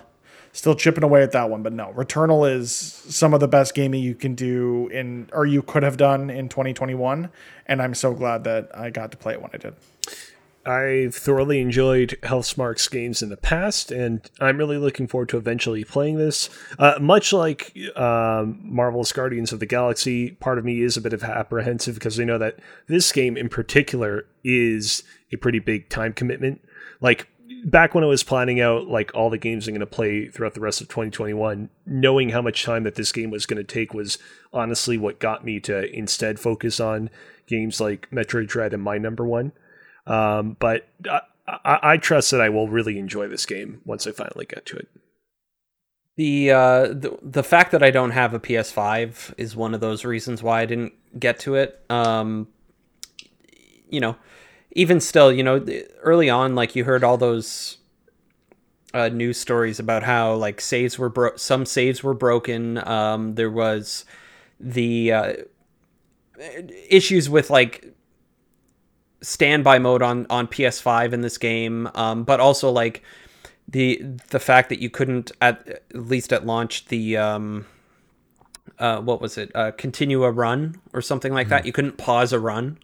[0.54, 1.62] still chipping away at that one.
[1.62, 5.62] But no, Returnal is some of the best gaming you can do in or you
[5.62, 7.30] could have done in 2021,
[7.66, 9.76] and I'm so glad that I got to play it when I did.
[10.66, 15.84] I've thoroughly enjoyed Housemarque's games in the past, and I'm really looking forward to eventually
[15.84, 16.50] playing this.
[16.80, 21.14] Uh, much like um, Marvel's Guardians of the Galaxy, part of me is a bit
[21.14, 26.14] of apprehensive because I know that this game in particular is a pretty big time
[26.14, 26.62] commitment.
[27.02, 27.28] Like
[27.66, 30.54] back when I was planning out like all the games I'm going to play throughout
[30.54, 33.94] the rest of 2021, knowing how much time that this game was going to take
[33.94, 34.18] was
[34.52, 37.10] honestly what got me to instead focus on
[37.48, 39.52] games like Metroid Dread and my number one.
[40.06, 40.88] Um, but
[41.48, 44.78] I, I, trust that I will really enjoy this game once I finally get to
[44.78, 44.90] it.
[46.16, 50.06] The uh the, the fact that I don't have a PS5 is one of those
[50.06, 51.82] reasons why I didn't get to it.
[51.90, 52.50] Um
[53.90, 54.18] you know,
[54.74, 55.66] even still, you know,
[56.02, 57.78] early on like you heard all those
[58.94, 62.78] uh, news stories about how like saves were bro- some saves were broken.
[62.88, 64.06] Um, there was
[64.60, 65.34] the uh,
[66.90, 67.94] issues with like
[69.24, 73.02] standby mode on on PS5 in this game, um, but also like
[73.68, 77.66] the the fact that you couldn't at, at least at launch the um,
[78.80, 81.66] uh, what was it uh, continue a run or something like that.
[81.66, 82.78] You couldn't pause a run.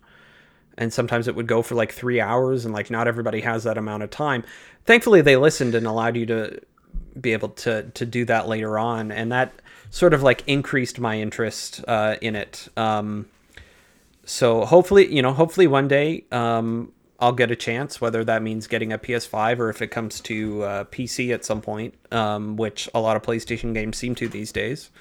[0.77, 3.77] And sometimes it would go for like three hours and like not everybody has that
[3.77, 4.45] amount of time.
[4.85, 6.61] Thankfully they listened and allowed you to
[7.19, 9.11] be able to to do that later on.
[9.11, 12.69] And that sort of like increased my interest uh, in it.
[12.77, 13.25] Um,
[14.29, 18.67] so hopefully you know hopefully one day um, i'll get a chance whether that means
[18.67, 22.87] getting a ps5 or if it comes to uh, pc at some point um, which
[22.93, 24.91] a lot of playstation games seem to these days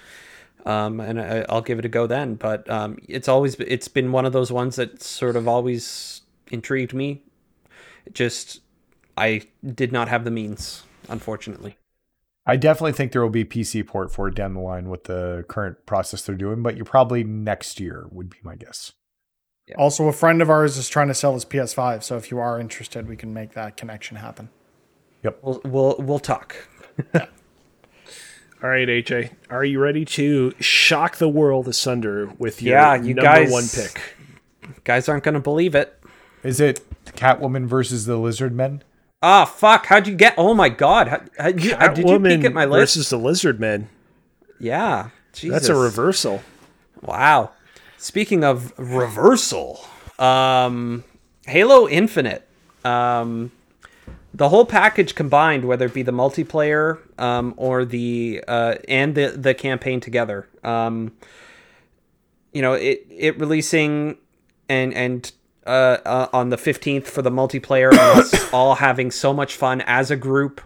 [0.66, 2.34] um, and I, I'll give it a go then.
[2.34, 6.94] But um, it's always it's been one of those ones that sort of always intrigued
[6.94, 7.22] me.
[8.12, 8.60] Just
[9.16, 11.76] I did not have the means, unfortunately.
[12.46, 15.44] I definitely think there will be PC port for it down the line with the
[15.48, 18.92] current process they're doing, but you're probably next year would be my guess.
[19.76, 22.58] Also, a friend of ours is trying to sell his PS5, so if you are
[22.58, 24.48] interested, we can make that connection happen.
[25.42, 26.56] We'll we'll we'll talk.
[27.14, 33.14] All right, AJ, are you ready to shock the world asunder with your Yeah, you
[33.14, 34.00] number guys- one pick?
[34.84, 35.98] Guys aren't gonna believe it.
[36.42, 38.82] Is it Catwoman versus the Lizard Men?
[39.22, 39.86] Ah, fuck!
[39.86, 40.34] How'd you get?
[40.38, 41.08] Oh my god!
[41.08, 42.94] How, how, did you peek Catwoman at my list?
[42.96, 43.88] versus the Lizard Man.
[44.60, 45.50] yeah, Jesus.
[45.52, 46.42] That's a reversal.
[47.02, 47.52] Wow.
[47.98, 49.84] Speaking of reversal,
[50.18, 51.04] um,
[51.46, 52.46] Halo Infinite
[52.84, 53.50] Um,
[54.32, 59.28] the whole package combined, whether it be the multiplayer um, or the uh, and the
[59.36, 61.12] the campaign together, um,
[62.52, 64.16] you know, it it releasing
[64.68, 65.32] and and
[65.66, 70.10] uh, uh, on the fifteenth for the multiplayer, us all having so much fun as
[70.10, 70.60] a group,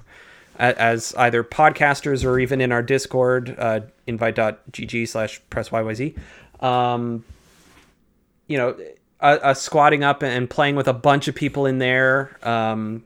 [0.58, 6.14] a- as either podcasters or even in our Discord, uh, invite.gg slash press yyz.
[6.62, 7.24] Um,
[8.46, 8.76] you know,
[9.20, 13.04] uh, squatting up and playing with a bunch of people in there, um,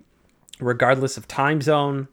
[0.61, 2.09] regardless of time zone,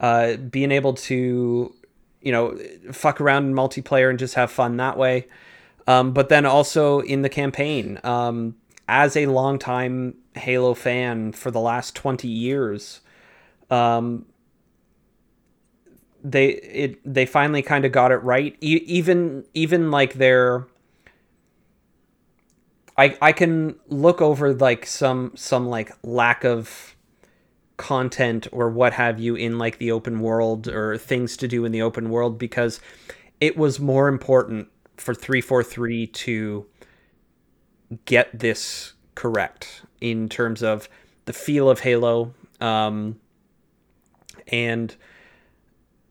[0.00, 1.74] uh, being able to,
[2.20, 2.58] you know,
[2.92, 5.26] fuck around in multiplayer and just have fun that way.
[5.86, 8.56] Um, but then also in the campaign, um,
[8.88, 13.00] as a longtime Halo fan for the last 20 years,
[13.70, 14.26] um,
[16.24, 18.56] they it they finally kind of got it right.
[18.60, 20.66] E- even even like their
[22.96, 26.96] I I can look over like some some like lack of
[27.76, 31.72] content or what have you in like the open world or things to do in
[31.72, 32.80] the open world because
[33.40, 36.66] it was more important for 343 to
[38.04, 40.88] get this correct in terms of
[41.24, 43.18] the feel of Halo um,
[44.48, 44.94] and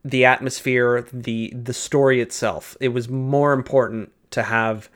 [0.04, 2.76] the atmosphere, the the story itself.
[2.80, 4.90] It was more important to have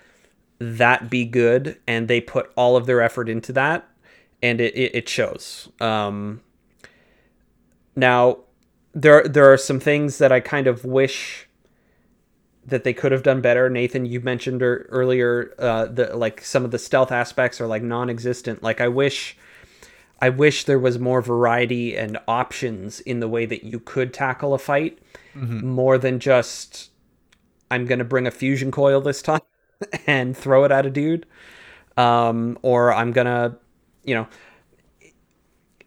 [0.60, 3.88] that be good, and they put all of their effort into that,
[4.42, 5.70] and it it, it shows.
[5.80, 6.42] Um,
[7.96, 8.40] now,
[8.94, 11.48] there there are some things that I kind of wish
[12.66, 13.70] that they could have done better.
[13.70, 17.82] Nathan, you mentioned er, earlier uh, the like some of the stealth aspects are like
[17.82, 18.62] non-existent.
[18.62, 19.38] Like I wish.
[20.22, 24.54] I wish there was more variety and options in the way that you could tackle
[24.54, 25.00] a fight
[25.64, 26.90] more than just
[27.70, 29.42] I'm going to bring a fusion coil this time
[30.08, 31.26] and throw it at a dude.
[31.96, 33.56] Um, or I'm going to,
[34.04, 34.28] you know,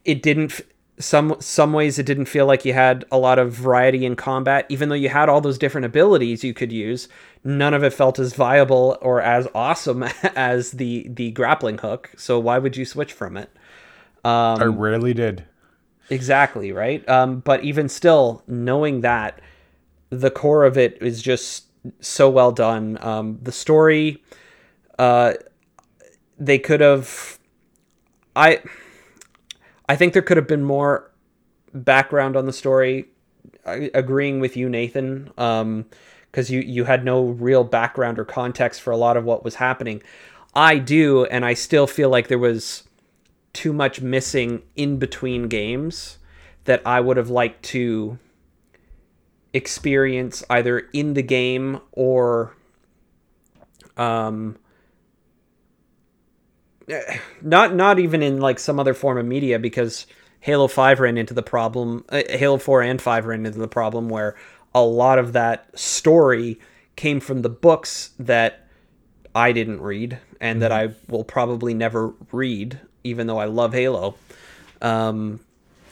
[0.03, 0.61] it didn't
[0.99, 4.65] some some ways it didn't feel like you had a lot of variety in combat.
[4.69, 7.07] Even though you had all those different abilities you could use
[7.43, 10.03] none of it felt as viable or as awesome
[10.35, 12.11] as the the grappling hook.
[12.17, 13.49] So why would you switch from it
[14.59, 15.45] I rarely did.
[16.09, 17.07] Exactly, right?
[17.07, 19.39] Um, but even still, knowing that
[20.09, 21.65] the core of it is just
[21.99, 22.97] so well done.
[23.01, 24.23] Um, the story,
[24.99, 25.33] uh,
[26.37, 27.39] they could have.
[28.35, 28.61] I,
[29.89, 31.11] I think there could have been more
[31.73, 33.05] background on the story.
[33.65, 38.91] I, agreeing with you, Nathan, because you you had no real background or context for
[38.91, 40.03] a lot of what was happening.
[40.53, 42.83] I do, and I still feel like there was
[43.53, 46.17] too much missing in between games
[46.65, 48.17] that I would have liked to
[49.53, 52.55] experience either in the game or
[53.97, 54.57] um
[57.41, 60.07] not not even in like some other form of media because
[60.39, 64.07] Halo 5 ran into the problem uh, Halo 4 and 5 ran into the problem
[64.07, 64.35] where
[64.73, 66.59] a lot of that story
[66.95, 68.67] came from the books that
[69.35, 74.15] I didn't read and that I will probably never read even though I love Halo.
[74.81, 75.39] Um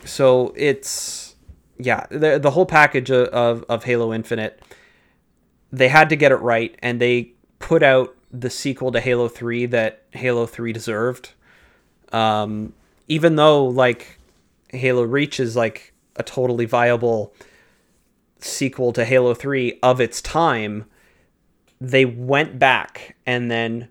[0.05, 1.35] so it's
[1.77, 4.61] yeah, the the whole package of, of, Halo Infinite
[5.71, 9.67] they had to get it right and they put out the sequel to Halo 3
[9.67, 11.31] that Halo 3 deserved.
[12.11, 12.73] Um,
[13.07, 14.19] even though like
[14.69, 17.33] Halo Reach is like a totally viable
[18.39, 20.85] sequel to Halo 3 of its time,
[21.81, 23.89] they went back and then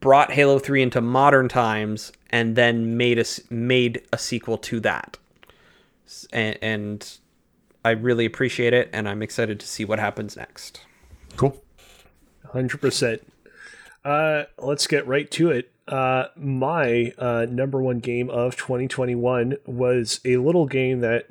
[0.00, 4.80] brought Halo 3 into modern times and then made a, s- made a sequel to
[4.80, 5.18] that.
[6.32, 7.18] And, and
[7.84, 10.80] I really appreciate it and I'm excited to see what happens next.
[11.36, 11.62] Cool.
[12.52, 13.26] Hundred percent.
[14.04, 15.70] Uh, let's get right to it.
[15.88, 21.28] Uh, my uh, number one game of 2021 was a little game that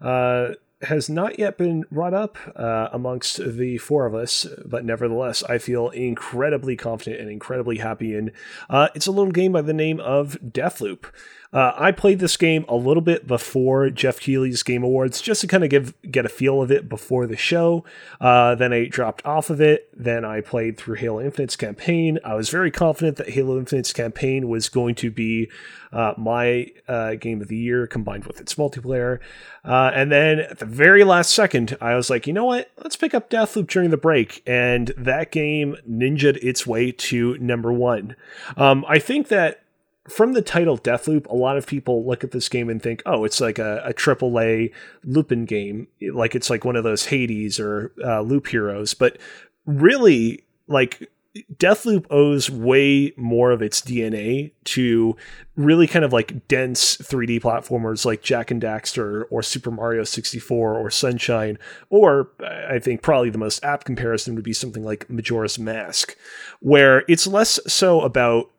[0.00, 0.54] uh,
[0.84, 5.58] has not yet been brought up uh, amongst the four of us, but nevertheless, I
[5.58, 8.32] feel incredibly confident and incredibly happy in.
[8.68, 11.06] Uh, it's a little game by the name of Deathloop.
[11.54, 15.46] Uh, I played this game a little bit before Geoff Keighley's Game Awards, just to
[15.46, 17.84] kind of give get a feel of it before the show.
[18.20, 19.88] Uh, then I dropped off of it.
[19.96, 22.18] Then I played through Halo Infinite's campaign.
[22.24, 25.48] I was very confident that Halo Infinite's campaign was going to be
[25.92, 29.20] uh, my uh, game of the year, combined with its multiplayer.
[29.64, 32.72] Uh, and then at the very last second, I was like, you know what?
[32.82, 37.72] Let's pick up Deathloop during the break, and that game ninjaed its way to number
[37.72, 38.16] one.
[38.56, 39.63] Um, I think that
[40.08, 43.24] from the title Deathloop, a lot of people look at this game and think, oh,
[43.24, 44.72] it's like a, a AAA
[45.04, 48.92] Lupin game, like it's like one of those Hades or uh, Loop Heroes.
[48.94, 49.18] But
[49.66, 51.10] really, like
[51.56, 55.16] Deathloop owes way more of its DNA to
[55.56, 60.78] really kind of like dense 3D platformers like Jak and Daxter or Super Mario 64
[60.78, 61.58] or Sunshine,
[61.90, 66.16] or I think probably the most apt comparison would be something like Majora's Mask,
[66.60, 68.50] where it's less so about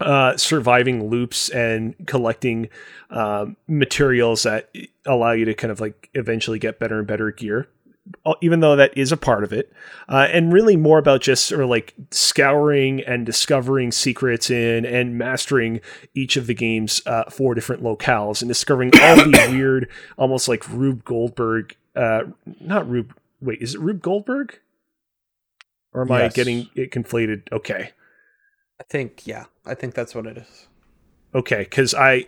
[0.00, 2.68] uh, surviving loops and collecting
[3.10, 4.70] um, materials that
[5.06, 7.68] allow you to kind of like eventually get better and better gear
[8.42, 9.72] even though that is a part of it,
[10.08, 15.16] uh, and really more about just sort of like scouring and discovering secrets in and
[15.16, 15.80] mastering
[16.14, 19.88] each of the game's uh, four different locales and discovering all the weird,
[20.18, 22.24] almost like Rube Goldberg, uh,
[22.60, 23.14] not Rube.
[23.40, 24.58] Wait, is it Rube Goldberg?
[25.92, 26.32] Or am yes.
[26.32, 27.50] I getting it conflated?
[27.52, 27.92] Okay.
[28.80, 30.66] I think yeah, I think that's what it is.
[31.34, 32.26] Okay, because I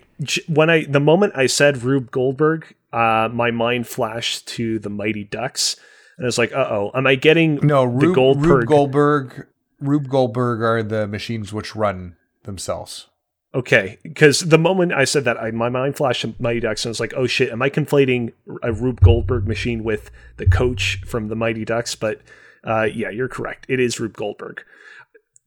[0.48, 5.24] when I the moment I said Rube Goldberg, uh, my mind flashed to the Mighty
[5.24, 5.76] Ducks,
[6.16, 8.46] and I was like, "Uh oh, am I getting no Rube, Goldberg?
[8.46, 9.46] Rube Goldberg?
[9.80, 13.06] Rube Goldberg are the machines which run themselves."
[13.54, 16.90] Okay, because the moment I said that, I, my mind flashed to Mighty Ducks, and
[16.90, 18.32] I was like, "Oh shit, am I conflating
[18.62, 22.20] a Rube Goldberg machine with the coach from the Mighty Ducks?" But
[22.64, 23.66] uh, yeah, you're correct.
[23.68, 24.64] It is Rube Goldberg.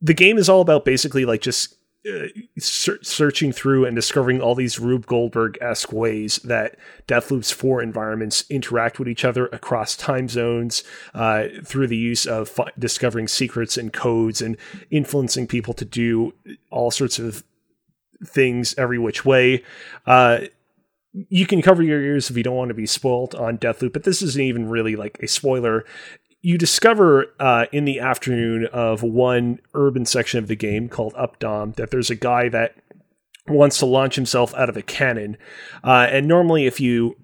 [0.02, 1.76] The game is all about basically like just
[2.10, 2.28] uh,
[2.58, 6.78] searching through and discovering all these Rube Goldberg esque ways that
[7.10, 10.82] Deathloop's four environments interact with each other across time zones
[11.14, 14.56] uh, through the use of fi- discovering secrets and codes and
[14.90, 16.34] influencing people to do
[16.72, 17.44] all sorts of
[18.26, 19.62] things every which way.
[20.06, 20.40] Uh,
[21.12, 24.06] you can cover your ears if you don't want to be spoiled on Deathloop, but
[24.06, 25.84] this isn't even really like a spoiler
[26.42, 31.76] you discover uh, in the afternoon of one urban section of the game called Updaam
[31.76, 32.76] that there's a guy that
[33.48, 35.38] wants to launch himself out of a cannon.
[35.84, 37.18] Uh, and normally, if you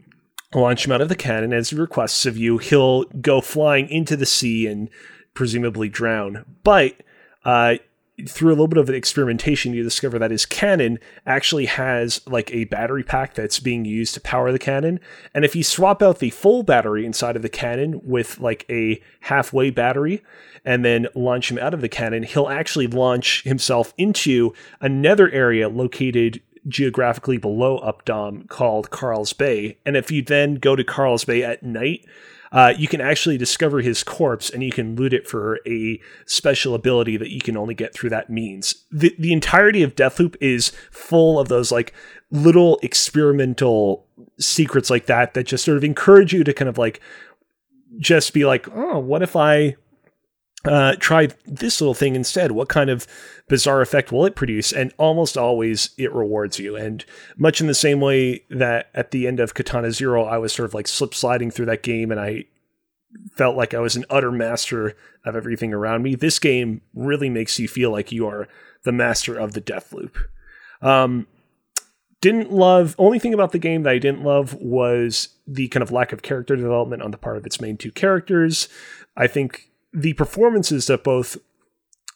[0.53, 4.17] launch him out of the cannon, as he requests of you, he'll go flying into
[4.17, 4.89] the sea and
[5.33, 6.45] presumably drown.
[6.63, 6.95] But
[7.45, 7.75] uh,
[8.27, 12.63] through a little bit of experimentation, you discover that his cannon actually has like a
[12.65, 14.99] battery pack that's being used to power the cannon.
[15.33, 19.01] And if you swap out the full battery inside of the cannon with like a
[19.21, 20.23] halfway battery
[20.63, 25.67] and then launch him out of the cannon, he'll actually launch himself into another area
[25.67, 29.77] located geographically below Updaam called Karl's Bay.
[29.85, 32.05] And if you then go to Karl's Bay at night,
[32.55, 36.73] uh, you can actually discover his corpse and you can loot it for a special
[36.73, 38.85] ability that you can only get through that means.
[38.91, 41.93] The, the entirety of Deathloop is full of those like
[42.31, 44.07] little experimental
[44.39, 47.01] secrets like that that just sort of encourage you to kind of like
[47.97, 49.75] just be like, oh, what if I
[50.65, 52.51] uh, try this little thing instead?
[52.51, 53.07] What kind of
[53.47, 54.71] bizarre effect will it produce?
[54.71, 56.75] And almost always it rewards you.
[56.75, 57.05] And
[57.37, 60.65] much in the same way that at the end of Katana Zero, I was sort
[60.65, 62.45] of like slip sliding through that game and I
[63.31, 66.15] felt like I was an utter master of everything around me.
[66.15, 68.47] This game really makes you feel like you are
[68.83, 70.17] the master of the death loop.
[70.81, 71.27] Um,
[72.21, 75.91] didn't love only thing about the game that I didn't love was the kind of
[75.91, 78.67] lack of character development on the part of its main two characters.
[79.15, 81.37] I think the performances that both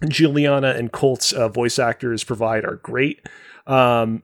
[0.08, 3.28] Julianna and Colt's uh, voice actors provide are great,
[3.66, 4.22] um,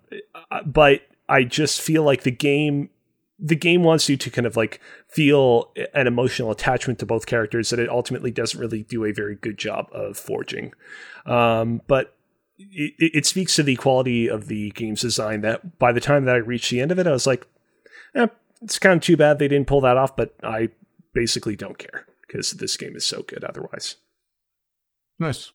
[0.65, 2.90] but I just feel like the game
[3.38, 4.80] the game wants you to kind of like
[5.10, 9.36] feel an emotional attachment to both characters that it ultimately doesn't really do a very
[9.36, 10.73] good job of forging.
[11.26, 12.15] Um, but
[12.57, 16.36] it, it, speaks to the quality of the game's design that by the time that
[16.36, 17.45] I reached the end of it, I was like,
[18.14, 18.27] eh,
[18.61, 20.69] it's kind of too bad they didn't pull that off, but I
[21.14, 23.95] basically don't care because this game is so good otherwise.
[25.19, 25.52] Nice.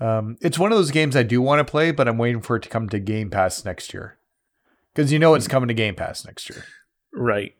[0.00, 2.56] Um, it's one of those games I do want to play, but I'm waiting for
[2.56, 4.18] it to come to Game Pass next year
[4.92, 6.64] because you know it's coming to Game Pass next year,
[7.12, 7.54] right?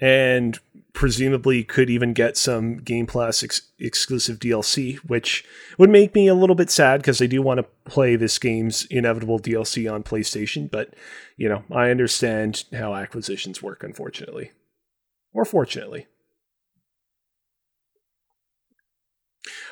[0.00, 0.58] And
[0.92, 5.44] presumably could even get some Game Pass ex- exclusive DLC, which
[5.78, 8.84] would make me a little bit sad because I do want to play this game's
[8.86, 10.70] inevitable DLC on PlayStation.
[10.70, 10.94] But
[11.36, 14.50] you know, I understand how acquisitions work, unfortunately,
[15.32, 16.08] or fortunately.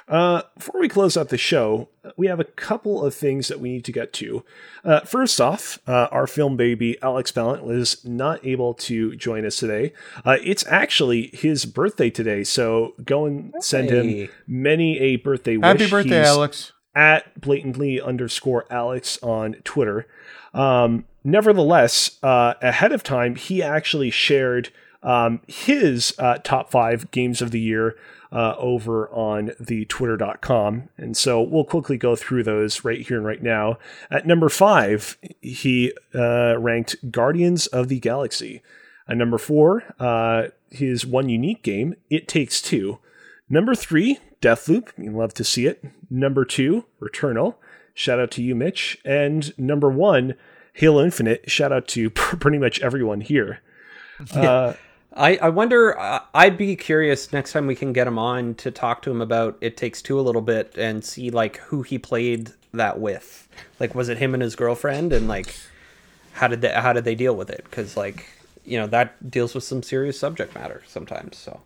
[0.07, 3.73] Uh, before we close out the show, we have a couple of things that we
[3.73, 4.45] need to get to.
[4.85, 9.57] Uh, first off, uh, our film baby Alex Ballant was not able to join us
[9.57, 9.93] today.
[10.25, 15.67] Uh, it's actually his birthday today, so go and send him many a birthday wish.
[15.67, 16.73] Happy birthday, He's Alex!
[16.95, 20.07] At blatantly underscore Alex on Twitter.
[20.53, 24.71] Um, nevertheless, uh, ahead of time, he actually shared
[25.03, 27.97] um, his uh, top five games of the year
[28.35, 30.89] uh, over on the twitter.com.
[30.99, 33.79] And so we'll quickly go through those right here and right now.
[34.11, 38.61] At number five, he uh, ranked Guardians of the Galaxy.
[39.09, 42.99] At number four, uh, his one unique game, It Takes Two.
[43.49, 44.89] Number three, Deathloop.
[44.97, 45.85] You love to see it.
[46.11, 47.55] Number two, Returnal.
[47.93, 48.99] Shout out to you, Mitch.
[49.05, 50.35] And number one,
[50.73, 51.49] Halo Infinite.
[51.49, 53.61] Shout out to pretty much everyone here.
[54.33, 54.73] Uh,
[55.15, 55.99] I, I wonder.
[55.99, 59.21] Uh, I'd be curious next time we can get him on to talk to him
[59.21, 63.49] about It Takes Two a little bit and see like who he played that with.
[63.79, 65.13] Like, was it him and his girlfriend?
[65.13, 65.55] And like,
[66.33, 67.65] how did they how did they deal with it?
[67.65, 68.29] Because like,
[68.65, 71.37] you know, that deals with some serious subject matter sometimes.
[71.37, 71.61] So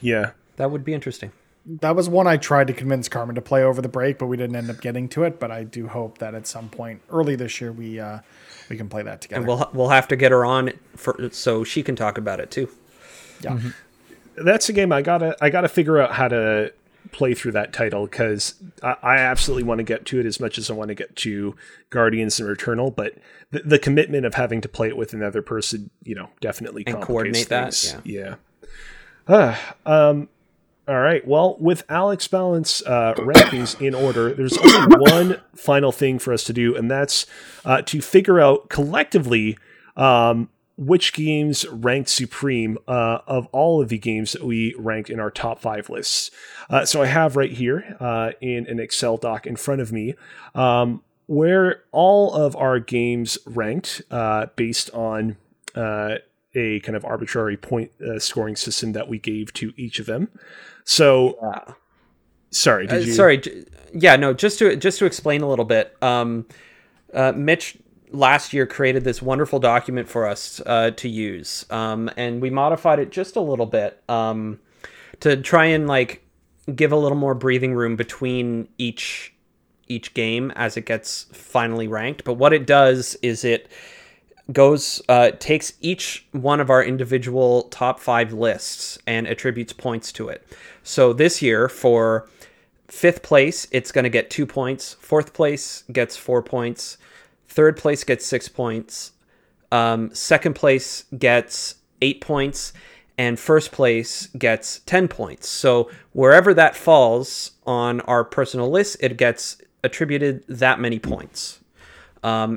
[0.00, 0.32] yeah.
[0.56, 1.32] that would be interesting.
[1.66, 4.36] That was one I tried to convince Carmen to play over the break, but we
[4.36, 5.38] didn't end up getting to it.
[5.38, 8.20] But I do hope that at some point early this year we uh,
[8.70, 9.40] we can play that together.
[9.40, 12.50] And we'll we'll have to get her on for so she can talk about it
[12.50, 12.70] too.
[13.42, 13.58] yeah.
[14.36, 16.72] that's a game I gotta I gotta figure out how to
[17.12, 20.56] play through that title because I, I absolutely want to get to it as much
[20.58, 21.56] as I want to get to
[21.90, 23.14] Guardians and Returnal, but
[23.50, 26.96] the, the commitment of having to play it with another person, you know, definitely And
[26.96, 28.06] complicates coordinate that, things.
[28.06, 28.34] Yeah.
[29.28, 30.28] Ah, um.
[30.90, 31.24] All right.
[31.24, 36.42] Well, with Alex Balance uh, rankings in order, there's only one final thing for us
[36.44, 37.26] to do, and that's
[37.64, 39.56] uh, to figure out collectively
[39.96, 45.20] um, which games ranked supreme uh, of all of the games that we ranked in
[45.20, 46.32] our top five lists.
[46.68, 50.16] Uh, so I have right here uh, in an Excel doc in front of me
[50.56, 55.36] um, where all of our games ranked uh, based on
[55.76, 56.16] uh,
[56.54, 60.28] a kind of arbitrary point uh, scoring system that we gave to each of them.
[60.84, 61.38] So,
[62.50, 63.12] sorry, Uh, you?
[63.12, 63.42] sorry,
[63.92, 65.96] yeah, no, just to just to explain a little bit.
[66.02, 66.46] Um,
[67.14, 67.76] uh, Mitch
[68.12, 72.98] last year created this wonderful document for us uh, to use, um, and we modified
[72.98, 74.58] it just a little bit um,
[75.20, 76.24] to try and like
[76.74, 79.34] give a little more breathing room between each
[79.88, 82.24] each game as it gets finally ranked.
[82.24, 83.68] But what it does is it
[84.52, 90.28] goes uh, takes each one of our individual top five lists and attributes points to
[90.28, 90.46] it.
[90.82, 92.28] So this year for
[92.88, 94.94] fifth place, it's going to get two points.
[94.94, 96.98] Fourth place gets four points.
[97.48, 99.12] Third place gets six points.
[99.72, 102.72] Um, second place gets eight points.
[103.18, 105.46] And first place gets 10 points.
[105.46, 111.60] So wherever that falls on our personal list, it gets attributed that many points.
[112.22, 112.56] Um,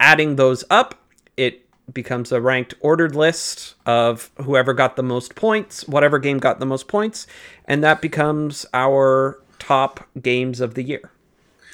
[0.00, 0.94] adding those up,
[1.36, 6.60] it becomes a ranked ordered list of whoever got the most points, whatever game got
[6.60, 7.26] the most points,
[7.64, 11.10] and that becomes our top games of the year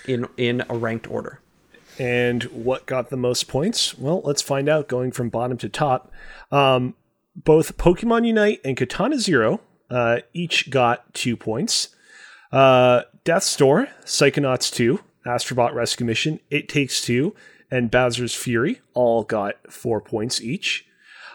[0.07, 1.41] in in a ranked order.
[1.99, 3.97] And what got the most points?
[3.97, 6.11] Well, let's find out going from bottom to top.
[6.51, 6.95] Um,
[7.37, 9.61] both Pokemon Unite and Katana Zero
[9.91, 11.95] uh, each got two points.
[12.51, 17.35] Uh, Death's Door, Psychonauts 2, Astrobot Rescue Mission, It Takes Two,
[17.75, 20.87] and Bowser's Fury all got four points each.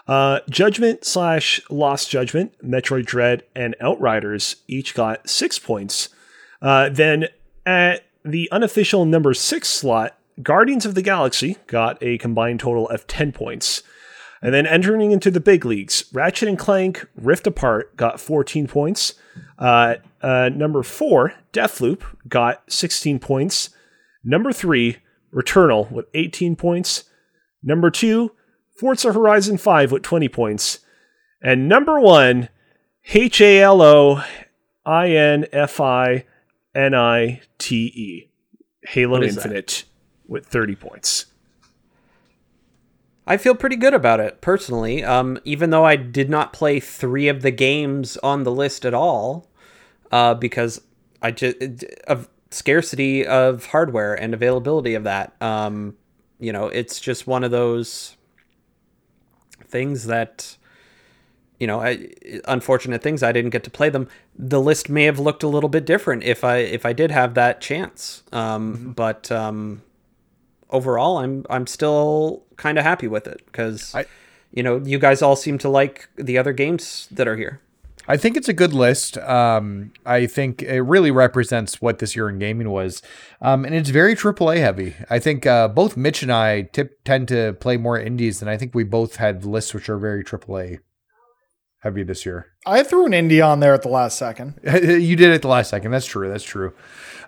[0.08, 6.08] Uh, Judgment slash Lost Judgment, Metroid Dread, and Outriders each got six points.
[6.62, 7.28] Uh, then
[7.66, 13.06] at the unofficial number six slot, Guardians of the Galaxy got a combined total of
[13.06, 13.82] 10 points.
[14.40, 19.12] And then entering into the big leagues, Ratchet and Clank Rift Apart got 14 points.
[19.58, 23.68] Uh, uh, number four, Deathloop, got 16 points.
[24.24, 24.96] Number three,
[25.32, 27.04] Returnal with 18 points.
[27.62, 28.32] Number two,
[28.78, 30.80] Forza Horizon 5 with 20 points.
[31.42, 32.48] And number one,
[33.12, 34.22] H A L O
[34.84, 36.24] I N F I
[36.74, 38.30] N I T E,
[38.82, 39.44] Halo is that?
[39.44, 39.84] Infinite
[40.26, 41.26] with 30 points.
[43.26, 45.04] I feel pretty good about it personally.
[45.04, 48.94] Um, even though I did not play three of the games on the list at
[48.94, 49.48] all,
[50.10, 50.80] uh, because
[51.22, 51.56] I just
[52.06, 55.34] of scarcity of hardware and availability of that.
[55.40, 55.96] Um,
[56.38, 58.16] you know, it's just one of those
[59.68, 60.56] things that
[61.60, 62.08] you know, I,
[62.46, 64.08] unfortunate things I didn't get to play them.
[64.34, 67.34] The list may have looked a little bit different if I if I did have
[67.34, 68.22] that chance.
[68.32, 69.82] Um, But um,
[70.70, 73.94] overall, I'm I'm still kind of happy with it because
[74.50, 77.60] you know you guys all seem to like the other games that are here.
[78.10, 79.16] I think it's a good list.
[79.18, 83.02] Um, I think it really represents what this year in gaming was,
[83.40, 84.96] um, and it's very AAA heavy.
[85.08, 88.56] I think uh, both Mitch and I tip, tend to play more indies, and I
[88.56, 90.80] think we both had lists which are very AAA
[91.82, 92.46] heavy this year.
[92.66, 94.58] I threw an indie on there at the last second.
[94.64, 95.92] you did it the last second.
[95.92, 96.28] That's true.
[96.28, 96.74] That's true.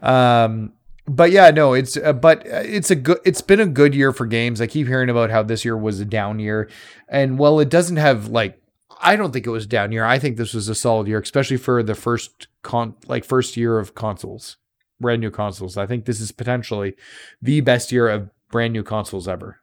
[0.02, 0.72] Um,
[1.06, 3.18] but yeah, no, it's uh, but it's a good.
[3.24, 4.60] It's been a good year for games.
[4.60, 6.68] I keep hearing about how this year was a down year,
[7.08, 8.58] and well, it doesn't have like.
[9.02, 10.04] I don't think it was down year.
[10.04, 13.78] I think this was a solid year, especially for the first con like first year
[13.78, 14.56] of consoles,
[15.00, 15.76] brand new consoles.
[15.76, 16.94] I think this is potentially
[17.40, 19.58] the best year of brand new consoles ever.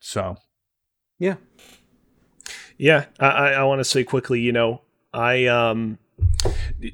[0.00, 0.36] So
[1.18, 1.36] Yeah,
[2.78, 4.80] Yeah, I, I, I want to say quickly, you know,
[5.12, 5.98] I um,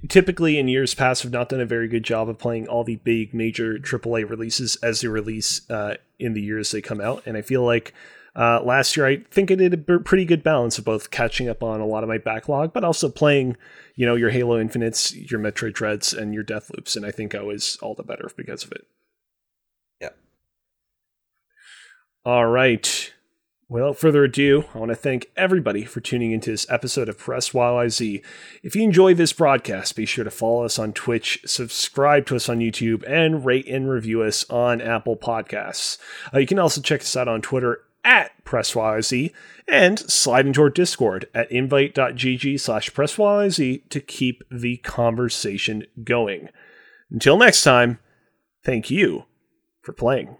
[0.08, 2.96] typically in years past have not done a very good job of playing all the
[2.96, 7.22] big major AAA releases as they release uh, in the years they come out.
[7.24, 7.94] And I feel like
[8.38, 11.60] uh, last year, I think I did a pretty good balance of both catching up
[11.60, 13.56] on a lot of my backlog, but also playing,
[13.96, 16.94] you know, your Halo Infinites, your Metroid Dreads, and your Death Loops.
[16.94, 18.86] And I think I was all the better because of it.
[20.00, 20.10] Yeah.
[22.24, 23.12] All right.
[23.68, 27.50] Without further ado, I want to thank everybody for tuning into this episode of Press
[27.50, 28.24] YYZ.
[28.62, 32.48] If you enjoy this broadcast, be sure to follow us on Twitch, subscribe to us
[32.48, 35.98] on YouTube, and rate and review us on Apple Podcasts.
[36.32, 39.32] Uh, you can also check us out on Twitter at PressYYZ
[39.66, 46.48] and slide into our Discord at invite.gg slash PressYYZ to keep the conversation going.
[47.10, 47.98] Until next time,
[48.64, 49.24] thank you
[49.82, 50.36] for playing.